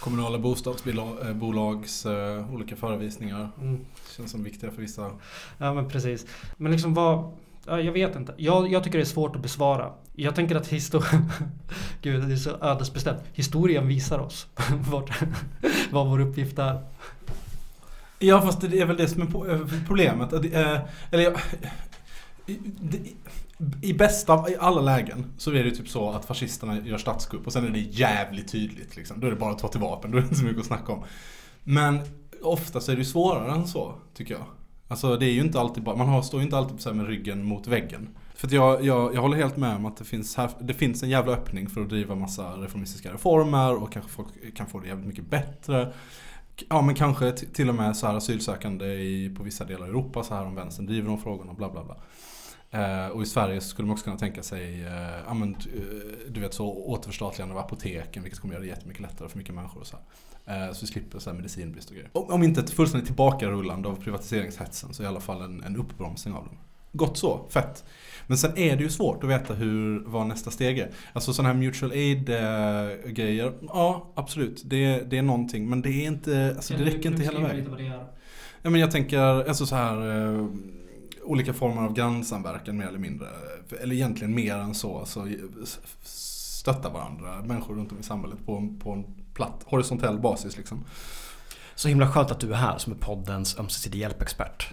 Kommunala 0.00 0.38
bostadsbolags 0.38 2.06
eh, 2.06 2.54
olika 2.54 2.76
förevisningar. 2.76 3.48
Mm. 3.60 3.84
Känns 4.16 4.30
som 4.30 4.44
viktiga 4.44 4.70
för 4.70 4.82
vissa. 4.82 5.10
Ja 5.58 5.74
men 5.74 5.88
precis. 5.88 6.26
Men 6.56 6.72
liksom 6.72 6.94
vad... 6.94 7.32
Ja, 7.66 7.80
jag 7.80 7.92
vet 7.92 8.16
inte. 8.16 8.34
Jag, 8.36 8.72
jag 8.72 8.84
tycker 8.84 8.98
det 8.98 9.02
är 9.02 9.06
svårt 9.06 9.36
att 9.36 9.42
besvara. 9.42 9.92
Jag 10.22 10.34
tänker 10.34 10.56
att 10.56 10.66
historien... 10.68 11.30
Gud, 12.02 12.28
det 12.28 12.32
är 12.32 12.36
så 12.36 12.50
ödesbestämt. 12.60 13.20
Historien 13.32 13.88
visar 13.88 14.18
oss 14.18 14.46
vart, 14.90 15.22
vad 15.90 16.06
vår 16.08 16.20
uppgift 16.20 16.58
är. 16.58 16.80
Ja 18.18 18.40
fast 18.42 18.60
det 18.60 18.80
är 18.80 18.86
väl 18.86 18.96
det 18.96 19.08
som 19.08 19.22
är 19.22 19.50
eh, 19.54 19.66
problemet. 19.86 20.32
Eh, 20.32 20.78
eller 21.10 21.22
jag- 21.24 21.40
i- 23.82 23.94
bästa 23.94 24.32
av 24.32 24.50
i 24.50 24.56
alla 24.60 24.80
lägen 24.80 25.24
så 25.38 25.50
är 25.52 25.64
det 25.64 25.70
typ 25.70 25.88
så 25.88 26.10
att 26.10 26.24
fascisterna 26.24 26.78
gör 26.80 26.98
statskupp 26.98 27.46
och 27.46 27.52
sen 27.52 27.64
är 27.66 27.70
det 27.70 27.78
jävligt 27.78 28.52
tydligt 28.52 28.96
liksom. 28.96 29.20
Då 29.20 29.26
är 29.26 29.30
det 29.30 29.36
bara 29.36 29.50
att 29.52 29.58
ta 29.58 29.68
till 29.68 29.80
vapen, 29.80 30.10
då 30.10 30.16
är 30.16 30.20
det 30.22 30.24
inte 30.26 30.38
så 30.38 30.44
mycket 30.44 30.60
att 30.60 30.66
snacka 30.66 30.92
om. 30.92 31.02
Men 31.64 31.98
ofta 32.42 32.80
så 32.80 32.92
är 32.92 32.96
det 32.96 33.00
ju 33.02 33.04
svårare 33.08 33.52
än 33.52 33.68
så, 33.68 33.94
tycker 34.14 34.34
jag. 34.34 34.44
Alltså 34.88 35.16
det 35.16 35.26
är 35.26 35.32
ju 35.32 35.40
inte 35.40 35.60
alltid 35.60 35.82
bara, 35.82 35.96
man 35.96 36.08
har, 36.08 36.22
står 36.22 36.40
ju 36.40 36.44
inte 36.44 36.56
alltid 36.58 36.80
så 36.80 36.88
här 36.88 36.96
med 36.96 37.06
ryggen 37.06 37.44
mot 37.44 37.66
väggen. 37.66 38.08
För 38.40 38.46
att 38.46 38.52
jag, 38.52 38.84
jag, 38.84 39.14
jag 39.14 39.20
håller 39.20 39.36
helt 39.36 39.56
med 39.56 39.76
om 39.76 39.86
att 39.86 39.96
det 39.96 40.04
finns, 40.04 40.36
här, 40.36 40.50
det 40.60 40.74
finns 40.74 41.02
en 41.02 41.08
jävla 41.08 41.32
öppning 41.32 41.68
för 41.68 41.80
att 41.80 41.88
driva 41.88 42.14
massa 42.14 42.52
reformistiska 42.52 43.12
reformer 43.12 43.82
och 43.82 43.92
kanske 43.92 44.10
folk 44.10 44.54
kan 44.56 44.66
få 44.66 44.80
det 44.80 44.88
jävligt 44.88 45.06
mycket 45.06 45.30
bättre. 45.30 45.92
Ja 46.68 46.82
men 46.82 46.94
kanske 46.94 47.32
till 47.32 47.68
och 47.68 47.74
med 47.74 47.96
så 47.96 48.06
här 48.06 48.14
asylsökande 48.14 48.86
i, 48.86 49.34
på 49.36 49.42
vissa 49.42 49.64
delar 49.64 49.82
av 49.82 49.88
Europa 49.88 50.22
så 50.22 50.34
här 50.34 50.46
om 50.46 50.54
vänstern 50.54 50.86
driver 50.86 51.08
de 51.08 51.18
frågorna 51.18 51.54
bla 51.54 51.70
bla 51.70 51.84
bla. 51.84 51.96
Eh, 52.70 53.08
och 53.08 53.22
i 53.22 53.26
Sverige 53.26 53.60
skulle 53.60 53.86
man 53.86 53.92
också 53.92 54.04
kunna 54.04 54.18
tänka 54.18 54.42
sig, 54.42 54.84
eh, 54.86 55.20
ja, 55.26 55.34
men, 55.34 55.54
eh, 55.54 56.28
du 56.28 56.40
vet 56.40 56.54
så 56.54 56.66
återförstatligande 56.66 57.54
av 57.54 57.60
apoteken 57.60 58.22
vilket 58.22 58.40
kommer 58.40 58.54
göra 58.54 58.62
det 58.62 58.68
jättemycket 58.68 59.02
lättare 59.02 59.28
för 59.28 59.38
mycket 59.38 59.54
människor 59.54 59.80
och 59.80 59.86
så 59.86 59.96
här. 60.44 60.66
Eh, 60.66 60.72
så 60.72 60.80
vi 60.80 60.86
slipper 60.86 61.18
så 61.18 61.30
här 61.30 61.36
medicinbrist 61.36 61.88
och 61.88 61.94
grejer. 61.94 62.10
Om, 62.12 62.30
om 62.30 62.42
inte 62.42 62.60
ett 62.60 62.70
fullständigt 62.70 63.06
tillbakarullande 63.06 63.88
av 63.88 64.02
privatiseringshetsen 64.02 64.94
så 64.94 65.02
i 65.02 65.06
alla 65.06 65.20
fall 65.20 65.42
en, 65.42 65.62
en 65.62 65.76
uppbromsning 65.76 66.34
av 66.34 66.44
dem. 66.44 66.56
Gott 66.92 67.16
så, 67.18 67.46
fett. 67.50 67.84
Men 68.26 68.38
sen 68.38 68.58
är 68.58 68.76
det 68.76 68.82
ju 68.82 68.88
svårt 68.90 69.24
att 69.24 69.30
veta 69.30 69.54
hur, 69.54 70.04
vad 70.06 70.26
nästa 70.26 70.50
steg 70.50 70.78
är. 70.78 70.90
Alltså 71.12 71.32
sådana 71.32 71.52
här 71.54 71.60
mutual 71.60 71.90
aid 71.92 72.28
eh, 72.28 73.26
ja 73.68 74.12
absolut, 74.14 74.62
det, 74.64 75.10
det 75.10 75.18
är 75.18 75.22
någonting 75.22 75.68
men 75.70 75.82
det 75.82 75.88
är 75.90 76.06
inte, 76.06 76.52
alltså 76.56 76.74
det 76.74 76.84
räcker 76.84 77.10
inte 77.10 77.22
hela 77.22 77.40
vägen. 77.48 77.64
Ja, 78.62 78.70
men 78.70 78.80
jag 78.80 78.90
tänker 78.90 79.18
alltså 79.18 79.66
så 79.66 79.76
här 79.76 80.26
eh, 80.36 80.46
olika 81.24 81.52
former 81.52 81.82
av 81.82 81.92
grannsamverkan 81.94 82.76
mer 82.76 82.86
eller 82.86 82.98
mindre. 82.98 83.26
Eller 83.82 83.94
egentligen 83.94 84.34
mer 84.34 84.54
än 84.56 84.74
så. 84.74 84.98
Alltså, 84.98 85.26
stötta 86.04 86.88
varandra, 86.88 87.42
människor 87.44 87.74
runt 87.74 87.92
om 87.92 87.98
i 87.98 88.02
samhället 88.02 88.38
på, 88.46 88.56
en- 88.56 88.78
på 88.78 88.92
en 88.92 89.04
platt, 89.34 89.62
horisontell 89.66 90.18
basis 90.18 90.56
liksom. 90.56 90.84
Så 91.74 91.88
himla 91.88 92.08
skönt 92.12 92.30
att 92.30 92.40
du 92.40 92.50
är 92.52 92.56
här 92.56 92.78
som 92.78 92.92
är 92.92 92.96
poddens 92.96 93.58
ömsesidig 93.58 93.98
hjälpexpert. 93.98 94.70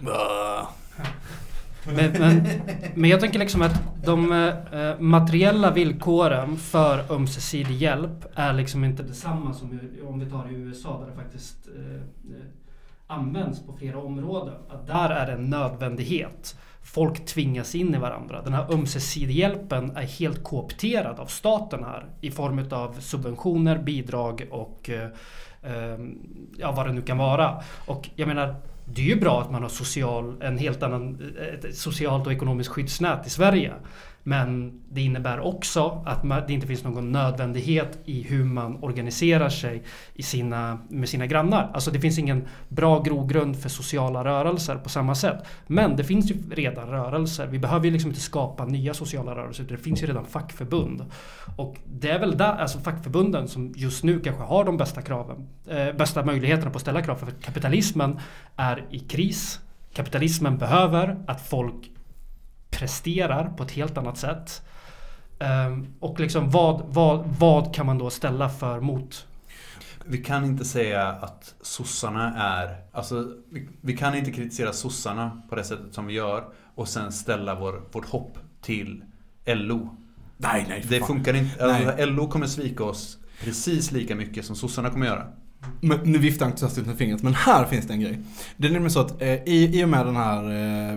Men, 1.96 2.12
men, 2.12 2.48
men 2.94 3.10
jag 3.10 3.20
tänker 3.20 3.38
liksom 3.38 3.62
att 3.62 4.04
de 4.04 4.32
eh, 4.32 4.80
eh, 4.80 5.00
materiella 5.00 5.70
villkoren 5.70 6.56
för 6.56 7.12
ömsesidig 7.12 7.76
hjälp 7.76 8.24
är 8.34 8.52
liksom 8.52 8.84
inte 8.84 9.02
detsamma 9.02 9.52
som 9.52 9.80
om 10.08 10.20
vi 10.20 10.30
tar 10.30 10.50
i 10.50 10.54
USA 10.54 11.00
där 11.00 11.06
det 11.06 11.22
faktiskt 11.22 11.68
eh, 11.76 11.94
eh, 11.94 12.46
används 13.06 13.66
på 13.66 13.72
flera 13.72 13.98
områden. 13.98 14.54
Att 14.68 14.86
där 14.86 15.10
är 15.10 15.26
det 15.26 15.32
en 15.32 15.50
nödvändighet. 15.50 16.56
Folk 16.82 17.26
tvingas 17.26 17.74
in 17.74 17.94
i 17.94 17.98
varandra. 17.98 18.42
Den 18.42 18.52
här 18.52 18.72
ömsesidig 18.72 19.34
hjälpen 19.34 19.96
är 19.96 20.02
helt 20.02 20.44
koopterad 20.44 21.20
av 21.20 21.26
staten 21.26 21.84
här 21.84 22.06
i 22.20 22.30
form 22.30 22.64
av 22.70 23.00
subventioner, 23.00 23.78
bidrag 23.78 24.46
och 24.50 24.90
eh, 24.90 25.08
eh, 25.62 25.98
ja, 26.56 26.72
vad 26.72 26.86
det 26.86 26.92
nu 26.92 27.02
kan 27.02 27.18
vara. 27.18 27.62
Och 27.86 28.10
jag 28.14 28.28
menar, 28.28 28.54
det 28.94 29.02
är 29.02 29.06
ju 29.06 29.20
bra 29.20 29.40
att 29.40 29.50
man 29.50 29.62
har 29.62 29.68
social, 29.68 30.42
en 30.42 30.58
helt 30.58 30.82
annan, 30.82 31.32
ett 31.52 31.76
socialt 31.76 32.26
och 32.26 32.32
ekonomiskt 32.32 32.70
skyddsnät 32.70 33.26
i 33.26 33.30
Sverige. 33.30 33.74
Men 34.22 34.80
det 34.88 35.00
innebär 35.00 35.40
också 35.40 36.02
att 36.06 36.46
det 36.46 36.52
inte 36.52 36.66
finns 36.66 36.84
någon 36.84 37.12
nödvändighet 37.12 37.98
i 38.04 38.22
hur 38.22 38.44
man 38.44 38.78
organiserar 38.82 39.48
sig 39.48 39.82
i 40.14 40.22
sina, 40.22 40.78
med 40.88 41.08
sina 41.08 41.26
grannar. 41.26 41.70
Alltså 41.74 41.90
det 41.90 42.00
finns 42.00 42.18
ingen 42.18 42.44
bra 42.68 43.02
grogrund 43.02 43.62
för 43.62 43.68
sociala 43.68 44.24
rörelser 44.24 44.76
på 44.76 44.88
samma 44.88 45.14
sätt. 45.14 45.44
Men 45.66 45.96
det 45.96 46.04
finns 46.04 46.30
ju 46.30 46.36
redan 46.50 46.88
rörelser. 46.88 47.46
Vi 47.46 47.58
behöver 47.58 47.84
ju 47.84 47.90
liksom 47.90 48.10
inte 48.10 48.20
skapa 48.20 48.64
nya 48.64 48.94
sociala 48.94 49.34
rörelser. 49.34 49.64
Det 49.64 49.76
finns 49.76 50.02
ju 50.02 50.06
redan 50.06 50.24
fackförbund. 50.24 51.04
Och 51.56 51.76
det 51.86 52.10
är 52.10 52.18
väl 52.18 52.38
där, 52.38 52.52
alltså 52.52 52.78
fackförbunden 52.78 53.48
som 53.48 53.72
just 53.76 54.04
nu 54.04 54.20
kanske 54.20 54.42
har 54.42 54.64
de 54.64 54.76
bästa 54.76 55.02
kraven, 55.02 55.48
eh, 55.68 55.92
bästa 55.92 56.24
möjligheterna 56.24 56.70
på 56.70 56.76
att 56.76 56.82
ställa 56.82 57.02
krav. 57.02 57.16
För 57.16 57.30
kapitalismen 57.30 58.20
är 58.56 58.84
i 58.90 58.98
kris. 58.98 59.60
Kapitalismen 59.92 60.58
behöver 60.58 61.16
att 61.26 61.40
folk 61.48 61.90
presterar 62.70 63.50
på 63.56 63.62
ett 63.62 63.70
helt 63.70 63.98
annat 63.98 64.18
sätt. 64.18 64.62
Ehm, 65.38 65.86
och 66.00 66.20
liksom 66.20 66.50
vad, 66.50 66.82
vad, 66.88 67.24
vad 67.38 67.74
kan 67.74 67.86
man 67.86 67.98
då 67.98 68.10
ställa 68.10 68.48
för 68.48 68.80
mot? 68.80 69.26
Vi 70.04 70.18
kan 70.18 70.44
inte 70.44 70.64
säga 70.64 71.08
att 71.08 71.54
sossarna 71.60 72.34
är... 72.36 72.76
Alltså, 72.92 73.32
vi, 73.50 73.68
vi 73.80 73.96
kan 73.96 74.14
inte 74.14 74.30
kritisera 74.32 74.72
sossarna 74.72 75.42
på 75.48 75.54
det 75.56 75.64
sättet 75.64 75.94
som 75.94 76.06
vi 76.06 76.14
gör 76.14 76.44
och 76.74 76.88
sen 76.88 77.12
ställa 77.12 77.54
vår, 77.54 77.82
vårt 77.92 78.06
hopp 78.08 78.38
till 78.62 79.04
LO. 79.46 79.96
Nej, 80.36 80.66
nej, 80.68 80.84
Det 80.88 80.98
fan. 80.98 81.08
funkar 81.08 81.34
inte. 81.34 81.64
Alltså. 81.74 82.06
LO 82.06 82.28
kommer 82.28 82.46
svika 82.46 82.84
oss 82.84 83.18
precis 83.44 83.92
lika 83.92 84.14
mycket 84.16 84.44
som 84.44 84.56
sossarna 84.56 84.90
kommer 84.90 85.06
göra. 85.06 85.26
Men, 85.80 85.98
nu 86.04 86.18
viftar 86.18 86.46
jag 86.46 86.50
entusiastiskt 86.50 86.86
med 86.86 86.98
fingret, 86.98 87.22
men 87.22 87.34
här 87.34 87.64
finns 87.64 87.86
det 87.86 87.92
en 87.92 88.00
grej. 88.00 88.20
Det 88.56 88.68
är 88.68 88.72
nämligen 88.72 88.90
så 88.90 89.00
att 89.00 89.22
eh, 89.22 89.28
i, 89.28 89.80
i 89.80 89.84
och 89.84 89.88
med 89.88 90.06
den 90.06 90.16
här 90.16 90.42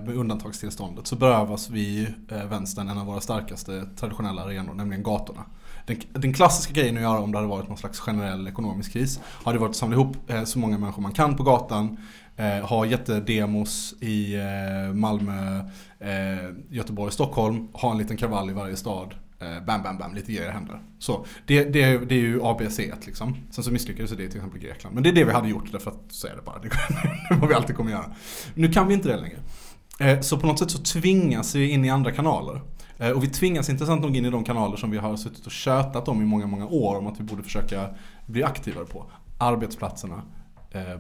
eh, 0.08 0.20
undantagstillståndet 0.20 1.08
så 1.08 1.16
berövas 1.16 1.70
vi 1.70 2.08
eh, 2.32 2.46
vänstern 2.46 2.90
en 2.90 2.98
av 2.98 3.06
våra 3.06 3.22
starkaste 3.22 3.88
traditionella 4.00 4.42
arenor, 4.42 4.74
nämligen 4.74 5.04
gatorna. 5.04 5.46
Den, 5.86 5.98
den 6.14 6.34
klassiska 6.34 6.74
grejen 6.74 6.98
att 6.98 7.04
göra 7.04 7.20
om 7.20 7.32
det 7.32 7.38
hade 7.38 7.48
varit 7.48 7.68
någon 7.68 7.78
slags 7.78 8.00
generell 8.00 8.48
ekonomisk 8.48 8.94
kris 8.94 9.20
hade 9.44 9.60
varit 9.60 9.70
att 9.70 9.76
samla 9.76 9.96
ihop 9.96 10.30
eh, 10.30 10.44
så 10.44 10.60
många 10.60 10.78
människor 10.78 11.02
man 11.02 11.12
kan 11.12 11.36
på 11.38 11.44
gatan, 11.44 11.98
eh, 12.36 12.66
ha 12.68 12.86
jättedemos 12.86 13.94
i 14.00 14.36
eh, 14.36 14.94
Malmö, 14.94 15.60
eh, 16.00 16.50
Göteborg, 16.70 17.12
Stockholm, 17.12 17.68
ha 17.74 17.92
en 17.92 17.98
liten 17.98 18.18
kravall 18.18 18.50
i 18.50 18.54
varje 18.54 18.76
stad. 18.76 19.16
Eh, 19.42 19.66
bam, 19.66 19.84
bam, 19.84 19.98
bam, 19.98 20.14
lite 20.14 20.32
grejer 20.32 20.52
händer. 20.52 20.82
Så, 21.00 21.26
det, 21.48 21.64
det, 21.64 21.82
är- 21.84 22.00
det 22.00 22.16
är 22.16 22.20
ju 22.20 22.40
ABC 22.44 22.78
liksom. 23.06 23.36
Sen 23.52 23.64
så 23.64 23.72
misslyckades 23.72 24.12
det 24.12 24.24
i 24.24 24.28
till 24.28 24.38
exempel 24.38 24.60
Grekland. 24.62 24.94
Men 24.94 25.04
det 25.04 25.10
är 25.10 25.14
det 25.14 25.24
vi 25.24 25.32
hade 25.32 25.50
gjort 25.50 25.72
därför 25.72 25.92
att 25.92 26.02
så 26.10 26.28
är 26.28 26.36
det 26.36 26.42
bara. 26.42 26.60
Det 26.62 26.68
är 27.36 27.40
vad 27.40 27.50
vi 27.50 27.56
alltid 27.56 27.76
kommer 27.76 27.92
göra. 27.92 28.12
Nu 28.56 28.68
kan 28.72 28.88
vi 28.88 28.94
inte 28.94 29.08
det 29.10 29.18
längre. 29.18 29.38
Eh, 30.00 30.20
så 30.22 30.38
på 30.38 30.48
något 30.48 30.60
sätt 30.60 30.72
så 30.72 30.78
tvingas 30.84 31.56
vi 31.56 31.70
in 31.70 31.86
i 31.86 31.90
andra 31.90 32.12
kanaler. 32.12 32.62
Eh, 32.98 33.10
och 33.10 33.24
vi 33.24 33.28
tvingas 33.28 33.70
intressant 33.70 34.02
nog 34.02 34.16
in 34.18 34.26
i 34.26 34.30
de 34.30 34.44
kanaler 34.44 34.78
som 34.78 34.92
vi 34.92 34.98
har 34.98 35.18
suttit 35.18 35.46
och 35.46 35.52
tjötat 35.52 36.08
om 36.08 36.22
i 36.22 36.26
många, 36.26 36.48
många 36.48 36.68
år 36.68 36.98
om 36.98 37.08
att 37.08 37.20
vi 37.20 37.24
borde 37.24 37.44
försöka 37.44 37.90
bli 38.26 38.44
aktivare 38.44 38.86
på. 38.86 39.06
Arbetsplatserna, 39.38 40.22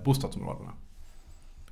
bostadsområdena. 0.06 0.72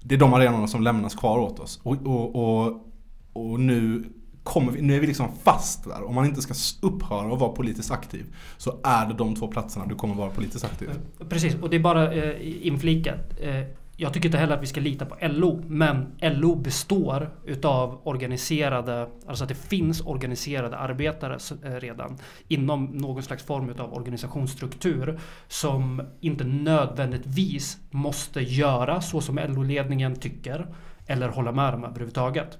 Det 0.02 0.16
är 0.16 0.20
de 0.20 0.34
arenorna 0.34 0.68
som 0.68 0.82
lämnas 0.84 1.16
kvar 1.16 1.40
åt 1.40 1.60
oss. 1.60 1.80
Och, 1.84 1.98
och, 2.08 2.36
och, 2.36 2.86
och 3.34 3.60
nu, 3.60 4.04
kommer 4.44 4.72
vi, 4.72 4.82
nu 4.82 4.96
är 4.96 5.00
vi 5.00 5.08
liksom 5.08 5.28
fast 5.44 5.84
där. 5.84 6.04
Om 6.04 6.16
man 6.16 6.26
inte 6.26 6.42
ska 6.42 6.54
upphöra 6.82 7.34
att 7.34 7.40
vara 7.40 7.52
politiskt 7.52 7.92
aktiv 7.92 8.26
så 8.58 8.80
är 8.84 9.06
det 9.06 9.14
de 9.14 9.36
två 9.36 9.48
platserna 9.48 9.86
du 9.86 9.96
kommer 9.96 10.16
vara 10.16 10.30
politiskt 10.30 10.66
aktiv. 10.66 10.90
Precis, 11.30 11.56
och 11.56 11.70
det 11.70 11.76
är 11.76 11.80
bara 11.80 12.14
eh, 12.14 12.68
inflikat. 12.68 13.40
Eh, 13.42 13.64
jag 14.02 14.14
tycker 14.14 14.28
inte 14.28 14.38
heller 14.38 14.56
att 14.56 14.62
vi 14.62 14.68
ska 14.68 14.82
lita 14.82 15.06
på 15.06 15.16
LO, 15.22 15.64
men 15.68 16.08
LO 16.22 16.56
består 16.56 17.30
utav 17.46 18.02
organiserade, 18.04 19.10
alltså 19.28 19.44
att 19.44 19.50
det 19.50 19.56
finns 19.56 20.02
organiserade 20.02 20.78
arbetare 20.78 21.38
eh, 21.64 21.72
redan 21.72 22.18
inom 22.48 22.86
någon 22.86 23.24
slags 23.24 23.44
form 23.44 23.70
utav 23.70 23.94
organisationsstruktur 23.94 25.20
som 25.48 26.02
inte 26.22 26.44
nödvändigtvis 26.44 27.78
måste 27.92 28.42
göra 28.42 29.02
så 29.02 29.22
som 29.22 29.40
LO-ledningen 29.48 30.16
tycker 30.16 30.68
eller 31.08 31.30
hålla 31.30 31.52
med 31.52 31.74
dem 31.74 31.84
överhuvudtaget. 31.84 32.58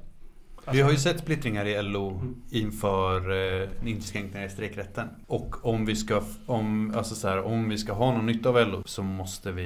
Vi 0.72 0.82
har 0.82 0.92
ju 0.92 0.98
sett 0.98 1.20
splittringar 1.20 1.66
i 1.66 1.82
LO 1.82 2.22
inför 2.50 3.32
eh, 3.62 3.70
inskränkningar 3.86 4.48
i 4.48 4.50
strejkrätten. 4.50 5.08
Och 5.28 5.66
om 5.66 5.86
vi 5.86 5.96
ska, 5.96 6.22
om, 6.46 6.94
alltså 6.96 7.16
så 7.16 7.28
här, 7.28 7.44
om 7.44 7.70
vi 7.70 7.78
ska 7.78 7.94
ha 7.94 8.14
någon 8.14 8.26
nytta 8.26 8.50
av 8.50 8.68
LO 8.68 8.84
så 8.86 9.04
måste 9.04 9.52
vi 9.52 9.66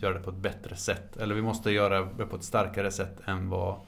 göra 0.00 0.14
det 0.14 0.20
på 0.20 0.30
ett 0.30 0.36
bättre 0.36 0.76
sätt. 0.76 1.16
Eller 1.16 1.34
vi 1.34 1.42
måste 1.42 1.70
göra 1.70 2.04
det 2.04 2.26
på 2.26 2.36
ett 2.36 2.44
starkare 2.44 2.90
sätt 2.90 3.20
än 3.24 3.48
vad, 3.48 3.80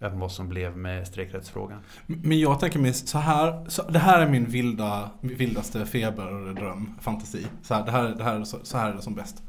än 0.00 0.18
vad 0.18 0.32
som 0.32 0.48
blev 0.48 0.76
med 0.76 1.06
strejkrättsfrågan. 1.06 1.80
Men 2.06 2.40
jag 2.40 2.60
tänker 2.60 2.78
mig 2.78 2.94
så 2.94 3.18
här, 3.18 3.70
så, 3.70 3.82
det 3.82 3.98
här 3.98 4.20
är 4.20 4.28
min 4.28 4.44
vilda, 4.44 5.10
vildaste 5.20 5.86
feberdröm, 5.86 6.94
fantasi. 7.00 7.46
Så 7.62 7.74
här, 7.74 7.84
det 7.84 7.90
här, 7.90 8.08
det 8.08 8.24
här, 8.24 8.44
så, 8.44 8.58
så 8.62 8.78
här 8.78 8.90
är 8.90 8.94
det 8.94 9.02
som 9.02 9.14
bäst. 9.14 9.42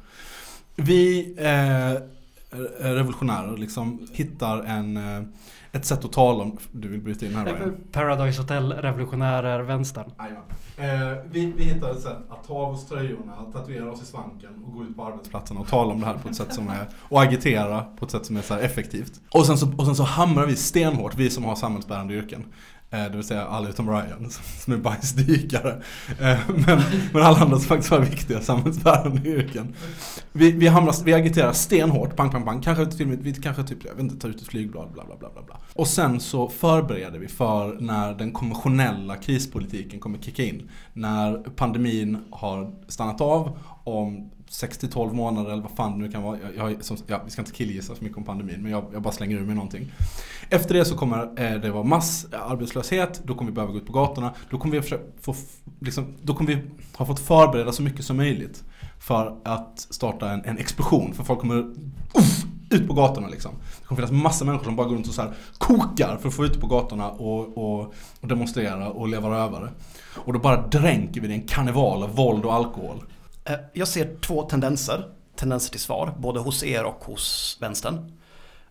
Vi 0.75 1.36
eh, 1.38 2.01
revolutionärer 2.79 3.58
liksom 3.58 4.08
hittar 4.12 4.63
en, 4.63 4.97
eh, 4.97 5.23
ett 5.71 5.86
sätt 5.86 6.05
att 6.05 6.12
tala 6.12 6.43
om, 6.43 6.58
du 6.71 6.88
vill 6.88 7.01
bryta 7.01 7.25
in 7.25 7.36
här 7.36 7.45
Ryan? 7.45 7.77
Paradise 7.91 8.41
Hotel, 8.41 8.73
revolutionärer, 8.73 9.60
vänstern. 9.60 10.12
Jajamän. 10.17 10.43
Eh, 10.77 11.23
vi, 11.32 11.53
vi 11.58 11.63
hittar 11.63 11.91
ett 11.91 12.01
sätt 12.01 12.17
att 12.29 12.47
ta 12.47 12.53
av 12.53 12.73
oss 12.73 12.88
tröjorna, 12.88 13.36
tatuera 13.53 13.91
oss 13.91 14.01
i 14.01 14.05
svanken 14.05 14.63
och 14.65 14.73
gå 14.73 14.84
ut 14.84 14.95
på 14.95 15.05
arbetsplatsen 15.05 15.58
och 15.58 15.67
tala 15.67 15.93
om 15.93 15.99
det 15.99 16.05
här 16.05 16.17
på 16.17 16.29
ett 16.29 16.36
sätt 16.36 16.53
som 16.53 16.69
är, 16.69 16.88
och 17.10 17.21
agitera 17.21 17.84
på 17.84 18.05
ett 18.05 18.12
sätt 18.12 18.25
som 18.25 18.38
är 18.38 18.41
så 18.41 18.53
effektivt. 18.53 19.21
Och 19.29 19.45
sen 19.45 19.58
så, 19.58 19.73
och 19.77 19.86
sen 19.86 19.95
så 19.95 20.03
hamrar 20.03 20.45
vi 20.45 20.55
stenhårt, 20.55 21.15
vi 21.15 21.29
som 21.29 21.43
har 21.43 21.55
samhällsbärande 21.55 22.13
yrken. 22.13 22.45
Eh, 22.91 23.04
det 23.04 23.10
vill 23.10 23.23
säga 23.23 23.45
alla 23.45 23.69
utom 23.69 23.89
Ryan 23.89 24.30
som 24.60 24.73
är 24.73 24.78
bajsdykare. 24.78 25.82
Eh, 26.19 26.39
men, 26.47 26.82
men 27.13 27.21
alla 27.21 27.39
andra 27.39 27.58
som 27.58 27.67
faktiskt 27.67 27.91
har 27.91 27.99
viktiga 27.99 28.41
samhällsbärande 28.41 29.30
yrken. 29.30 29.75
Vi, 30.32 30.52
vi, 30.52 30.67
hamnar, 30.67 31.04
vi 31.06 31.13
agiterar 31.13 31.54
stenhårt, 31.54 32.15
pang, 32.15 32.32
pang, 32.32 32.45
pang. 32.45 32.62
Kanske 32.62 32.86
till 32.86 33.08
vi 33.08 33.34
kanske 33.34 33.63
typ, 33.63 33.86
jag 33.86 33.91
vet 33.91 34.04
inte, 34.04 34.15
tar 34.15 34.30
ut 34.30 34.41
ett 34.41 34.47
flygblad, 34.47 34.91
bla, 34.91 35.06
bla, 35.06 35.15
bla, 35.17 35.30
bla, 35.30 35.41
bla. 35.41 35.58
Och 35.73 35.88
sen 35.88 36.19
så 36.19 36.49
förbereder 36.49 37.19
vi 37.19 37.28
för 37.28 37.78
när 37.80 38.13
den 38.13 38.32
konventionella 38.32 39.15
krispolitiken 39.15 39.99
kommer 39.99 40.17
kicka 40.17 40.43
in. 40.43 40.69
När 40.93 41.38
pandemin 41.38 42.17
har 42.32 42.73
stannat 42.88 43.21
av 43.21 43.58
om 43.84 44.32
6 44.49 44.77
till 44.77 44.91
12 44.91 45.13
månader 45.13 45.51
eller 45.51 45.62
vad 45.62 45.71
fan 45.71 45.91
det 45.91 46.05
nu 46.05 46.12
kan 46.12 46.23
vara. 46.23 46.38
Jag, 46.55 46.71
jag, 46.71 46.83
som, 46.83 46.97
ja, 47.07 47.21
vi 47.25 47.31
ska 47.31 47.41
inte 47.41 47.51
killgissa 47.51 47.95
så 47.95 48.03
mycket 48.03 48.17
om 48.17 48.23
pandemin 48.23 48.62
men 48.62 48.71
jag, 48.71 48.85
jag 48.93 49.01
bara 49.01 49.13
slänger 49.13 49.38
ur 49.38 49.45
mig 49.45 49.55
någonting. 49.55 49.91
Efter 50.49 50.73
det 50.73 50.85
så 50.85 50.95
kommer 50.97 51.17
eh, 51.19 51.62
det 51.62 51.71
vara 51.71 51.83
massarbetslöshet, 51.83 53.21
då 53.23 53.35
kommer 53.35 53.51
vi 53.51 53.55
behöva 53.55 53.71
gå 53.71 53.77
ut 53.77 53.85
på 53.85 53.93
gatorna. 53.93 54.33
Då 54.49 54.57
kommer 54.57 54.79
vi, 54.79 54.97
få, 55.21 55.35
liksom, 55.79 56.13
då 56.21 56.33
kommer 56.33 56.55
vi 56.55 56.62
ha 56.93 57.05
fått 57.05 57.19
förbereda 57.19 57.71
så 57.71 57.81
mycket 57.81 58.05
som 58.05 58.17
möjligt 58.17 58.63
för 58.99 59.35
att 59.43 59.79
starta 59.79 60.31
en, 60.31 60.45
en 60.45 60.57
explosion. 60.57 61.13
För 61.13 61.23
folk 61.23 61.39
kommer 61.39 61.57
uff, 62.13 62.45
ut 62.69 62.88
på 62.88 62.93
gatorna 62.93 63.27
liksom. 63.27 63.51
Det 63.79 63.88
kommer 63.88 64.07
finnas 64.07 64.23
massa 64.23 64.45
människor 64.45 64.65
som 64.65 64.75
bara 64.75 64.88
går 64.88 64.95
runt 64.95 65.07
och 65.07 65.13
så 65.13 65.21
här 65.21 65.33
kokar 65.57 66.17
för 66.17 66.27
att 66.27 66.33
få 66.33 66.45
ut 66.45 66.62
på 66.62 66.67
gatorna 66.67 67.09
och, 67.09 67.57
och, 67.57 67.93
och 68.19 68.27
demonstrera 68.27 68.89
och 68.89 69.07
leva 69.07 69.29
rövare. 69.29 69.69
Och 70.15 70.33
då 70.33 70.39
bara 70.39 70.67
dränker 70.67 71.21
vi 71.21 71.27
det 71.27 71.33
i 71.33 71.38
en 71.38 71.47
karneval 71.47 72.03
av 72.03 72.15
våld 72.15 72.45
och 72.45 72.53
alkohol. 72.53 73.03
Eh, 73.49 73.55
Jag 73.73 73.88
ser 73.88 74.15
två 74.21 74.43
tendenser. 74.43 75.12
Tendenser 75.35 75.71
till 75.71 75.79
svar, 75.79 76.13
både 76.19 76.39
hos 76.39 76.63
er 76.63 76.83
och 76.83 77.03
hos 77.03 77.57
vänstern. 77.62 78.12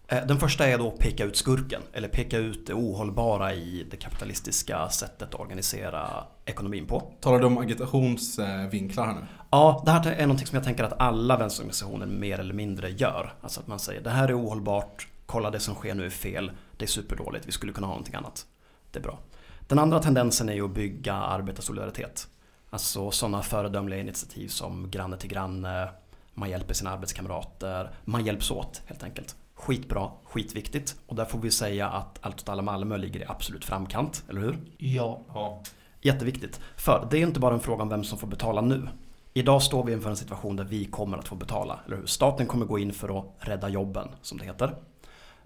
Eh, 0.08 0.26
Den 0.26 0.38
första 0.38 0.66
är 0.66 0.78
då 0.78 0.88
att 0.88 0.98
peka 0.98 1.24
ut 1.24 1.36
skurken, 1.36 1.82
eller 1.92 2.08
peka 2.08 2.38
ut 2.38 2.66
det 2.66 2.74
ohållbara 2.74 3.54
i 3.54 3.86
det 3.90 3.96
kapitalistiska 3.96 4.88
sättet 4.88 5.22
att 5.34 5.40
organisera 5.40 6.24
ekonomin 6.44 6.86
på. 6.86 7.12
Talar 7.20 7.38
du 7.38 7.46
om 7.46 7.58
agitationsvinklar 7.58 9.06
här 9.06 9.14
nu? 9.14 9.20
Ja, 9.50 9.82
det 9.84 9.90
här 9.90 10.06
är 10.12 10.26
något 10.26 10.48
som 10.48 10.56
jag 10.56 10.64
tänker 10.64 10.84
att 10.84 11.00
alla 11.00 11.36
vänsterorganisationer 11.36 12.06
mer 12.06 12.40
eller 12.40 12.54
mindre 12.54 12.90
gör. 12.90 13.34
Alltså 13.40 13.60
att 13.60 13.66
man 13.66 13.78
säger 13.78 14.00
det 14.00 14.10
här 14.10 14.28
är 14.28 14.40
ohållbart, 14.40 15.08
kolla 15.26 15.50
det 15.50 15.60
som 15.60 15.74
sker 15.74 15.94
nu 15.94 16.06
är 16.06 16.10
fel, 16.10 16.50
det 16.76 16.84
är 16.84 16.88
superdåligt, 16.88 17.46
vi 17.46 17.52
skulle 17.52 17.72
kunna 17.72 17.86
ha 17.86 17.94
någonting 17.94 18.14
annat. 18.14 18.46
Det 18.90 18.98
är 18.98 19.02
bra. 19.02 19.18
Den 19.66 19.78
andra 19.78 19.98
tendensen 19.98 20.48
är 20.48 20.52
ju 20.52 20.64
att 20.64 20.74
bygga 20.74 21.14
arbetarsolidaritet. 21.14 22.28
Alltså 22.70 23.10
sådana 23.10 23.42
föredömliga 23.42 24.00
initiativ 24.00 24.48
som 24.48 24.90
granne 24.90 25.16
till 25.16 25.30
granne, 25.30 25.88
man 26.34 26.50
hjälper 26.50 26.74
sina 26.74 26.90
arbetskamrater, 26.90 27.90
man 28.04 28.24
hjälps 28.24 28.50
åt 28.50 28.82
helt 28.86 29.02
enkelt. 29.02 29.36
Skitbra, 29.54 30.10
skitviktigt 30.24 30.96
och 31.06 31.16
där 31.16 31.24
får 31.24 31.38
vi 31.38 31.50
säga 31.50 31.88
att 31.88 32.18
Allt 32.20 32.40
åt 32.40 32.48
alla 32.48 32.62
Malmö 32.62 32.96
ligger 32.96 33.20
i 33.20 33.24
absolut 33.28 33.64
framkant, 33.64 34.24
eller 34.28 34.40
hur? 34.40 34.58
Ja. 34.78 35.20
Ja. 35.34 35.62
Jätteviktigt. 36.00 36.60
För 36.76 37.08
det 37.10 37.18
är 37.18 37.22
inte 37.22 37.40
bara 37.40 37.54
en 37.54 37.60
fråga 37.60 37.82
om 37.82 37.88
vem 37.88 38.04
som 38.04 38.18
får 38.18 38.26
betala 38.26 38.60
nu. 38.60 38.88
Idag 39.34 39.62
står 39.62 39.84
vi 39.84 39.92
inför 39.92 40.10
en 40.10 40.16
situation 40.16 40.56
där 40.56 40.64
vi 40.64 40.84
kommer 40.84 41.18
att 41.18 41.28
få 41.28 41.34
betala, 41.34 41.80
eller 41.86 41.96
hur? 41.96 42.06
Staten 42.06 42.46
kommer 42.46 42.66
gå 42.66 42.78
in 42.78 42.92
för 42.92 43.18
att 43.18 43.34
rädda 43.38 43.68
jobben, 43.68 44.08
som 44.22 44.38
det 44.38 44.44
heter. 44.44 44.74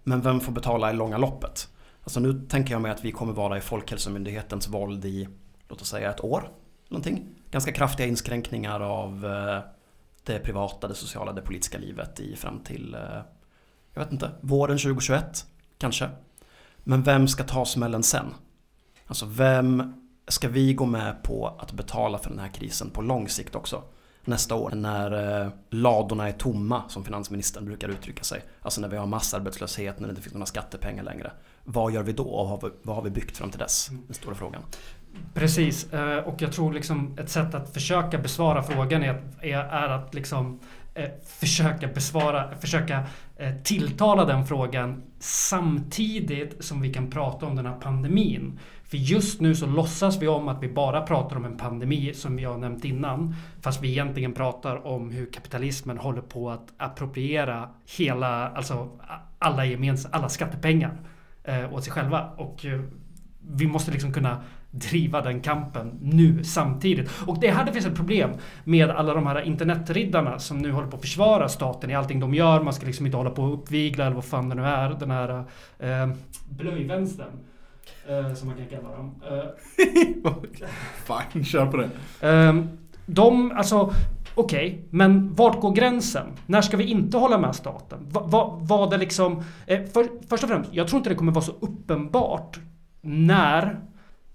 Men 0.03 0.21
vem 0.21 0.41
får 0.41 0.53
betala 0.53 0.91
i 0.91 0.95
långa 0.95 1.19
loppet? 1.19 1.69
Alltså 2.03 2.21
nu 2.21 2.47
tänker 2.49 2.73
jag 2.73 2.83
mig 2.83 2.91
att 2.91 3.05
vi 3.05 3.13
kommer 3.13 3.33
vara 3.33 3.59
i 3.59 3.61
Folkhälsomyndighetens 3.61 4.69
våld 4.69 5.05
i, 5.05 5.29
låt 5.69 5.81
oss 5.81 5.89
säga 5.89 6.11
ett 6.11 6.25
år. 6.25 6.51
Någonting. 6.93 7.27
Ganska 7.51 7.73
kraftiga 7.73 8.07
inskränkningar 8.07 8.81
av 8.81 9.27
eh, 9.27 9.61
det 10.25 10.39
privata, 10.39 10.89
det 10.89 10.95
sociala, 10.95 11.33
det 11.33 11.43
politiska 11.43 11.79
livet 11.79 12.21
i 12.21 12.37
fram 12.37 12.61
till, 12.61 12.95
eh, 12.95 13.01
jag 13.95 14.03
vet 14.03 14.13
inte, 14.13 14.31
våren 14.41 14.79
2021 14.79 15.47
kanske. 15.79 16.09
Men 16.77 17.03
vem 17.03 17.29
ska 17.29 17.45
ta 17.45 17.65
smällen 17.65 18.03
sen? 18.03 18.35
Alltså 19.07 19.27
vem 19.27 19.95
ska 20.29 20.49
vi 20.49 20.75
gå 20.75 20.87
med 20.87 21.23
på 21.23 21.57
att 21.59 21.73
betala 21.73 22.19
för 22.19 22.31
den 22.31 22.39
här 22.39 22.49
krisen 22.49 22.91
på 22.91 23.03
lång 23.03 23.29
sikt 23.29 23.55
också? 23.55 23.83
Nästa 24.25 24.55
år 24.55 24.71
när 24.71 25.43
eh, 25.43 25.53
ladorna 25.71 26.29
är 26.29 26.33
tomma 26.33 26.89
som 26.89 27.05
finansministern 27.05 27.65
brukar 27.65 27.89
uttrycka 27.89 28.23
sig. 28.25 28.45
Alltså 28.63 28.81
när 28.81 28.89
vi 28.89 28.97
har 28.97 29.07
massarbetslöshet, 29.07 30.01
när 30.01 30.09
det 30.09 30.11
inte 30.11 30.23
finns 30.23 30.35
några 30.35 30.47
skattepengar 30.47 31.05
längre. 31.05 31.33
Vad 31.65 31.93
gör 31.93 32.03
vi 32.03 32.13
då 32.13 32.25
och 32.25 32.49
vad 32.49 32.61
har 32.61 32.69
vi, 32.69 32.75
vad 32.83 32.97
har 32.97 33.03
vi 33.03 33.11
byggt 33.11 33.37
fram 33.37 33.51
till 33.51 33.59
dess? 33.59 33.89
Den 34.07 34.15
stora 34.15 34.35
frågan. 34.35 34.63
Precis, 35.35 35.93
eh, 35.93 36.19
och 36.19 36.43
jag 36.43 36.53
tror 36.53 36.73
liksom 36.73 37.19
ett 37.19 37.29
sätt 37.29 37.55
att 37.55 37.75
försöka 37.75 38.19
besvara 38.19 38.63
frågan 38.63 39.03
är 39.03 39.11
att, 39.11 39.45
är, 39.45 39.89
att 39.89 40.15
liksom 40.15 40.61
eh, 40.95 41.11
försöka 41.27 41.89
besvara, 41.89 42.57
försöka 42.61 43.05
eh, 43.37 43.55
tilltala 43.55 44.25
den 44.25 44.47
frågan 44.47 45.03
samtidigt 45.19 46.65
som 46.65 46.81
vi 46.81 46.93
kan 46.93 47.11
prata 47.11 47.47
om 47.47 47.57
den 47.57 47.67
här 47.67 47.81
pandemin. 47.81 48.59
För 48.85 48.97
just 48.97 49.41
nu 49.41 49.55
så 49.55 49.67
låtsas 49.67 50.23
vi 50.23 50.29
om 50.29 50.49
att 50.49 50.63
vi 50.63 50.69
bara 50.69 51.01
pratar 51.01 51.37
om 51.37 51.45
en 51.45 51.57
pandemi 51.57 52.15
som 52.15 52.37
vi 52.37 52.45
har 52.45 52.59
nämnt 52.59 52.85
innan. 52.85 53.35
Fast 53.61 53.83
vi 53.83 53.91
egentligen 53.91 54.33
pratar 54.33 54.87
om 54.87 55.11
hur 55.11 55.27
kapitalismen 55.33 55.99
håller 55.99 56.23
på 56.23 56.51
att 56.51 56.73
appropriera 56.77 57.69
hela, 57.99 58.49
alltså 58.49 58.89
alla, 59.39 59.65
gemens, 59.67 60.07
alla 60.11 60.29
skattepengar 60.29 60.97
eh, 61.45 61.75
åt 61.75 61.85
sig 61.85 61.93
själva. 61.93 62.31
Och 62.37 62.67
vi 63.49 63.67
måste 63.67 63.91
liksom 63.91 64.13
kunna 64.13 64.43
driva 64.73 65.21
den 65.21 65.41
kampen 65.41 65.99
nu 66.03 66.45
samtidigt. 66.45 67.11
Och 67.27 67.41
det 67.41 67.49
är 67.49 67.53
här 67.53 67.65
det 67.65 67.73
finns 67.73 67.87
ett 67.87 67.97
problem 67.97 68.31
med 68.65 68.91
alla 68.91 69.15
de 69.15 69.27
här 69.27 69.41
internetriddarna 69.43 70.39
som 70.39 70.59
nu 70.59 70.73
håller 70.73 70.89
på 70.89 70.97
att 70.97 71.03
försvara 71.03 71.49
staten 71.49 71.91
i 71.91 71.95
allting 71.95 72.21
de 72.21 72.35
gör. 72.35 72.63
Man 72.63 72.73
ska 72.73 72.87
liksom 72.87 73.07
inte 73.07 73.19
hålla 73.19 73.31
på 73.31 73.43
och 73.43 73.55
uppvigla 73.55 74.05
eller 74.05 74.15
vad 74.15 74.25
fan 74.25 74.49
det 74.49 74.55
nu 74.55 74.65
är. 74.65 74.91
Den 74.91 75.11
här 75.11 75.45
eh, 75.79 76.09
blöjvänstern. 76.49 77.33
Eh, 78.09 78.35
som 78.35 78.49
man 78.49 78.57
kan 78.57 78.67
kalla 78.67 78.97
dem. 78.97 79.15
Eh, 79.31 79.45
Fine, 81.33 81.45
kör 81.45 81.67
på 81.67 81.77
det. 81.77 81.91
Ehm, 82.21 82.69
de, 83.07 83.53
alltså, 83.53 83.95
okej, 84.35 84.89
men 84.91 85.35
vart 85.35 85.61
går 85.61 85.73
gränsen? 85.73 86.27
När 86.47 86.63
ska 86.63 86.77
vi 86.77 86.85
inte 86.85 87.17
hålla 87.17 87.39
med 87.39 87.57
staten? 87.57 88.07
Va, 88.11 88.21
va, 88.27 88.59
vad 88.61 88.91
det 88.91 88.97
liksom... 88.97 89.45
Eh, 89.67 89.85
för, 89.85 90.29
först 90.29 90.43
och 90.43 90.51
främst, 90.51 90.71
jag 90.73 90.89
tror 90.89 90.99
inte 90.99 91.11
det 91.11 91.17
kommer 91.17 91.33
vara 91.33 91.45
så 91.45 91.53
uppenbart 91.61 92.61
när 93.01 93.81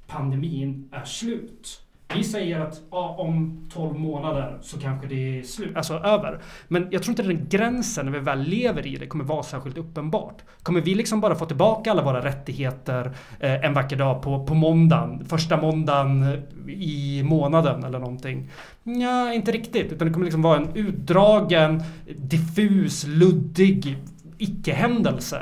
pandemin 0.07 0.89
är 0.91 1.03
slut. 1.05 1.81
Vi 2.15 2.23
säger 2.23 2.59
att 2.59 2.81
ja, 2.91 3.15
om 3.19 3.67
12 3.73 3.99
månader 3.99 4.57
så 4.61 4.79
kanske 4.79 5.07
det 5.07 5.39
är 5.39 5.43
slut, 5.43 5.77
alltså 5.77 5.93
över. 5.93 6.39
Men 6.67 6.87
jag 6.91 7.03
tror 7.03 7.11
inte 7.11 7.23
den 7.23 7.49
gränsen 7.49 8.05
när 8.05 8.13
vi 8.13 8.19
väl 8.19 8.41
lever 8.41 8.87
i 8.87 8.95
det 8.95 9.07
kommer 9.07 9.23
vara 9.23 9.43
särskilt 9.43 9.77
uppenbart. 9.77 10.41
Kommer 10.63 10.81
vi 10.81 10.95
liksom 10.95 11.21
bara 11.21 11.35
få 11.35 11.45
tillbaka 11.45 11.91
alla 11.91 12.03
våra 12.03 12.25
rättigheter 12.25 13.11
eh, 13.39 13.65
en 13.65 13.73
vacker 13.73 13.95
dag 13.95 14.21
på, 14.21 14.45
på 14.45 14.53
måndagen, 14.53 15.25
första 15.25 15.61
måndagen 15.61 16.23
eh, 16.23 16.73
i 16.73 17.23
månaden 17.23 17.83
eller 17.83 17.99
någonting? 17.99 18.49
Ja, 18.83 19.33
inte 19.33 19.51
riktigt. 19.51 19.91
Utan 19.91 20.07
det 20.07 20.13
kommer 20.13 20.25
liksom 20.25 20.41
vara 20.41 20.57
en 20.57 20.75
utdragen, 20.75 21.83
diffus, 22.15 23.05
luddig 23.07 23.97
icke-händelse. 24.37 25.41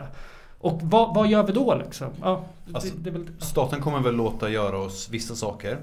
Och 0.66 0.82
vad, 0.82 1.16
vad 1.16 1.28
gör 1.28 1.44
vi 1.44 1.54
då 1.54 1.76
liksom? 1.76 2.10
Ja, 2.22 2.46
Alltså, 2.74 2.96
det, 2.96 3.04
det 3.04 3.12
väl, 3.12 3.30
Staten 3.40 3.82
kommer 3.82 4.00
väl 4.00 4.16
låta 4.16 4.50
göra 4.50 4.78
oss 4.78 5.10
vissa 5.10 5.36
saker. 5.36 5.78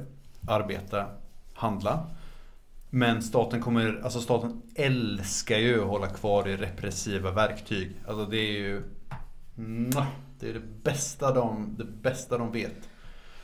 Arbeta, 0.49 1.07
handla. 1.55 2.07
Men 2.91 3.23
staten 3.23 3.63
kommer, 3.63 4.01
alltså 4.05 4.21
staten 4.21 4.63
älskar 4.75 5.59
ju 5.59 5.83
att 5.83 5.89
hålla 5.89 6.07
kvar 6.07 6.49
i 6.49 6.57
repressiva 6.57 7.31
verktyg. 7.31 7.97
Alltså 8.09 8.27
det 8.27 8.37
är 8.37 8.53
ju... 8.53 8.83
Det 10.41 10.49
är 10.49 10.53
det 10.53 10.83
bästa 10.83 11.35
de, 11.35 11.75
det 11.79 11.85
bästa 11.85 12.39
de 12.39 12.53
vet. 12.53 12.89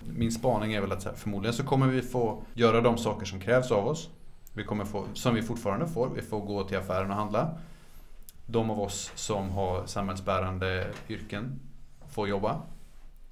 Min 0.01 0.33
spaning 0.33 0.73
är 0.73 0.81
väl 0.81 0.93
att 0.93 1.03
så 1.03 1.09
här, 1.09 1.17
förmodligen 1.17 1.55
så 1.55 1.65
kommer 1.65 1.87
vi 1.87 2.03
få 2.03 2.43
göra 2.55 2.81
de 2.81 2.99
saker 2.99 3.27
som 3.27 3.41
krävs 3.41 3.71
av 3.71 3.87
oss. 3.87 4.09
Vi 4.53 4.65
kommer 4.65 4.85
få, 4.85 5.05
som 5.15 5.35
vi 5.35 5.43
fortfarande 5.43 5.89
får. 5.89 6.11
Vi 6.15 6.23
får 6.23 6.41
gå 6.41 6.65
till 6.65 6.79
affären 6.79 7.11
och 7.11 7.17
handla. 7.17 7.59
De 8.51 8.71
av 8.71 8.81
oss 8.81 9.13
som 9.15 9.51
har 9.51 9.87
samhällsbärande 9.87 10.87
yrken 11.09 11.61
får 12.11 12.29
jobba. 12.29 12.61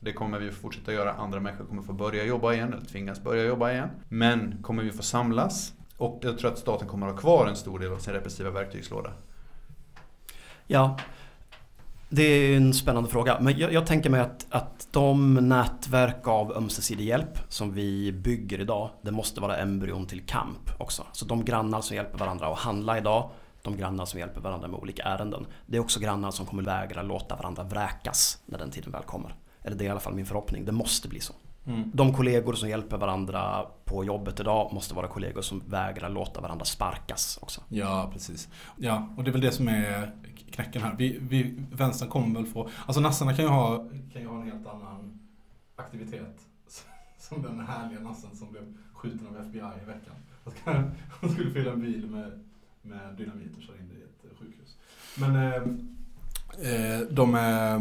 Det 0.01 0.13
kommer 0.13 0.39
vi 0.39 0.51
fortsätta 0.51 0.93
göra. 0.93 1.13
Andra 1.13 1.41
människor 1.41 1.65
kommer 1.65 1.83
få 1.83 1.93
börja 1.93 2.25
jobba 2.25 2.53
igen 2.53 2.73
eller 2.73 2.87
tvingas 2.87 3.23
börja 3.23 3.45
jobba 3.45 3.73
igen. 3.73 3.89
Men 4.09 4.63
kommer 4.63 4.83
vi 4.83 4.91
få 4.93 5.03
samlas? 5.03 5.73
Och 5.97 6.19
jag 6.23 6.39
tror 6.39 6.53
att 6.53 6.59
staten 6.59 6.89
kommer 6.89 7.07
att 7.07 7.13
ha 7.13 7.21
kvar 7.21 7.47
en 7.47 7.57
stor 7.57 7.79
del 7.79 7.93
av 7.93 7.99
sin 7.99 8.13
repressiva 8.13 8.51
verktygslåda. 8.51 9.13
Ja, 10.67 10.99
det 12.09 12.23
är 12.23 12.57
en 12.57 12.75
spännande 12.75 13.11
fråga. 13.11 13.41
Men 13.41 13.59
jag, 13.59 13.73
jag 13.73 13.87
tänker 13.87 14.11
mig 14.11 14.21
att, 14.21 14.47
att 14.51 14.89
de 14.91 15.35
nätverk 15.35 16.29
av 16.29 16.53
ömsesidig 16.53 17.05
hjälp 17.05 17.39
som 17.49 17.73
vi 17.73 18.13
bygger 18.13 18.61
idag, 18.61 18.91
det 19.03 19.11
måste 19.11 19.41
vara 19.41 19.57
embryon 19.57 20.07
till 20.07 20.27
kamp 20.27 20.71
också. 20.79 21.03
Så 21.13 21.25
de 21.25 21.45
grannar 21.45 21.81
som 21.81 21.97
hjälper 21.97 22.19
varandra 22.19 22.47
att 22.47 22.59
handla 22.59 22.99
idag, 22.99 23.31
de 23.71 23.77
grannar 23.77 24.05
som 24.05 24.21
hjälper 24.21 24.41
varandra 24.41 24.69
med 24.69 24.81
olika 24.81 25.03
ärenden. 25.03 25.47
Det 25.67 25.77
är 25.77 25.81
också 25.81 26.01
grannar 26.01 26.31
som 26.31 26.47
kommer 26.47 26.63
vägra 26.63 27.03
låta 27.03 27.37
varandra 27.37 27.63
vräkas 27.63 28.43
när 28.47 28.59
den 28.59 28.71
tiden 28.71 28.93
väl 28.93 29.03
kommer. 29.03 29.35
Eller 29.63 29.77
det 29.77 29.85
är 29.85 29.87
i 29.87 29.91
alla 29.91 30.01
fall 30.01 30.15
min 30.15 30.27
förhoppning. 30.27 30.65
Det 30.65 30.73
måste 30.73 31.09
bli 31.09 31.21
så. 31.21 31.33
Mm. 31.67 31.91
De 31.95 32.15
kollegor 32.15 32.53
som 32.55 32.69
hjälper 32.69 32.97
varandra 32.99 33.67
på 33.85 34.05
jobbet 34.05 34.41
idag 34.41 34.73
måste 34.73 34.95
vara 34.95 35.09
kollegor 35.09 35.43
som 35.43 35.63
vägrar 35.67 36.09
låta 36.09 36.41
varandra 36.41 36.65
sparkas 36.65 37.39
också. 37.43 37.61
Ja, 37.69 38.11
precis. 38.13 38.49
Ja, 38.77 39.09
och 39.17 39.25
det 39.25 39.31
är 39.31 39.33
väl 39.33 39.41
det 39.41 39.53
som 39.53 39.69
är 39.69 40.13
knäcken 40.51 40.83
här. 40.83 40.95
Vi, 40.99 41.19
vi, 41.21 41.55
vänstern 41.73 42.09
kommer 42.09 42.41
väl 42.41 42.47
få... 42.51 42.69
Alltså 42.87 43.01
nassarna 43.01 43.35
kan 43.35 43.45
ju 43.45 43.51
ha, 43.51 43.77
kan 44.13 44.23
ju 44.23 44.29
ha 44.29 44.37
en 44.37 44.51
helt 44.51 44.67
annan 44.67 45.19
aktivitet. 45.77 46.41
Som 47.19 47.43
den 47.43 47.61
härliga 47.61 48.01
nassen 48.01 48.37
som 48.37 48.51
blev 48.53 48.75
skjuten 48.95 49.27
av 49.27 49.37
FBI 49.47 49.59
i 49.83 49.85
veckan. 49.87 50.15
Kan- 50.65 50.91
Han 51.21 51.31
skulle 51.31 51.51
fylla 51.51 51.73
en 51.73 51.81
bil 51.81 52.07
med, 52.11 52.45
med 52.89 53.17
dynamit 53.19 53.57
och 53.57 53.63
kör 53.63 53.75
in 53.75 53.89
det 53.89 53.95
i 53.95 54.03
ett 54.03 54.25
eh, 54.25 54.39
sjukhus. 54.39 54.77
Men 55.15 55.37
eh, 55.37 55.55
eh, 56.73 57.01
de 57.11 57.35
är... 57.35 57.79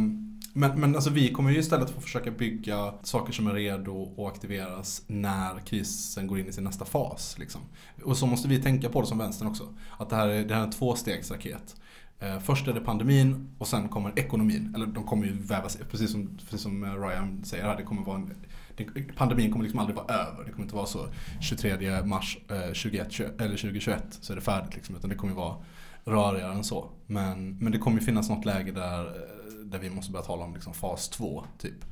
Men, 0.57 0.79
men 0.79 0.95
alltså 0.95 1.09
vi 1.09 1.31
kommer 1.31 1.51
ju 1.51 1.59
istället 1.59 1.89
få 1.89 2.01
försöka 2.01 2.31
bygga 2.31 2.93
saker 3.03 3.33
som 3.33 3.47
är 3.47 3.53
redo 3.53 4.13
att 4.17 4.33
aktiveras 4.33 5.03
när 5.07 5.59
krisen 5.59 6.27
går 6.27 6.39
in 6.39 6.47
i 6.47 6.51
sin 6.51 6.63
nästa 6.63 6.85
fas. 6.85 7.39
Liksom. 7.39 7.61
Och 8.03 8.17
så 8.17 8.25
måste 8.25 8.47
vi 8.47 8.61
tänka 8.61 8.89
på 8.89 9.01
det 9.01 9.07
som 9.07 9.17
vänstern 9.17 9.47
också. 9.47 9.73
Att 9.97 10.09
det 10.09 10.15
här 10.15 10.27
är, 10.27 10.45
det 10.45 10.53
här 10.53 10.61
är 10.61 10.65
en 10.65 10.71
tvåstegsraket. 10.71 11.75
Eh, 12.19 12.39
först 12.39 12.67
är 12.67 12.73
det 12.73 12.81
pandemin 12.81 13.49
och 13.57 13.67
sen 13.67 13.89
kommer 13.89 14.19
ekonomin. 14.19 14.73
Eller 14.75 14.85
de 14.85 15.03
kommer 15.03 15.25
ju 15.25 15.33
vävas, 15.33 15.77
precis 15.91 16.11
som, 16.11 16.37
precis 16.37 16.61
som 16.61 16.85
Ryan 16.85 17.43
säger 17.43 17.63
här, 17.63 17.77
det 17.77 17.83
kommer 17.83 18.05
vara 18.05 18.17
en, 18.17 18.35
pandemin 19.15 19.51
kommer 19.51 19.63
liksom 19.63 19.79
aldrig 19.79 19.95
vara 19.95 20.15
över. 20.15 20.45
Det 20.45 20.51
kommer 20.51 20.63
inte 20.63 20.75
vara 20.75 20.85
så 20.85 21.07
23 21.41 22.03
mars 22.03 22.37
eh, 22.49 22.73
21, 22.73 23.19
eller 23.19 23.57
2021 23.57 24.03
så 24.09 24.33
är 24.33 24.35
det 24.35 24.41
färdigt 24.41 24.75
liksom. 24.75 24.95
Utan 24.95 25.09
det 25.09 25.15
kommer 25.15 25.33
vara 25.33 25.55
rörigare 26.03 26.53
än 26.53 26.63
så. 26.63 26.89
Men, 27.05 27.57
men 27.57 27.71
det 27.71 27.77
kommer 27.77 28.01
finnas 28.01 28.29
något 28.29 28.45
läge 28.45 28.71
där, 28.71 29.05
eh, 29.05 29.65
där 29.65 29.79
vi 29.79 29.89
måste 29.89 30.11
börja 30.11 30.25
tala 30.25 30.43
om 30.43 30.53
liksom 30.53 30.73
fas 30.73 31.09
2 31.09 31.45
typ. 31.59 31.85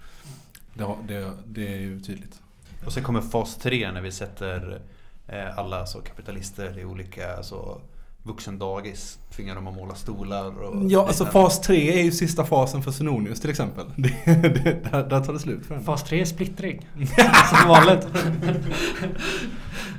Det, 0.73 0.95
det, 1.07 1.33
det 1.45 1.73
är 1.73 1.79
ju 1.79 1.99
tydligt. 1.99 2.41
Och 2.85 2.93
sen 2.93 3.03
kommer 3.03 3.21
fas 3.21 3.57
3 3.57 3.91
när 3.91 4.01
vi 4.01 4.11
sätter 4.11 4.81
eh, 5.27 5.57
alla 5.57 5.85
så 5.85 6.01
kapitalister 6.01 6.79
i 6.79 6.85
olika 6.85 7.37
alltså, 7.37 7.81
vuxendagis. 8.23 9.19
Tvingar 9.35 9.55
dem 9.55 9.67
att 9.67 9.75
måla 9.75 9.95
stolar 9.95 10.63
och 10.63 10.91
Ja, 10.91 11.07
alltså 11.07 11.25
fas 11.25 11.61
3 11.61 11.99
är 11.99 12.03
ju 12.03 12.11
sista 12.11 12.45
fasen 12.45 12.81
för 12.81 12.91
Synonius 12.91 13.41
till 13.41 13.49
exempel. 13.49 13.85
Det, 13.95 14.09
det, 14.25 14.91
där, 14.91 15.09
där 15.09 15.21
tar 15.21 15.33
det 15.33 15.39
slut 15.39 15.65
för 15.65 15.73
henne. 15.73 15.85
Fas 15.85 16.03
3 16.03 16.21
är 16.21 16.25
splittring. 16.25 16.87
Som 17.49 17.69
vanligt. 17.69 18.07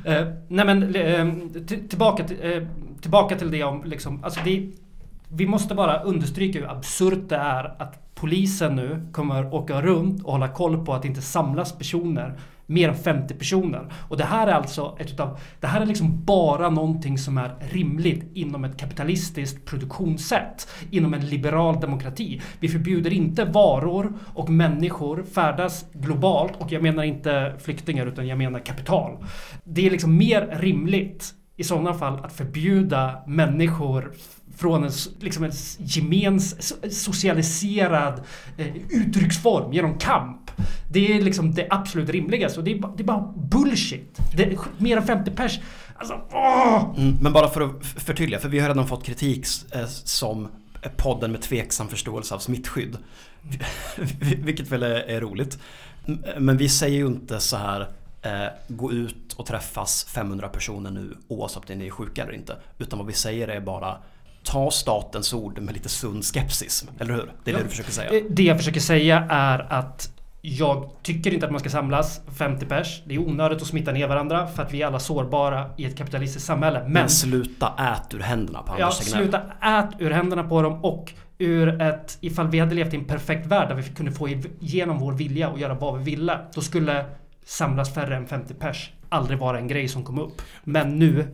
eh, 0.05 0.27
nej 0.49 0.67
men 0.67 0.95
eh, 0.95 1.29
till- 1.67 1.89
tillbaka, 1.89 2.25
till, 2.25 2.37
eh, 2.43 2.63
tillbaka 3.01 3.37
till 3.37 3.51
det 3.51 3.65
om 3.65 3.83
liksom, 3.85 4.25
alltså 4.25 4.41
det, 4.45 4.71
vi 5.29 5.47
måste 5.47 5.75
bara 5.75 6.01
understryka 6.03 6.59
hur 6.59 6.71
absurt 6.71 7.29
det 7.29 7.37
är 7.37 7.83
att 7.83 8.15
polisen 8.15 8.77
nu 8.77 9.09
kommer 9.13 9.55
åka 9.55 9.83
runt 9.83 10.25
och 10.25 10.33
hålla 10.33 10.49
koll 10.49 10.85
på 10.87 10.95
att 10.95 11.03
det 11.03 11.09
inte 11.09 11.23
samlas 11.23 11.73
personer 11.79 12.39
mer 12.67 12.89
än 12.89 12.95
50 12.95 13.35
personer. 13.35 13.93
Och 14.09 14.17
det 14.17 14.25
här 14.25 14.47
är 14.47 14.53
alltså 14.53 14.97
ett 15.01 15.13
utav, 15.13 15.39
det 15.61 15.67
här 15.67 15.81
är 15.81 15.87
liksom 15.87 16.25
bara 16.25 16.71
någonting 16.71 17.19
som 17.19 17.39
är 17.39 17.55
rimligt 17.71 18.31
inom 18.35 18.65
ett 18.65 18.77
kapitalistiskt 18.77 19.65
produktionssätt. 19.65 20.69
Inom 20.91 21.15
en 21.15 21.27
liberal 21.27 21.81
demokrati. 21.81 22.43
Vi 22.61 22.69
förbjuder 22.69 23.13
inte 23.13 23.45
varor 23.45 24.13
och 24.35 24.51
människor 24.51 25.23
färdas 25.23 25.85
globalt 25.93 26.53
och 26.59 26.73
jag 26.73 26.83
menar 26.83 27.03
inte 27.03 27.55
flyktingar 27.59 28.07
utan 28.07 28.27
jag 28.27 28.39
menar 28.39 28.59
kapital. 28.59 29.25
Det 29.65 29.87
är 29.87 29.91
liksom 29.91 30.17
mer 30.17 30.59
rimligt 30.61 31.35
i 31.57 31.65
sådana 31.65 31.95
fall 31.95 32.25
att 32.25 32.33
förbjuda 32.33 33.23
människor 33.27 34.13
från 34.57 34.85
en, 34.85 34.91
liksom 35.21 35.45
en 35.45 35.53
gemens, 35.79 36.75
socialiserad 37.05 38.23
eh, 38.57 38.77
uttrycksform 38.91 39.73
genom 39.73 39.99
kamp. 39.99 40.44
Det 40.91 41.13
är 41.17 41.23
liksom 41.23 41.55
det 41.55 41.67
absolut 41.71 42.09
rimligaste 42.09 42.59
och 42.59 42.65
det 42.65 42.73
är, 42.73 42.83
det 42.97 43.03
är 43.03 43.05
bara 43.05 43.33
bullshit. 43.37 44.19
Det 44.37 44.43
är 44.45 44.59
mer 44.79 44.97
än 44.97 45.07
50 45.07 45.31
pers. 45.31 45.61
Alltså, 45.97 46.21
åh! 46.33 46.95
Mm, 46.99 47.17
men 47.21 47.33
bara 47.33 47.49
för 47.49 47.61
att 47.61 47.87
förtydliga, 47.87 48.41
för 48.41 48.49
vi 48.49 48.59
har 48.61 48.69
redan 48.69 48.87
fått 48.89 49.05
kritik 49.05 49.47
eh, 49.73 49.87
som 49.87 50.49
podden 50.97 51.33
med 51.33 51.43
tveksam 51.43 51.89
förståelse 51.89 52.35
av 52.35 52.39
smittskydd. 52.39 52.97
Vilket 54.21 54.71
väl 54.73 54.83
är, 54.83 54.91
är 54.95 55.21
roligt. 55.21 55.59
Men 56.39 56.57
vi 56.57 56.69
säger 56.69 56.97
ju 56.99 57.07
inte 57.07 57.41
så 57.41 57.57
här 57.57 57.81
eh, 58.23 58.47
gå 58.69 58.93
ut 58.93 59.33
och 59.37 59.47
träffas 59.47 60.05
500 60.05 60.49
personer 60.49 60.91
nu 60.91 61.17
oavsett 61.29 61.71
om 61.71 61.79
ni 61.79 61.87
är 61.87 61.91
sjuka 61.91 62.23
eller 62.23 62.33
inte. 62.33 62.57
Utan 62.79 62.99
vad 62.99 63.07
vi 63.07 63.13
säger 63.13 63.49
är 63.49 63.61
bara 63.61 63.97
ta 64.43 64.71
statens 64.71 65.33
ord 65.35 65.59
med 65.61 65.75
lite 65.75 65.89
sund 65.89 66.25
skepsis. 66.25 66.87
Eller 66.99 67.15
hur? 67.15 67.33
Det 67.45 67.51
är 67.51 67.55
Ja. 67.55 67.59
det 67.59 67.65
du 67.65 67.71
försöker 67.71 67.93
säga. 67.93 68.11
Eh, 68.19 68.23
Det 68.31 68.43
jag 68.43 68.57
försöker 68.59 68.81
säga 68.81 69.27
är 69.31 69.59
att 69.73 70.11
jag 70.47 70.91
tycker 71.03 71.35
inte 71.35 71.47
att 71.47 71.53
man 71.53 71.61
ska 71.61 71.71
samlas 71.71 72.21
50 72.39 72.67
pers. 72.67 73.03
Det 73.07 73.15
är 73.15 73.19
onödigt 73.19 73.63
att 73.63 73.69
smitta 73.69 73.93
ner 73.93 74.09
varandra 74.09 74.47
för 74.47 74.63
att 74.63 74.75
vi 74.75 74.83
är 74.83 74.87
alla 74.87 74.99
sårbara 74.99 75.71
i 75.77 75.85
ett 75.85 75.97
kapitalistiskt 75.97 76.47
samhälle. 76.47 76.83
Men, 76.83 76.93
Men 76.93 77.09
sluta 77.09 77.73
ät 77.79 78.15
ur 78.15 78.21
händerna 78.21 78.63
på 78.63 78.75
ja, 78.79 78.85
Anders 78.85 78.99
Tegnell. 78.99 79.23
sluta 79.23 79.41
ät 79.63 79.91
ur 79.99 80.11
händerna 80.11 80.43
på 80.43 80.63
dem 80.63 80.85
och 80.85 81.13
ur 81.39 81.81
ett... 81.83 82.19
Ifall 82.21 82.49
vi 82.49 82.59
hade 82.59 82.75
levt 82.75 82.95
i 82.95 82.97
en 82.97 83.05
perfekt 83.05 83.47
värld 83.47 83.69
där 83.69 83.75
vi 83.75 83.83
kunde 83.83 84.13
få 84.13 84.29
igenom 84.29 84.99
vår 84.99 85.13
vilja 85.13 85.49
och 85.49 85.59
göra 85.59 85.75
vad 85.75 85.99
vi 85.99 86.05
ville. 86.05 86.39
Då 86.55 86.61
skulle 86.61 87.05
samlas 87.45 87.95
färre 87.95 88.17
än 88.17 88.27
50 88.27 88.55
pers 88.55 88.93
aldrig 89.09 89.39
vara 89.39 89.59
en 89.59 89.69
grej 89.69 89.89
som 89.89 90.05
kom 90.05 90.19
upp. 90.19 90.43
Men 90.65 90.99
nu 90.99 91.27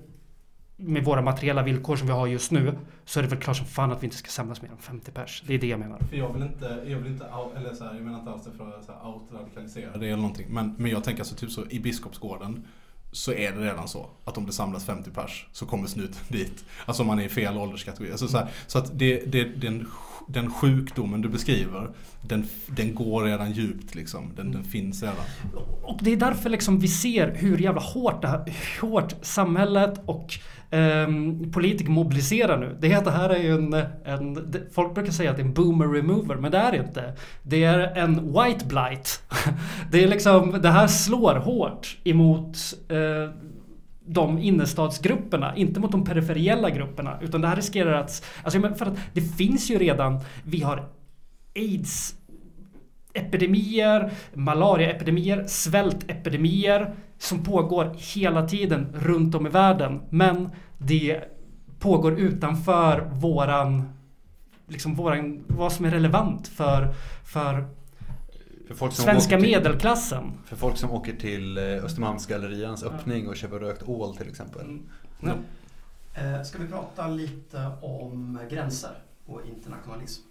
med 0.81 1.05
våra 1.05 1.22
materiella 1.22 1.62
villkor 1.62 1.97
som 1.97 2.07
vi 2.07 2.12
har 2.12 2.26
just 2.26 2.51
nu 2.51 2.78
så 3.05 3.18
är 3.18 3.22
det 3.22 3.28
väl 3.28 3.39
klart 3.39 3.57
som 3.57 3.66
fan 3.66 3.93
att 3.93 4.03
vi 4.03 4.07
inte 4.07 4.16
ska 4.16 4.28
samlas 4.28 4.62
mer 4.62 4.70
än 4.70 4.78
50 4.78 5.11
pers. 5.11 5.43
Det 5.47 5.55
är 5.55 5.59
det 5.59 5.66
jag 5.66 5.81
menar. 5.81 5.99
För 5.99 6.16
jag 6.16 6.33
vill 6.33 6.43
inte, 6.43 6.83
jag 6.87 6.99
vill 6.99 7.12
inte, 7.12 7.24
eller 7.57 7.74
så 7.74 7.85
här, 7.85 7.95
jag 7.95 8.03
menar 8.03 8.18
inte 8.18 8.31
alls 8.31 8.45
det 8.45 8.51
för 8.53 8.78
att 8.78 8.85
så 8.85 8.93
det 9.99 10.07
eller 10.07 10.16
någonting. 10.16 10.47
Men, 10.51 10.74
men 10.78 10.91
jag 10.91 11.05
tänker 11.05 11.20
alltså 11.20 11.35
typ 11.35 11.51
så 11.51 11.66
i 11.70 11.81
Biskopsgården 11.81 12.66
så 13.12 13.33
är 13.33 13.53
det 13.53 13.61
redan 13.61 13.89
så 13.89 14.11
att 14.24 14.39
om 14.39 14.47
det 14.47 14.53
samlas 14.53 14.85
50 14.85 15.11
pers 15.11 15.47
så 15.53 15.66
kommer 15.66 15.87
snuten 15.87 16.20
dit. 16.28 16.64
Alltså 16.87 17.03
om 17.03 17.07
man 17.07 17.18
är 17.18 17.24
i 17.24 17.28
fel 17.28 17.57
ålderskategori. 17.57 18.11
Alltså 18.11 18.28
så, 18.28 18.39
här, 18.39 18.49
så 18.66 18.78
att 18.78 18.99
det, 18.99 19.33
det, 19.33 19.66
en 19.66 19.89
den 20.29 20.51
sjukdomen 20.51 21.21
du 21.21 21.29
beskriver, 21.29 21.91
den, 22.23 22.45
den 22.66 22.95
går 22.95 23.25
redan 23.25 23.53
djupt 23.53 23.95
liksom. 23.95 24.33
Den, 24.37 24.53
den 24.53 24.64
finns 24.64 25.03
redan. 25.03 25.16
Och 25.83 25.99
det 26.03 26.12
är 26.12 26.16
därför 26.16 26.51
liksom 26.51 26.79
vi 26.79 26.89
ser 26.89 27.35
hur 27.35 27.59
jävla 27.59 27.81
hårt, 27.81 28.23
det 28.23 28.29
här, 28.29 28.53
hårt 28.81 29.14
samhället 29.23 30.01
och 30.07 30.35
eh, 30.75 31.09
politiker 31.53 31.91
mobiliserar 31.91 32.59
nu. 32.59 32.77
Det, 32.81 32.93
är- 32.93 33.05
det 33.05 33.11
här 33.11 33.31
är 33.31 33.43
ju 33.43 33.55
en, 33.55 33.75
en... 34.05 34.55
Folk 34.73 34.95
brukar 34.95 35.12
säga 35.12 35.31
att 35.31 35.37
det 35.37 35.43
är 35.43 35.47
en 35.47 35.55
boomer 35.55 35.87
remover, 35.89 36.35
men 36.37 36.51
det 36.53 36.59
är 36.59 36.73
det 36.73 36.79
inte. 36.79 37.14
Det 37.43 37.64
är 37.64 37.79
en 37.99 38.14
white 38.33 38.66
blight. 38.66 39.23
Det 39.93 40.05
är 40.05 40.09
liksom... 40.09 40.59
Det 40.62 40.71
här 40.71 40.87
slår 40.87 41.35
hårt 41.35 41.97
emot 42.05 42.57
eh, 42.89 43.31
de 44.13 44.39
innerstadsgrupperna, 44.39 45.57
inte 45.57 45.81
mot 45.81 45.93
de 45.93 46.05
periferiella 46.05 46.71
grupperna. 46.71 47.19
Utan 47.21 47.41
det 47.41 47.49
här 47.49 47.57
riskerar 47.57 47.93
att... 47.93 48.25
Alltså, 48.43 48.61
för 48.61 48.87
att 48.87 48.99
det 49.13 49.21
finns 49.21 49.71
ju 49.71 49.79
redan... 49.79 50.21
Vi 50.45 50.63
har 50.63 50.89
AIDS 51.57 52.15
epidemier, 53.15 54.13
malariaepidemier, 54.35 55.45
svältepidemier 55.47 56.95
som 57.19 57.45
pågår 57.45 57.95
hela 58.15 58.49
tiden 58.49 58.87
runt 58.95 59.35
om 59.35 59.47
i 59.47 59.51
världen. 59.51 60.01
Men 60.11 60.51
det 60.79 61.21
pågår 61.79 62.21
utanför 62.21 63.11
våran, 63.13 63.93
liksom 64.69 64.95
våran, 64.95 65.45
vad 65.47 65.73
som 65.73 65.85
är 65.85 65.91
relevant 65.91 66.49
för, 66.49 66.95
för 67.25 67.65
svenska 68.91 69.39
till- 69.39 69.49
medelklassen. 69.51 70.33
För 70.45 70.57
folk 70.57 70.77
som 70.77 70.91
åker 70.91 71.16
till 71.16 71.59
eh, 71.59 71.64
Östermalmsgallerians 71.64 72.83
öppning 72.83 73.29
och 73.29 73.37
köper 73.37 73.59
rökt 73.59 73.83
ål 73.89 74.16
till 74.16 74.29
exempel. 74.29 74.79
Ja. 75.21 75.33
Eh, 76.14 76.43
Ska 76.43 76.59
vi 76.59 76.68
prata 76.68 77.07
lite 77.09 77.71
om 77.83 78.41
gränser 78.51 78.91
och 79.27 79.41
internationalism? 79.57 80.23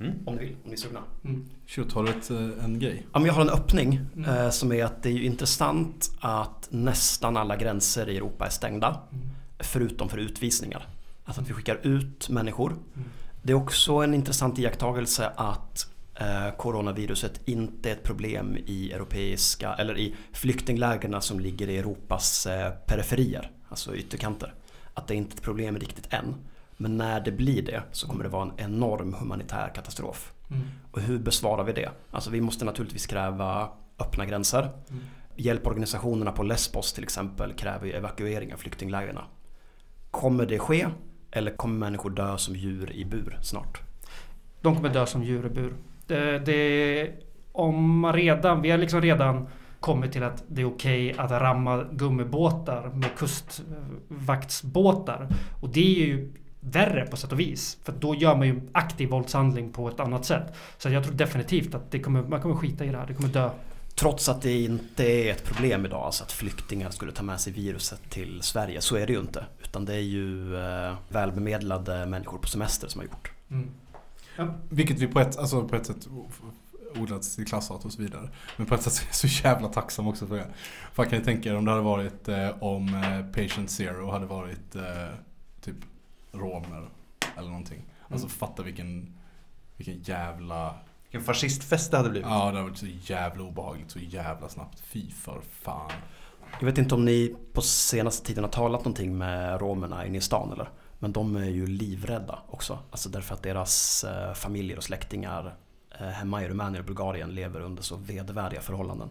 Mm. 0.00 0.12
Om 0.26 0.34
ni 0.34 0.40
vill, 0.44 0.52
om 0.64 0.68
ni 0.68 0.72
är 0.72 0.76
sugna. 0.76 1.00
Mm. 1.24 1.44
Shoot, 1.66 1.92
har 1.92 2.04
du 2.28 2.54
en 2.64 2.78
grej? 2.78 3.06
Ja, 3.12 3.18
men 3.18 3.26
jag 3.26 3.34
har 3.34 3.42
en 3.42 3.50
öppning 3.50 4.00
Mm. 4.16 4.30
eh, 4.30 4.50
som 4.50 4.72
är 4.72 4.84
att 4.84 5.02
det 5.02 5.08
är 5.08 5.12
ju 5.12 5.24
intressant 5.24 6.10
att 6.20 6.68
nästan 6.70 7.36
alla 7.36 7.56
gränser 7.56 8.08
i 8.08 8.16
Europa 8.16 8.46
är 8.46 8.50
stängda. 8.50 9.00
Mm. 9.12 9.24
Förutom 9.58 10.08
för 10.08 10.18
utvisningar. 10.18 10.86
Alltså 11.24 11.40
att 11.42 11.48
vi 11.50 11.52
skickar 11.52 11.78
ut 11.86 12.28
människor. 12.28 12.70
Mm. 12.70 13.08
Det 13.42 13.52
är 13.52 13.56
också 13.56 13.92
en 13.94 14.14
intressant 14.14 14.58
iakttagelse 14.58 15.32
att 15.36 15.90
coronaviruset 16.56 17.40
inte 17.44 17.90
är 17.90 17.92
ett 17.92 18.02
problem 18.02 18.58
i 18.66 18.92
europeiska 18.92 19.74
eller 19.74 19.98
i 19.98 20.14
flyktinglägren 20.32 21.22
som 21.22 21.40
ligger 21.40 21.68
i 21.68 21.78
Europas 21.78 22.46
eh, 22.46 22.70
periferier, 22.70 23.50
alltså 23.68 23.96
ytterkanter. 23.96 24.54
Att 24.94 25.06
det 25.06 25.14
inte 25.14 25.34
är 25.34 25.36
ett 25.36 25.42
problem 25.42 25.78
riktigt 25.78 26.12
än. 26.12 26.34
Men 26.76 26.96
när 26.96 27.20
det 27.20 27.32
blir 27.32 27.62
det 27.62 27.82
så 27.92 28.06
kommer 28.06 28.24
det 28.24 28.30
vara 28.30 28.42
en 28.42 28.52
enorm 28.56 29.14
humanitär 29.14 29.72
katastrof. 29.74 30.32
Mm. 30.50 30.62
Och 30.92 31.00
hur 31.00 31.18
besvarar 31.18 31.64
vi 31.64 31.72
det? 31.72 31.90
Alltså 32.10 32.30
vi 32.30 32.40
måste 32.40 32.64
naturligtvis 32.64 33.06
kräva 33.06 33.68
öppna 33.98 34.26
gränser. 34.26 34.62
Mm. 34.90 35.02
Hjälporganisationerna 35.36 36.32
på 36.32 36.42
Lesbos 36.42 36.92
till 36.92 37.04
exempel 37.04 37.52
kräver 37.52 37.86
ju 37.86 37.92
evakuering 37.92 38.54
av 38.54 38.58
flyktinglägren. 38.58 39.18
Kommer 40.10 40.46
det 40.46 40.58
ske? 40.58 40.86
Eller 41.30 41.56
kommer 41.56 41.74
människor 41.74 42.10
dö 42.10 42.38
som 42.38 42.56
djur 42.56 42.92
i 42.92 43.04
bur 43.04 43.38
snart? 43.42 43.80
De 44.60 44.76
kommer 44.76 44.88
dö 44.88 45.06
som 45.06 45.22
djur 45.24 45.46
i 45.46 45.48
bur. 45.48 45.74
Det, 46.06 46.38
det, 46.38 47.10
om 47.52 48.00
man 48.00 48.12
redan, 48.12 48.62
vi 48.62 48.70
har 48.70 48.78
liksom 48.78 49.00
redan 49.00 49.48
kommit 49.80 50.12
till 50.12 50.22
att 50.22 50.44
det 50.48 50.62
är 50.62 50.66
okej 50.66 51.14
att 51.18 51.30
ramma 51.30 51.84
gummibåtar 51.92 52.88
med 52.88 53.10
kustvaktsbåtar. 53.18 55.28
Och 55.60 55.68
det 55.68 55.80
är 55.80 56.06
ju 56.06 56.32
värre 56.60 57.06
på 57.06 57.16
sätt 57.16 57.32
och 57.32 57.40
vis. 57.40 57.78
För 57.84 57.92
då 57.92 58.14
gör 58.14 58.36
man 58.36 58.46
ju 58.46 58.60
aktiv 58.72 59.08
våldshandling 59.08 59.72
på 59.72 59.88
ett 59.88 60.00
annat 60.00 60.24
sätt. 60.24 60.54
Så 60.78 60.88
jag 60.88 61.04
tror 61.04 61.14
definitivt 61.14 61.74
att 61.74 61.90
det 61.90 61.98
kommer, 61.98 62.22
man 62.22 62.40
kommer 62.40 62.54
skita 62.54 62.84
i 62.84 62.88
det 62.88 62.98
här. 62.98 63.06
Det 63.06 63.14
kommer 63.14 63.28
dö. 63.28 63.50
Trots 63.94 64.28
att 64.28 64.42
det 64.42 64.60
inte 64.60 65.04
är 65.04 65.30
ett 65.30 65.44
problem 65.44 65.86
idag, 65.86 66.02
alltså 66.02 66.24
att 66.24 66.32
flyktingar 66.32 66.90
skulle 66.90 67.12
ta 67.12 67.22
med 67.22 67.40
sig 67.40 67.52
viruset 67.52 68.10
till 68.10 68.42
Sverige. 68.42 68.80
Så 68.80 68.96
är 68.96 69.06
det 69.06 69.12
ju 69.12 69.20
inte. 69.20 69.44
Utan 69.62 69.84
det 69.84 69.94
är 69.94 70.00
ju 70.00 70.56
eh, 70.56 70.94
välbemedlade 71.08 72.06
människor 72.06 72.38
på 72.38 72.48
semester 72.48 72.88
som 72.88 72.98
har 72.98 73.06
gjort. 73.06 73.32
Mm. 73.50 73.70
Vilket 74.68 74.98
vi 74.98 75.06
på 75.06 75.20
ett, 75.20 75.38
alltså 75.38 75.68
på 75.68 75.76
ett 75.76 75.86
sätt 75.86 76.08
odlats 77.00 77.36
till 77.36 77.46
klasshat 77.46 77.84
och 77.84 77.92
så 77.92 78.02
vidare. 78.02 78.30
Men 78.56 78.66
på 78.66 78.74
ett 78.74 78.82
sätt 78.82 79.02
är 79.02 79.06
jag 79.06 79.14
så 79.14 79.26
jävla 79.26 79.68
tacksam 79.68 80.08
också 80.08 80.26
för 80.26 80.36
det. 80.36 80.46
För 80.92 81.04
kan 81.04 81.18
ni 81.18 81.24
tänka 81.24 81.48
er 81.48 81.56
om 81.56 81.64
det 81.64 81.70
hade 81.70 81.82
varit 81.82 82.28
eh, 82.28 82.62
om 82.62 82.94
eh, 82.94 83.26
Patient 83.26 83.70
Zero 83.70 84.10
hade 84.10 84.26
varit 84.26 84.76
eh, 84.76 85.14
typ 85.60 85.76
romer 86.32 86.88
eller 87.36 87.48
någonting. 87.48 87.84
Alltså 88.08 88.28
fatta 88.28 88.62
vilken, 88.62 89.14
vilken 89.76 90.02
jävla... 90.02 90.74
Vilken 91.02 91.26
fascistfest 91.26 91.90
det 91.90 91.96
hade 91.96 92.10
blivit. 92.10 92.28
Ja, 92.28 92.38
det 92.38 92.44
hade 92.44 92.62
varit 92.62 92.78
så 92.78 92.86
jävla 92.86 93.44
obehagligt 93.44 93.90
så 93.90 93.98
jävla 93.98 94.48
snabbt. 94.48 94.80
Fy 94.80 95.10
för 95.10 95.40
fan. 95.62 95.92
Jag 96.58 96.66
vet 96.66 96.78
inte 96.78 96.94
om 96.94 97.04
ni 97.04 97.34
på 97.52 97.62
senaste 97.62 98.26
tiden 98.26 98.44
har 98.44 98.50
talat 98.50 98.80
någonting 98.80 99.18
med 99.18 99.60
romerna 99.60 100.06
inne 100.06 100.18
i 100.18 100.20
stan 100.20 100.52
eller? 100.52 100.68
Men 101.04 101.12
de 101.12 101.36
är 101.36 101.50
ju 101.50 101.66
livrädda 101.66 102.38
också. 102.48 102.78
Alltså 102.90 103.08
därför 103.08 103.34
att 103.34 103.42
deras 103.42 104.04
eh, 104.04 104.34
familjer 104.34 104.76
och 104.76 104.84
släktingar 104.84 105.56
eh, 106.00 106.06
hemma 106.06 106.42
i 106.42 106.48
Rumänien 106.48 106.80
och 106.80 106.86
Bulgarien 106.86 107.34
lever 107.34 107.60
under 107.60 107.82
så 107.82 107.96
vedervärdiga 107.96 108.60
förhållanden. 108.60 109.08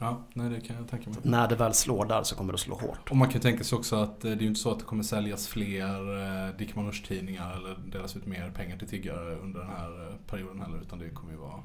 Ja, 0.00 0.24
nej 0.34 0.50
det 0.50 0.60
kan 0.60 0.76
jag 0.76 0.88
tänka 0.88 1.10
mig. 1.10 1.18
När 1.22 1.48
det 1.48 1.56
väl 1.56 1.74
slår 1.74 2.06
där 2.06 2.22
så 2.22 2.36
kommer 2.36 2.52
det 2.52 2.54
att 2.54 2.60
slå 2.60 2.74
hårt. 2.74 3.10
Och 3.10 3.16
man 3.16 3.28
kan 3.28 3.34
ju 3.34 3.40
tänka 3.40 3.64
sig 3.64 3.78
också 3.78 3.96
att 3.96 4.24
eh, 4.24 4.30
det 4.30 4.36
är 4.36 4.40
ju 4.40 4.46
inte 4.46 4.60
så 4.60 4.70
att 4.72 4.78
det 4.78 4.84
kommer 4.84 5.02
säljas 5.02 5.48
fler 5.48 6.58
Dick 6.58 6.74
tidningar 7.08 7.56
eller 7.56 7.76
delas 7.92 8.16
ut 8.16 8.26
mer 8.26 8.50
pengar 8.50 8.78
till 8.78 8.88
tiggare 8.88 9.36
under 9.36 9.60
den 9.60 9.68
här 9.68 10.18
perioden 10.26 10.60
heller. 10.60 10.80
Utan 10.82 10.98
det 10.98 11.10
kommer 11.10 11.32
ju 11.32 11.38
vara 11.38 11.62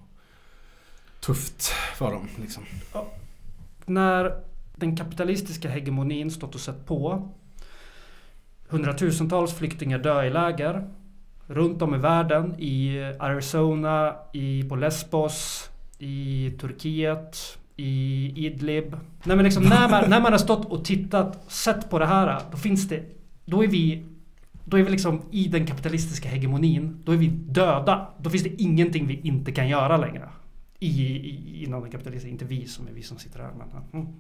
tufft 1.20 1.62
för 1.96 2.12
dem 2.12 2.28
liksom. 2.38 2.64
När 3.86 4.44
den 4.76 4.98
kapitalistiska 4.98 5.70
hegemonin 5.70 6.32
stått 6.32 6.56
och 6.56 6.62
sett 6.62 6.86
på. 6.86 7.30
Hundratusentals 8.70 9.54
flyktingar 9.54 10.00
dör 10.00 10.24
i 10.24 10.30
läger. 10.30 10.88
Runt 11.48 11.82
om 11.82 11.96
i 11.96 11.98
världen. 11.98 12.56
I 12.60 13.00
Arizona, 13.20 14.16
i 14.34 14.64
på 14.64 14.76
Lesbos, 14.76 15.70
i 16.00 16.52
Turkiet, 16.60 17.58
i 17.76 18.34
Idlib. 18.46 18.96
Nej, 19.24 19.36
men 19.36 19.44
liksom, 19.44 19.64
när, 19.64 19.90
man, 19.90 20.10
när 20.10 20.22
man 20.22 20.32
har 20.32 20.40
stått 20.40 20.72
och 20.72 20.86
tittat, 20.86 21.52
sett 21.52 21.90
på 21.90 22.00
det 22.00 22.06
här. 22.06 22.42
Då 22.52 22.58
finns 22.58 22.88
det... 22.88 23.04
Då 23.46 23.64
är 23.64 23.68
vi... 23.68 24.06
Då 24.66 24.78
är 24.78 24.84
vi 24.84 24.92
liksom 24.92 25.22
i 25.32 25.48
den 25.48 25.68
kapitalistiska 25.68 26.30
hegemonin. 26.30 27.02
Då 27.06 27.12
är 27.12 27.18
vi 27.18 27.28
döda. 27.28 28.08
Då 28.18 28.30
finns 28.30 28.44
det 28.44 28.62
ingenting 28.62 29.08
vi 29.08 29.20
inte 29.24 29.52
kan 29.52 29.70
göra 29.70 29.98
längre. 29.98 30.30
I, 30.80 31.04
i, 31.04 31.64
inom 31.64 31.82
den 31.82 31.92
kapitalistiska... 31.92 32.32
Inte 32.32 32.46
vi 32.46 32.68
som 32.68 32.88
är 32.88 32.92
vi 32.92 33.04
som 33.04 33.18
sitter 33.18 33.40
här. 33.40 33.52
Men, 33.58 34.02
mm. 34.02 34.14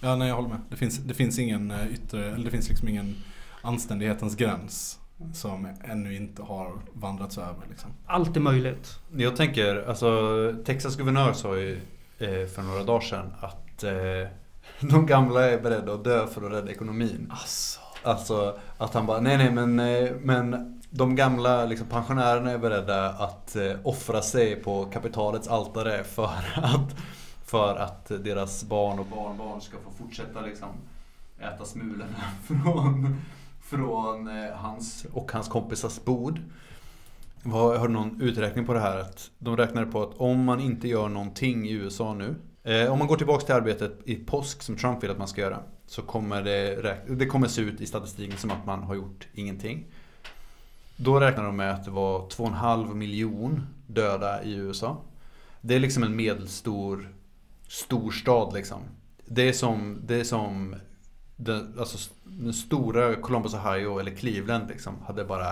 Ja, 0.00 0.16
nej 0.16 0.28
jag 0.28 0.36
håller 0.36 0.48
med. 0.48 0.60
Det 0.70 0.76
finns, 0.76 0.98
det 0.98 1.14
finns 1.14 1.38
ingen 1.38 1.70
eh, 1.70 1.92
yttre, 1.92 2.26
eller 2.26 2.44
det 2.44 2.50
finns 2.50 2.68
liksom 2.68 2.88
ingen 2.88 3.14
anständighetens 3.62 4.36
gräns 4.36 4.98
som 5.32 5.68
ännu 5.84 6.16
inte 6.16 6.42
har 6.42 6.72
vandrats 6.92 7.38
över 7.38 7.66
liksom. 7.70 7.90
Allt 8.06 8.36
är 8.36 8.40
möjligt. 8.40 8.98
Jag 9.16 9.36
tänker, 9.36 9.88
alltså 9.88 10.54
Texas 10.64 10.96
guvernör 10.96 11.32
sa 11.32 11.56
ju 11.56 11.80
eh, 12.18 12.46
för 12.46 12.62
några 12.62 12.84
dagar 12.84 13.00
sedan 13.00 13.32
att 13.40 13.82
eh, 13.82 13.92
de 14.90 15.06
gamla 15.06 15.50
är 15.50 15.60
beredda 15.60 15.92
att 15.94 16.04
dö 16.04 16.26
för 16.26 16.46
att 16.46 16.52
rädda 16.52 16.70
ekonomin. 16.70 17.26
Alltså. 17.30 17.80
Alltså 18.02 18.58
att 18.78 18.94
han 18.94 19.06
bara, 19.06 19.20
nej 19.20 19.38
nej 19.38 19.50
men, 19.50 19.80
eh, 19.80 20.10
men 20.20 20.80
de 20.90 21.16
gamla 21.16 21.64
liksom, 21.64 21.86
pensionärerna 21.86 22.50
är 22.50 22.58
beredda 22.58 23.08
att 23.08 23.56
eh, 23.56 23.72
offra 23.84 24.22
sig 24.22 24.56
på 24.56 24.84
kapitalets 24.84 25.48
altare 25.48 26.04
för 26.04 26.24
att, 26.54 26.96
för 27.44 27.76
att 27.76 28.06
deras 28.24 28.64
barn 28.64 28.98
och 28.98 29.06
barnbarn 29.06 29.60
ska 29.60 29.76
få 29.76 30.04
fortsätta 30.04 30.40
liksom, 30.40 30.68
äta 31.38 31.64
smulorna 31.64 32.24
från, 32.46 33.20
från 33.70 34.28
eh, 34.28 34.52
hans 34.54 35.06
och 35.12 35.32
hans 35.32 35.48
kompisars 35.48 36.04
bord. 36.04 36.40
Har 37.44 37.88
du 37.88 37.94
någon 37.94 38.20
uträkning 38.20 38.66
på 38.66 38.72
det 38.72 38.80
här? 38.80 38.98
Att 38.98 39.30
de 39.38 39.56
räknade 39.56 39.86
på 39.86 40.02
att 40.02 40.14
om 40.16 40.44
man 40.44 40.60
inte 40.60 40.88
gör 40.88 41.08
någonting 41.08 41.68
i 41.68 41.72
USA 41.72 42.14
nu. 42.14 42.34
Eh, 42.62 42.92
om 42.92 42.98
man 42.98 43.08
går 43.08 43.16
tillbaka 43.16 43.46
till 43.46 43.54
arbetet 43.54 43.98
i 44.04 44.14
påsk 44.14 44.62
som 44.62 44.76
Trump 44.76 45.02
vill 45.02 45.10
att 45.10 45.18
man 45.18 45.28
ska 45.28 45.40
göra. 45.40 45.58
Så 45.86 46.02
kommer 46.02 46.42
det, 46.42 46.96
det 47.08 47.26
kommer 47.26 47.48
se 47.48 47.62
ut 47.62 47.80
i 47.80 47.86
statistiken 47.86 48.38
som 48.38 48.50
att 48.50 48.66
man 48.66 48.82
har 48.82 48.94
gjort 48.94 49.28
ingenting. 49.34 49.86
Då 50.96 51.20
räknar 51.20 51.44
de 51.44 51.56
med 51.56 51.72
att 51.72 51.84
det 51.84 51.90
var 51.90 52.28
2,5 52.28 52.94
miljon 52.94 53.66
döda 53.86 54.42
i 54.42 54.54
USA. 54.54 54.96
Det 55.60 55.74
är 55.74 55.80
liksom 55.80 56.02
en 56.02 56.16
medelstor 56.16 57.14
storstad 57.68 58.54
liksom. 58.54 58.80
Det 59.26 59.48
är 59.48 59.52
som, 59.52 60.00
det 60.06 60.14
är 60.14 60.24
som 60.24 60.74
den, 61.40 61.76
alltså, 61.78 62.10
den 62.24 62.52
stora 62.52 63.16
Columbus, 63.16 63.54
Ohio 63.54 63.98
eller 63.98 64.10
Cleveland 64.10 64.68
liksom, 64.68 64.94
hade 65.06 65.24
bara 65.24 65.46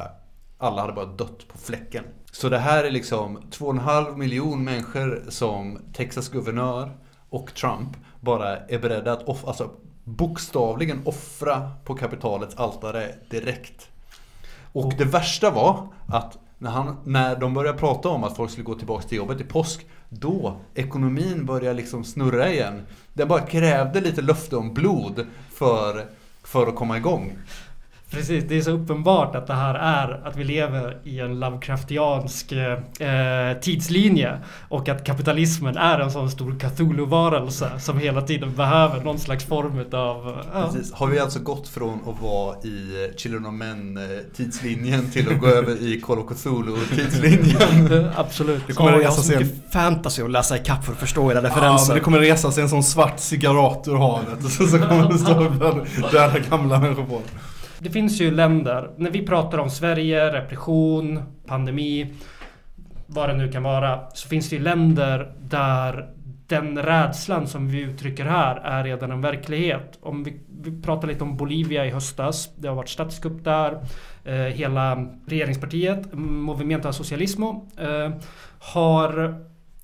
alla 0.59 0.81
hade 0.81 0.93
bara 0.93 1.07
dött 1.07 1.49
på 1.49 1.59
fläcken. 1.59 2.05
Så 2.33 2.49
det 2.49 2.59
här 2.59 2.85
är 2.85 2.91
liksom 2.91 3.39
2,5 3.39 4.17
miljon 4.17 4.65
människor 4.65 5.25
som 5.29 5.79
Texas 5.93 6.29
guvernör 6.29 6.97
och 7.29 7.55
Trump 7.55 7.97
bara 8.21 8.57
är 8.57 8.79
beredda 8.79 9.13
att 9.13 9.29
off, 9.29 9.45
alltså, 9.45 9.71
bokstavligen 10.05 11.03
offra 11.05 11.71
på 11.85 11.95
kapitalets 11.95 12.57
altare 12.57 13.15
direkt. 13.31 13.89
Och 14.73 14.95
det 14.99 15.05
värsta 15.05 15.51
var 15.51 15.89
att 16.09 16.39
när, 16.59 16.71
han, 16.71 16.97
när 17.05 17.37
de 17.37 17.55
började 17.55 17.79
prata 17.79 18.09
om 18.09 18.25
att 18.25 18.37
folk 18.37 18.51
skulle 18.51 18.65
gå 18.65 18.75
tillbaka 18.75 19.09
till 19.09 19.19
jobbet 19.19 19.41
i 19.41 19.45
påsk 19.45 19.87
då 20.09 20.57
ekonomin 20.75 21.47
började 21.47 21.75
liksom 21.77 22.05
snurra 22.05 22.53
igen. 22.53 22.87
Den 23.13 23.29
bara 23.29 23.41
krävde 23.41 24.01
lite 24.01 24.23
löfte 24.23 24.57
om 24.57 24.75
blod 24.75 25.27
för, 25.53 26.07
för 26.43 26.67
att 26.67 26.77
komma 26.77 26.97
igång. 26.97 27.39
Precis, 28.11 28.45
det 28.49 28.57
är 28.59 28.63
så 28.63 28.71
uppenbart 28.71 29.35
att 29.35 29.47
det 29.47 29.55
här 29.55 29.75
är 29.75 30.27
att 30.27 30.37
vi 30.37 30.45
lever 30.45 30.97
i 31.05 31.21
en 31.21 31.41
Lovecraftiansk 31.41 32.53
eh, 32.53 33.59
tidslinje 33.61 34.39
och 34.69 34.89
att 34.89 35.05
kapitalismen 35.05 35.77
är 35.77 35.99
en 35.99 36.11
sån 36.11 36.31
stor 36.31 36.59
Cthulhu-varelse 36.59 37.71
som 37.81 37.99
hela 37.99 38.23
tiden 38.23 38.55
behöver 38.57 39.05
någon 39.05 39.19
slags 39.19 39.45
form 39.45 39.79
av 39.93 40.45
ja, 40.55 40.71
Precis. 40.73 40.93
Har 40.93 41.07
vi 41.07 41.19
alltså 41.19 41.39
gått 41.41 41.69
från 41.69 42.01
att 42.07 42.23
vara 42.23 42.57
i 42.57 43.11
Children 43.17 43.47
of 43.47 43.55
Men 43.55 43.97
eh, 43.97 45.11
till 45.13 45.29
att 45.29 45.41
gå 45.41 45.47
över 45.47 45.83
i 45.83 46.01
Call 46.01 46.19
of 46.19 46.27
Cthulhu 46.37 46.77
tidslinjen? 46.97 48.09
Absolut. 48.17 48.63
Det 48.67 48.73
kommer 48.73 48.91
Ja, 48.91 48.97
att 48.97 49.03
jag 49.03 49.11
har 49.11 49.17
så 49.17 49.23
sig 49.23 49.37
en, 49.37 49.43
mycket 49.43 49.73
fantasy 49.73 50.23
att 50.23 50.31
läsa 50.31 50.57
ikapp 50.57 50.85
för 50.85 50.93
att 50.93 50.99
förstå 50.99 51.31
era 51.31 51.35
ja, 51.37 51.43
men 51.43 51.51
referenser. 51.51 51.95
det 51.95 52.01
kommer 52.01 52.19
resa 52.19 52.53
sig 52.53 52.63
en 52.63 52.69
sån 52.69 52.83
svart 52.83 53.21
cigarrat 53.21 53.89
ur 53.89 53.97
havet 53.97 54.45
och 54.45 54.51
så, 54.51 54.79
kommer 54.79 55.09
det 55.13 55.19
stå 55.19 56.09
döda 56.13 56.39
gamla 56.39 56.81
människor 56.81 57.05
på 57.05 57.13
den. 57.13 57.41
Det 57.79 57.91
finns 57.91 58.21
ju 58.21 58.31
länder, 58.31 58.91
när 58.97 59.11
vi 59.11 59.27
pratar 59.27 59.59
om 59.59 59.71
Sverige, 59.71 60.33
repression, 60.33 61.23
pandemi, 61.47 62.15
vad 63.07 63.29
det 63.29 63.37
nu 63.37 63.53
kan 63.53 63.63
vara, 63.63 64.11
så 64.15 64.29
finns 64.29 64.51
det 64.51 64.57
ju 64.57 64.63
länder 64.63 65.33
där 65.41 66.09
den 66.47 66.83
rädslan 66.83 67.47
som 67.47 67.69
vi 67.69 67.81
uttrycker 67.81 68.25
här 68.25 68.57
är 68.57 68.85
redan 68.85 69.11
en 69.11 69.21
verklighet. 69.21 69.99
Om 70.01 70.25
vi, 70.25 70.41
vi 70.63 70.83
pratar 70.83 71.09
lite 71.09 71.25
om 71.25 71.37
Bolivia 71.37 71.87
i 71.87 71.91
höstas. 71.91 72.51
Det 72.57 72.69
har 72.69 72.75
varit 72.75 72.89
statskupp 72.89 73.45
där. 73.45 73.79
Eh, 74.25 74.35
hela 74.35 75.07
regeringspartiet, 75.27 76.13
Movimenta 76.13 76.93
Socialismo, 76.93 77.69
eh, 77.79 78.11
har 78.59 79.35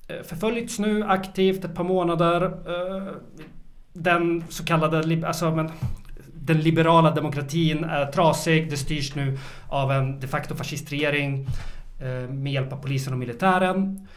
eh, 0.07 0.23
förföljts 0.23 0.79
nu 0.79 1.03
aktivt 1.03 1.65
ett 1.65 1.75
par 1.75 1.83
månader. 1.83 2.43
Eh, 2.45 3.13
den 3.93 4.43
så 4.49 4.65
kallade, 4.65 5.27
alltså 5.27 5.51
men, 5.51 5.71
den 6.45 6.61
liberala 6.61 7.11
demokratin 7.11 7.83
är 7.83 8.05
trasig. 8.05 8.69
Det 8.69 8.77
styrs 8.77 9.15
nu 9.15 9.37
av 9.69 9.91
en 9.91 10.19
de 10.19 10.27
facto 10.27 10.55
fascistregering 10.55 11.47
eh, 11.99 12.29
med 12.29 12.53
hjälp 12.53 12.73
av 12.73 12.77
polisen 12.77 13.13
och 13.13 13.19
militären. 13.19 14.07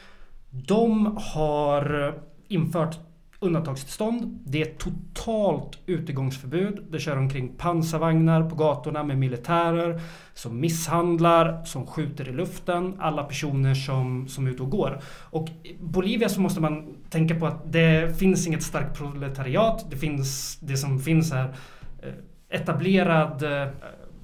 De 0.51 1.18
har 1.20 2.14
infört 2.49 2.99
undantagstillstånd. 3.41 4.39
Det 4.47 4.62
är 4.62 4.74
totalt 4.74 5.79
utegångsförbud. 5.87 6.87
Det 6.91 6.99
kör 6.99 7.16
omkring 7.16 7.49
pansarvagnar 7.49 8.51
på 8.51 8.57
gatorna 8.57 9.03
med 9.03 9.18
militärer 9.18 10.01
som 10.35 10.61
misshandlar, 10.61 11.64
som 11.64 11.87
skjuter 11.87 12.29
i 12.29 12.33
luften 12.33 12.97
alla 12.99 13.24
personer 13.24 13.74
som, 13.74 14.29
som 14.29 14.47
är 14.47 14.51
ute 14.51 14.62
och 14.62 14.70
går. 14.70 15.01
Och 15.31 15.49
i 15.62 15.76
Bolivia 15.81 16.29
så 16.29 16.41
måste 16.41 16.61
man 16.61 16.97
tänka 17.11 17.35
på 17.35 17.47
att 17.47 17.72
det 17.72 18.18
finns 18.18 18.47
inget 18.47 18.62
starkt 18.62 18.99
proletariat. 18.99 19.87
Det 19.91 19.97
finns 19.97 20.59
det 20.61 20.76
som 20.76 21.01
finns 21.01 21.33
här 21.33 21.55
Eh, 22.03 22.12
etablerad 22.49 23.42
eh, 23.42 23.62
eh, 23.62 23.68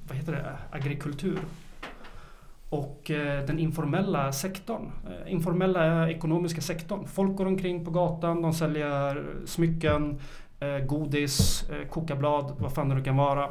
vad 0.09 0.17
heter 0.17 0.33
det, 0.33 0.57
agrikultur 0.71 1.39
och 2.69 3.03
den 3.47 3.59
informella 3.59 4.33
sektorn. 4.33 4.91
Informella 5.27 6.11
ekonomiska 6.11 6.61
sektorn. 6.61 7.07
Folk 7.07 7.37
går 7.37 7.47
omkring 7.47 7.85
på 7.85 7.91
gatan, 7.91 8.43
de 8.43 8.53
säljer 8.53 9.25
smycken, 9.47 10.21
godis, 10.87 11.65
kokablad, 11.91 12.57
vad 12.59 12.75
fan 12.75 12.89
det 12.89 12.95
nu 12.95 13.03
kan 13.03 13.17
vara. 13.17 13.49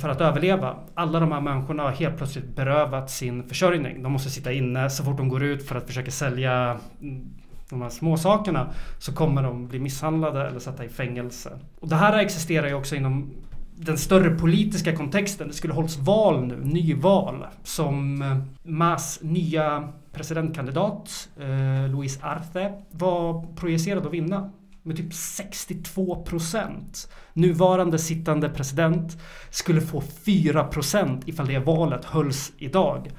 För 0.00 0.08
att 0.08 0.20
överleva. 0.20 0.76
Alla 0.94 1.20
de 1.20 1.32
här 1.32 1.40
människorna 1.40 1.82
har 1.82 1.90
helt 1.90 2.16
plötsligt 2.16 2.56
berövat 2.56 3.10
sin 3.10 3.48
försörjning. 3.48 4.02
De 4.02 4.12
måste 4.12 4.30
sitta 4.30 4.52
inne 4.52 4.90
så 4.90 5.04
fort 5.04 5.16
de 5.16 5.28
går 5.28 5.42
ut 5.42 5.68
för 5.68 5.76
att 5.76 5.86
försöka 5.86 6.10
sälja 6.10 6.80
mm, 7.00 7.30
de 7.70 7.82
här 7.82 7.90
små 7.90 8.16
sakerna 8.16 8.70
så 8.98 9.12
kommer 9.12 9.42
de 9.42 9.68
bli 9.68 9.78
misshandlade 9.78 10.46
eller 10.46 10.58
sätta 10.58 10.84
i 10.84 10.88
fängelse. 10.88 11.58
Och 11.80 11.88
det 11.88 11.96
här 11.96 12.18
existerar 12.18 12.68
ju 12.68 12.74
också 12.74 12.96
inom 12.96 13.34
den 13.78 13.98
större 13.98 14.30
politiska 14.30 14.96
kontexten. 14.96 15.48
Det 15.48 15.54
skulle 15.54 15.74
hållas 15.74 15.96
val 15.98 16.46
nu, 16.46 16.56
nyval, 16.64 17.46
som 17.62 18.22
eh, 18.22 18.38
Mas 18.62 19.18
nya 19.22 19.92
presidentkandidat, 20.12 21.28
eh, 21.40 21.90
Luis 21.90 22.18
Arce, 22.22 22.72
var 22.90 23.54
projicerad 23.56 24.06
att 24.06 24.12
vinna 24.12 24.50
med 24.82 24.96
typ 24.96 25.14
62 25.14 26.24
procent. 26.24 27.08
Nuvarande 27.32 27.98
sittande 27.98 28.48
president 28.48 29.18
skulle 29.50 29.80
få 29.80 30.00
4 30.00 30.64
procent 30.64 31.28
ifall 31.28 31.46
det 31.46 31.58
valet 31.58 32.04
hölls 32.04 32.52
idag. 32.58 33.10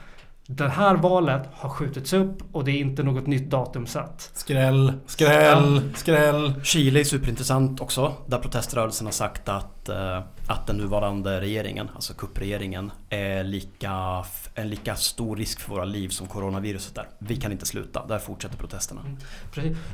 Det 0.50 0.70
här 0.70 0.96
valet 0.96 1.50
har 1.54 1.70
skjutits 1.70 2.14
upp 2.14 2.38
och 2.52 2.66
det 2.66 2.72
är 2.72 2.80
inte 2.80 3.04
något 3.04 3.28
nytt 3.28 3.50
datum 3.50 3.86
satt. 3.88 4.32
Skräll, 4.34 4.94
skräll, 5.06 5.82
skräll. 5.96 6.54
Chile 6.64 7.00
är 7.00 7.04
superintressant 7.04 7.82
också. 7.82 8.14
Där 8.26 8.38
proteströrelsen 8.38 9.08
har 9.08 9.12
sagt 9.12 9.50
att, 9.50 9.90
eh, 9.90 10.20
att 10.48 10.68
den 10.68 10.78
nuvarande 10.78 11.42
regeringen, 11.42 11.90
alltså 11.96 12.14
kuppregeringen, 12.14 12.92
är 13.10 13.44
lika, 13.44 14.26
en 14.56 14.70
lika 14.70 14.96
stor 14.96 15.36
risk 15.36 15.60
för 15.60 15.70
våra 15.70 15.86
liv 15.86 16.10
som 16.10 16.28
coronaviruset 16.28 16.98
är. 16.98 17.08
Vi 17.20 17.36
kan 17.36 17.52
inte 17.52 17.66
sluta. 17.66 18.06
Där 18.06 18.20
fortsätter 18.20 18.58
protesterna. 18.58 19.02
Mm, 19.02 19.18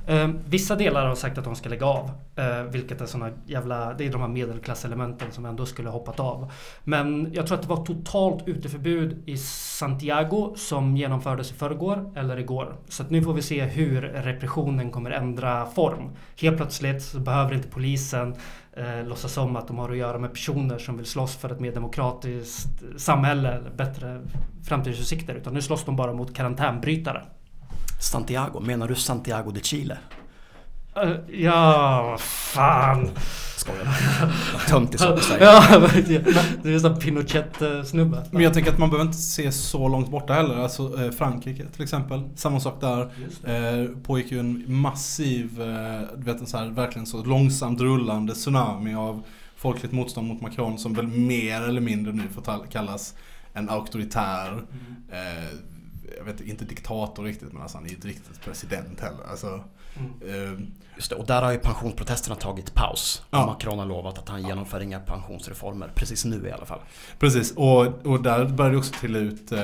Eh, 0.07 0.29
vissa 0.45 0.75
delar 0.75 1.07
har 1.07 1.15
sagt 1.15 1.37
att 1.37 1.43
de 1.43 1.55
ska 1.55 1.69
lägga 1.69 1.85
av. 1.85 2.11
Eh, 2.35 2.63
vilket 2.63 3.01
är 3.01 3.05
såna 3.05 3.29
jävla... 3.45 3.93
Det 3.93 4.05
är 4.05 4.11
de 4.11 4.21
här 4.21 4.27
medelklasselementen 4.27 5.31
som 5.31 5.45
ändå 5.45 5.65
skulle 5.65 5.89
ha 5.89 5.97
hoppat 5.97 6.19
av. 6.19 6.51
Men 6.83 7.33
jag 7.33 7.47
tror 7.47 7.55
att 7.57 7.61
det 7.61 7.69
var 7.69 7.85
totalt 7.85 8.47
uteförbud 8.47 9.23
i 9.25 9.37
Santiago 9.37 10.53
som 10.57 10.97
genomfördes 10.97 11.51
i 11.51 11.53
förrgår 11.53 12.13
eller 12.15 12.39
igår. 12.39 12.75
Så 12.89 13.03
att 13.03 13.09
nu 13.09 13.23
får 13.23 13.33
vi 13.33 13.41
se 13.41 13.63
hur 13.63 14.01
repressionen 14.01 14.91
kommer 14.91 15.11
ändra 15.11 15.65
form. 15.65 16.09
Helt 16.41 16.57
plötsligt 16.57 17.03
så 17.03 17.19
behöver 17.19 17.53
inte 17.53 17.67
polisen 17.67 18.35
eh, 18.77 19.07
låtsas 19.07 19.33
som 19.33 19.55
att 19.55 19.67
de 19.67 19.77
har 19.77 19.89
att 19.89 19.97
göra 19.97 20.17
med 20.17 20.33
personer 20.33 20.77
som 20.77 20.97
vill 20.97 21.05
slåss 21.05 21.35
för 21.35 21.49
ett 21.49 21.59
mer 21.59 21.71
demokratiskt 21.71 22.83
samhälle 22.97 23.51
eller 23.51 23.69
bättre 23.69 24.21
framtidsutsikter. 24.63 25.35
Utan 25.35 25.53
nu 25.53 25.61
slåss 25.61 25.85
de 25.85 25.95
bara 25.95 26.13
mot 26.13 26.35
karantänbrytare. 26.35 27.23
Santiago, 28.01 28.59
menar 28.59 28.87
du 28.87 28.95
Santiago 28.95 29.51
de 29.51 29.61
Chile? 29.61 29.97
Ja, 31.27 32.17
fan. 32.19 33.09
Skojar. 33.57 33.87
Töntig 34.69 34.99
sak 34.99 35.17
att 35.17 35.23
säga. 35.23 35.43
Ja. 35.43 35.89
Du 36.63 36.75
är 36.75 36.79
sån 36.79 36.99
Pinochet-snubbe. 36.99 38.25
Men 38.31 38.43
jag 38.43 38.53
tänker 38.53 38.71
att 38.71 38.77
man 38.77 38.89
behöver 38.89 39.05
inte 39.07 39.21
se 39.21 39.51
så 39.51 39.87
långt 39.87 40.11
borta 40.11 40.33
heller. 40.33 40.55
Alltså 40.55 41.03
eh, 41.03 41.11
Frankrike 41.11 41.65
till 41.65 41.83
exempel. 41.83 42.29
Samma 42.35 42.59
sak 42.59 42.81
där. 42.81 43.01
Eh, 43.43 43.89
pågick 44.03 44.31
ju 44.31 44.39
en 44.39 44.63
massiv, 44.67 45.61
eh, 45.61 46.01
du 46.17 46.23
vet 46.23 46.41
en 46.41 46.47
så 46.47 46.57
här 46.57 46.69
verkligen 46.69 47.05
så 47.05 47.23
långsamt 47.23 47.81
rullande 47.81 48.33
tsunami 48.33 48.95
av 48.95 49.23
folkligt 49.55 49.93
motstånd 49.93 50.27
mot 50.27 50.41
Macron 50.41 50.77
som 50.77 50.93
väl 50.93 51.07
mer 51.07 51.61
eller 51.61 51.81
mindre 51.81 52.13
nu 52.13 52.23
får 52.33 52.71
kallas 52.71 53.15
en 53.53 53.69
auktoritär 53.69 54.63
eh, 55.11 55.57
jag 56.17 56.25
vet 56.25 56.41
inte 56.41 56.65
diktator 56.65 57.23
riktigt 57.23 57.53
men 57.53 57.61
alltså 57.61 57.77
han 57.77 57.85
är 57.85 57.89
ju 57.89 57.95
inte 57.95 58.07
riktigt 58.07 58.41
president 58.41 58.99
heller. 58.99 59.23
Alltså, 59.31 59.63
eh, 59.97 60.59
Just 60.95 61.09
det, 61.09 61.15
och 61.15 61.25
där 61.25 61.41
har 61.41 61.51
ju 61.51 61.57
pensionsprotesterna 61.57 62.35
tagit 62.35 62.73
paus. 62.73 63.23
Ja. 63.29 63.45
Macron 63.45 63.79
har 63.79 63.85
lovat 63.85 64.17
att 64.17 64.29
han 64.29 64.47
genomför 64.47 64.79
inga 64.79 64.99
pensionsreformer. 64.99 65.91
Precis 65.95 66.25
nu 66.25 66.47
i 66.47 66.51
alla 66.51 66.65
fall. 66.65 66.79
Precis, 67.19 67.51
och, 67.51 68.05
och 68.05 68.23
där 68.23 68.45
började 68.45 68.75
det 68.75 68.77
också 68.77 68.93
trilla 68.93 69.19
ut 69.19 69.51
eh, 69.51 69.59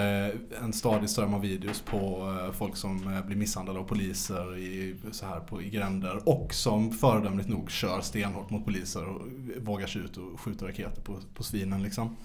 en 0.63 0.73
stadig 0.73 1.09
ström 1.09 1.33
av 1.33 1.41
videos 1.41 1.81
på 1.81 1.97
eh, 2.45 2.53
folk 2.53 2.75
som 2.75 3.13
eh, 3.13 3.25
blir 3.25 3.37
misshandlade 3.37 3.79
av 3.79 3.83
poliser 3.83 4.57
i, 4.57 4.95
så 5.11 5.25
här 5.25 5.39
på, 5.39 5.61
i 5.61 5.69
gränder 5.69 6.29
och 6.29 6.53
som 6.53 6.91
föredömligt 6.91 7.49
nog 7.49 7.71
kör 7.71 8.01
stenhårt 8.01 8.49
mot 8.49 8.65
poliser 8.65 9.05
och 9.05 9.21
vågar 9.57 9.87
sig 9.87 10.01
ut 10.01 10.17
och 10.17 10.39
skjuter 10.39 10.65
raketer 10.65 11.01
på, 11.01 11.19
på 11.33 11.43
svinen 11.43 11.83
liksom. 11.83 12.15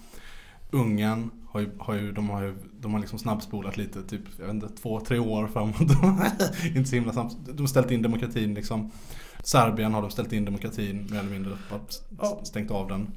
Ungern 0.71 1.31
har 1.55 1.59
ju, 1.59 1.69
har 1.79 1.93
ju, 1.93 2.11
de 2.11 2.29
har 2.29 2.41
ju, 2.41 2.55
de 2.79 2.93
har 2.93 2.99
liksom 2.99 3.19
snabbspolat 3.19 3.77
lite, 3.77 4.03
typ, 4.03 4.21
jag 4.39 4.45
vet 4.45 4.55
inte, 4.55 4.69
två, 4.69 4.99
tre 4.99 5.19
år 5.19 5.47
framåt. 5.47 5.81
inte 6.75 6.89
så 6.89 6.95
himla 6.95 7.13
snabbt. 7.13 7.35
De 7.45 7.59
har 7.59 7.67
ställt 7.67 7.91
in 7.91 8.01
demokratin 8.01 8.53
liksom. 8.53 8.91
Serbien 9.43 9.93
har 9.93 10.01
de 10.01 10.11
ställt 10.11 10.33
in 10.33 10.45
demokratin 10.45 11.07
mer 11.11 11.19
eller 11.19 11.29
mindre, 11.29 11.57
stängt 12.43 12.71
av 12.71 12.87
den. 12.87 13.07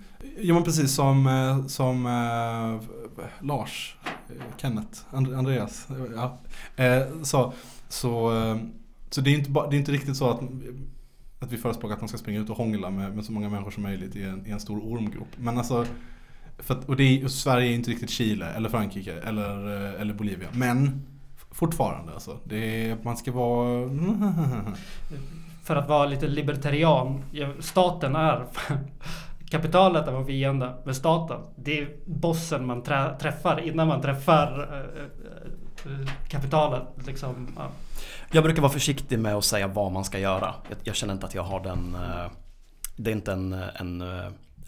Ja 0.40 0.54
men 0.54 0.62
precis 0.62 0.94
som, 0.94 1.26
eh, 1.26 1.66
som 1.66 2.06
eh, 2.06 3.26
Lars, 3.46 3.96
eh, 4.04 4.42
Kenneth, 4.56 5.00
And- 5.10 5.38
Andreas, 5.38 5.88
ja, 6.14 6.38
eh, 6.84 7.22
sa. 7.22 7.52
Så, 7.88 8.36
eh, 8.36 8.56
så 9.10 9.20
det, 9.20 9.30
är 9.30 9.38
inte 9.38 9.50
det 9.50 9.76
är 9.76 9.78
inte 9.78 9.92
riktigt 9.92 10.16
så 10.16 10.30
att, 10.30 10.40
att 11.38 11.52
vi 11.52 11.56
förespråkar 11.56 11.94
att 11.94 12.00
man 12.00 12.08
ska 12.08 12.18
springa 12.18 12.40
ut 12.40 12.50
och 12.50 12.56
hångla 12.56 12.90
med, 12.90 13.16
med 13.16 13.24
så 13.24 13.32
många 13.32 13.48
människor 13.48 13.70
som 13.70 13.82
möjligt 13.82 14.16
i 14.16 14.22
en, 14.22 14.46
i 14.46 14.50
en 14.50 14.60
stor 14.60 14.78
ormgrop. 14.78 15.28
Men 15.36 15.58
alltså, 15.58 15.86
att, 16.66 16.88
och, 16.88 16.96
det 16.96 17.02
är, 17.02 17.24
och 17.24 17.30
Sverige 17.30 17.70
är 17.70 17.74
inte 17.74 17.90
riktigt 17.90 18.10
Chile 18.10 18.46
eller 18.46 18.68
Frankrike 18.68 19.12
eller, 19.12 19.84
eh, 19.94 20.00
eller 20.00 20.14
Bolivia. 20.14 20.48
Men 20.52 21.06
fortfarande 21.50 22.12
alltså. 22.12 22.38
Det 22.44 22.90
är, 22.90 22.98
man 23.02 23.16
ska 23.16 23.32
vara... 23.32 23.90
För 25.64 25.76
att 25.76 25.88
vara 25.88 26.06
lite 26.06 26.26
libertarian. 26.26 27.22
Staten 27.60 28.16
är 28.16 28.46
Kapitalet 29.50 30.08
är 30.08 30.12
vår 30.12 30.24
fiende. 30.24 30.74
Men 30.84 30.94
staten, 30.94 31.40
det 31.56 31.78
är 31.78 31.96
bossen 32.04 32.66
man 32.66 32.82
trä, 32.82 33.18
träffar 33.20 33.60
innan 33.60 33.88
man 33.88 34.00
träffar 34.00 34.68
eh, 34.72 35.92
eh, 35.92 36.08
kapitalet. 36.28 36.82
Liksom. 37.06 37.48
Ja. 37.56 37.70
Jag 38.32 38.44
brukar 38.44 38.62
vara 38.62 38.72
försiktig 38.72 39.18
med 39.18 39.34
att 39.34 39.44
säga 39.44 39.66
vad 39.66 39.92
man 39.92 40.04
ska 40.04 40.18
göra. 40.18 40.54
Jag, 40.68 40.78
jag 40.82 40.94
känner 40.94 41.14
inte 41.14 41.26
att 41.26 41.34
jag 41.34 41.42
har 41.42 41.60
den... 41.60 41.96
Det 42.96 43.10
är 43.10 43.14
inte 43.14 43.32
en, 43.32 43.52
en, 43.52 44.02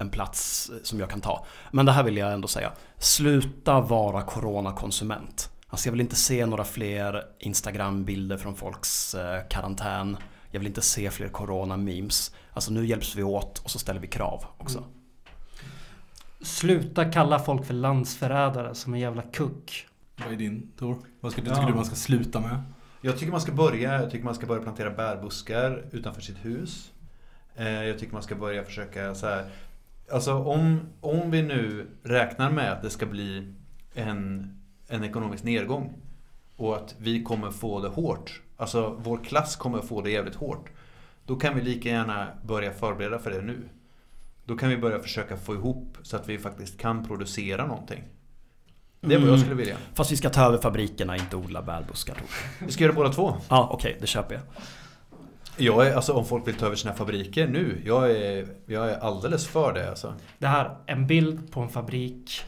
en 0.00 0.10
plats 0.10 0.70
som 0.82 1.00
jag 1.00 1.10
kan 1.10 1.20
ta. 1.20 1.46
Men 1.70 1.86
det 1.86 1.92
här 1.92 2.02
vill 2.04 2.16
jag 2.16 2.32
ändå 2.32 2.48
säga. 2.48 2.72
Sluta 2.98 3.80
vara 3.80 4.22
coronakonsument. 4.22 5.50
Alltså 5.68 5.86
jag 5.88 5.92
vill 5.92 6.00
inte 6.00 6.16
se 6.16 6.46
några 6.46 6.64
fler 6.64 7.24
Instagram-bilder 7.38 8.36
från 8.36 8.56
folks 8.56 9.14
eh, 9.14 9.42
karantän. 9.50 10.16
Jag 10.50 10.60
vill 10.60 10.66
inte 10.68 10.82
se 10.82 11.10
fler 11.10 11.28
corona-memes. 11.28 12.34
Alltså 12.52 12.72
nu 12.72 12.86
hjälps 12.86 13.16
vi 13.16 13.22
åt 13.22 13.58
och 13.58 13.70
så 13.70 13.78
ställer 13.78 14.00
vi 14.00 14.06
krav 14.06 14.44
också. 14.58 14.84
Sluta 16.42 17.04
kalla 17.12 17.38
folk 17.38 17.64
för 17.66 17.74
landsförrädare 17.74 18.74
som 18.74 18.94
en 18.94 19.00
jävla 19.00 19.22
kuck. 19.22 19.86
Vad 20.24 20.32
är 20.32 20.36
din 20.36 20.72
Tor? 20.78 20.96
Vad 21.20 21.32
ska, 21.32 21.42
Ja. 21.44 21.54
tycker 21.54 21.66
du 21.68 21.74
man 21.74 21.84
ska 21.84 21.94
sluta 21.94 22.40
med? 22.40 22.62
Jag 23.00 23.18
tycker 23.18 23.32
man 23.32 23.40
ska 23.40 23.52
börja, 23.52 24.00
jag 24.02 24.10
tycker 24.10 24.24
man 24.24 24.34
ska 24.34 24.46
börja 24.46 24.62
plantera 24.62 24.90
bärbuskar 24.90 25.84
utanför 25.90 26.20
sitt 26.20 26.44
hus. 26.44 26.90
Eh, 27.56 27.68
Jag 27.84 27.98
tycker 27.98 28.12
man 28.12 28.22
ska 28.22 28.34
börja 28.34 28.64
försöka 28.64 29.14
så 29.14 29.26
här. 29.26 29.44
Alltså 30.12 30.34
om, 30.34 30.80
om 31.00 31.30
vi 31.30 31.42
nu 31.42 31.86
räknar 32.02 32.50
med 32.50 32.72
att 32.72 32.82
det 32.82 32.90
ska 32.90 33.06
bli 33.06 33.52
en, 33.94 34.54
en 34.88 35.04
ekonomisk 35.04 35.44
nedgång 35.44 35.92
och 36.56 36.76
att 36.76 36.94
vi 36.98 37.22
kommer 37.22 37.50
få 37.50 37.80
det 37.80 37.88
hårt. 37.88 38.40
Alltså 38.56 38.96
vår 39.02 39.18
klass 39.24 39.56
kommer 39.56 39.78
få 39.80 40.00
det 40.02 40.10
jävligt 40.10 40.34
hårt. 40.34 40.68
Då 41.26 41.36
kan 41.36 41.54
vi 41.54 41.60
lika 41.62 41.88
gärna 41.88 42.26
börja 42.44 42.72
förbereda 42.72 43.18
för 43.18 43.30
det 43.30 43.40
nu. 43.42 43.68
Då 44.44 44.56
kan 44.56 44.68
vi 44.68 44.76
börja 44.76 44.98
försöka 44.98 45.36
få 45.36 45.54
ihop 45.54 45.96
så 46.02 46.16
att 46.16 46.28
vi 46.28 46.38
faktiskt 46.38 46.78
kan 46.78 47.06
producera 47.06 47.66
någonting. 47.66 48.02
Det 49.00 49.14
är 49.14 49.18
vad 49.18 49.28
jag 49.28 49.28
Mm. 49.28 49.40
skulle 49.40 49.54
vilja. 49.54 49.76
Fast 49.94 50.12
vi 50.12 50.16
ska 50.16 50.30
ta 50.30 50.42
över 50.46 50.58
fabrikerna, 50.58 51.16
inte 51.16 51.36
odla 51.36 51.62
bärbuskar. 51.62 52.16
jag. 52.60 52.66
Vi 52.66 52.72
ska 52.72 52.84
göra 52.84 52.92
båda 52.94 53.12
två. 53.12 53.36
Ja, 53.48 53.68
okej, 53.72 53.96
det 54.00 54.06
köper 54.06 54.34
jag. 54.34 54.42
Jag 55.60 55.86
är, 55.86 55.94
alltså 55.94 56.12
om 56.12 56.24
folk 56.24 56.48
vill 56.48 56.54
ta 56.54 56.66
över 56.66 56.76
sina 56.76 56.94
fabriker 56.94 57.48
nu, 57.48 57.82
jag 57.84 58.10
är, 58.10 58.46
jag 58.66 58.90
är 58.90 58.98
alldeles 58.98 59.46
för 59.46 59.72
det 59.72 59.88
alltså. 59.90 60.14
Det 60.38 60.46
här, 60.46 60.76
en 60.86 61.06
bild 61.06 61.52
på 61.52 61.60
en 61.60 61.68
fabrik. 61.68 62.40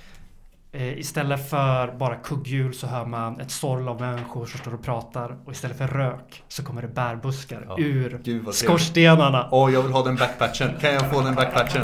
Eh, 0.75 0.99
istället 0.99 1.51
för 1.51 1.93
bara 1.97 2.17
kugghjul 2.17 2.75
så 2.75 2.87
hör 2.87 3.07
man 3.07 3.41
ett 3.41 3.51
sorl 3.51 3.89
av 3.89 4.01
människor 4.01 4.47
som 4.47 4.61
står 4.61 4.75
och 4.75 4.83
pratar. 4.83 5.37
Och 5.45 5.53
istället 5.53 5.79
för 5.79 5.89
rök 5.89 6.43
så 6.49 6.65
kommer 6.65 6.83
det 6.83 6.89
bärbuskar 6.89 7.65
Ja. 7.69 7.77
ur 7.79 8.21
Gud 8.25 8.55
skorstenarna. 8.55 9.49
Åh, 9.51 9.73
jag 9.73 9.83
vill 9.83 9.93
ha 9.93 10.05
den 10.05 10.17
backpatchen. 10.17 10.71
Kan 10.81 10.95
jag 10.95 11.11
få 11.11 11.21
den 11.21 11.35
backpatchen? 11.35 11.83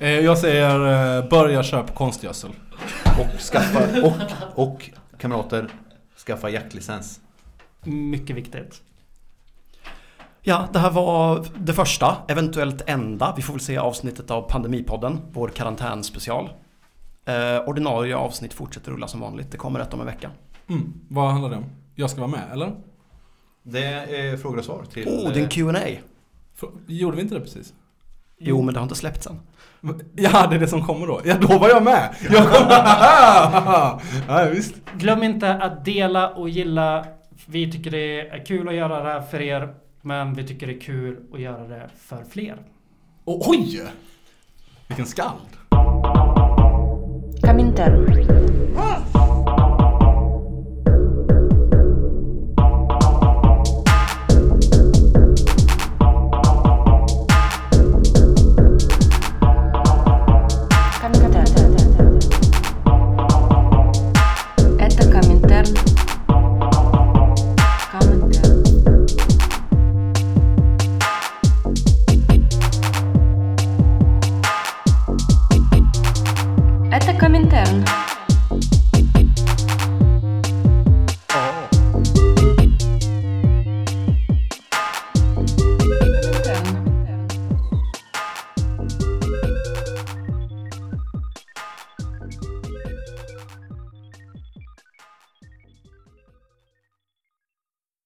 Eh, 0.00 0.08
Jag 0.08 0.38
säger 0.38 1.18
eh, 1.18 1.28
börja 1.28 1.62
köpa 1.62 1.92
konstgödsel. 1.92 2.50
Och 3.04 3.40
skaffa, 3.40 4.06
och, 4.06 4.12
och 4.64 4.90
kamrater, 5.18 5.68
skaffa 6.26 6.48
jaktlicens. 6.50 7.20
Mycket 7.84 8.36
viktigt. 8.36 8.82
Ja, 10.48 10.68
det 10.72 10.78
här 10.78 10.90
var 10.90 11.46
det 11.58 11.72
första, 11.72 12.16
eventuellt 12.28 12.82
enda. 12.86 13.34
Vi 13.36 13.42
får 13.42 13.52
väl 13.52 13.60
se 13.60 13.78
avsnittet 13.78 14.30
av 14.30 14.42
Pandemipodden, 14.42 15.20
vår 15.32 15.48
karantänspecial. 15.48 16.50
Eh, 17.24 17.68
ordinarie 17.68 18.16
avsnitt 18.16 18.54
fortsätter 18.54 18.92
rulla 18.92 19.08
som 19.08 19.20
vanligt. 19.20 19.50
Det 19.50 19.56
kommer 19.56 19.80
ett 19.80 19.94
om 19.94 20.00
en 20.00 20.06
vecka. 20.06 20.30
Mm. 20.68 20.92
Vad 21.08 21.30
handlar 21.30 21.50
det 21.50 21.56
om? 21.56 21.64
Jag 21.94 22.10
ska 22.10 22.20
vara 22.20 22.30
med, 22.30 22.42
eller? 22.52 22.72
Det 23.62 23.84
är 23.84 24.36
frågor 24.36 24.58
och 24.58 24.64
svar 24.64 24.84
till... 24.92 25.08
Oh, 25.08 25.32
det 25.32 25.40
är 25.40 25.44
en 25.44 25.48
Q&A. 25.48 25.78
Gjorde 26.86 27.16
vi 27.16 27.22
inte 27.22 27.34
det 27.34 27.40
precis? 27.40 27.74
Jo, 28.38 28.62
men 28.62 28.74
det 28.74 28.80
har 28.80 28.84
inte 28.84 28.94
släppts 28.94 29.26
än. 29.26 29.40
Ja, 30.16 30.46
det 30.46 30.56
är 30.56 30.60
det 30.60 30.68
som 30.68 30.86
kommer 30.86 31.06
då. 31.06 31.20
Ja, 31.24 31.36
då 31.40 31.58
var 31.58 31.68
jag 31.68 31.82
med! 31.82 32.14
Jag 32.30 32.52
kommer... 32.52 32.70
ja, 34.42 34.48
visst. 34.52 34.74
Glöm 34.94 35.22
inte 35.22 35.54
att 35.54 35.84
dela 35.84 36.30
och 36.30 36.48
gilla. 36.48 37.06
Vi 37.46 37.72
tycker 37.72 37.90
det 37.90 38.28
är 38.28 38.44
kul 38.44 38.68
att 38.68 38.74
göra 38.74 39.02
det 39.02 39.12
här 39.12 39.20
för 39.20 39.40
er. 39.40 39.74
Men 40.08 40.34
vi 40.34 40.44
tycker 40.46 40.66
det 40.66 40.72
är 40.72 40.80
kul 40.80 41.16
att 41.32 41.40
göra 41.40 41.68
det 41.68 41.90
för 41.96 42.24
fler. 42.24 42.58
Och, 43.24 43.48
oj! 43.48 43.82
Vilken 44.88 45.06
skald! 45.06 45.48
Comintern. 47.42 49.17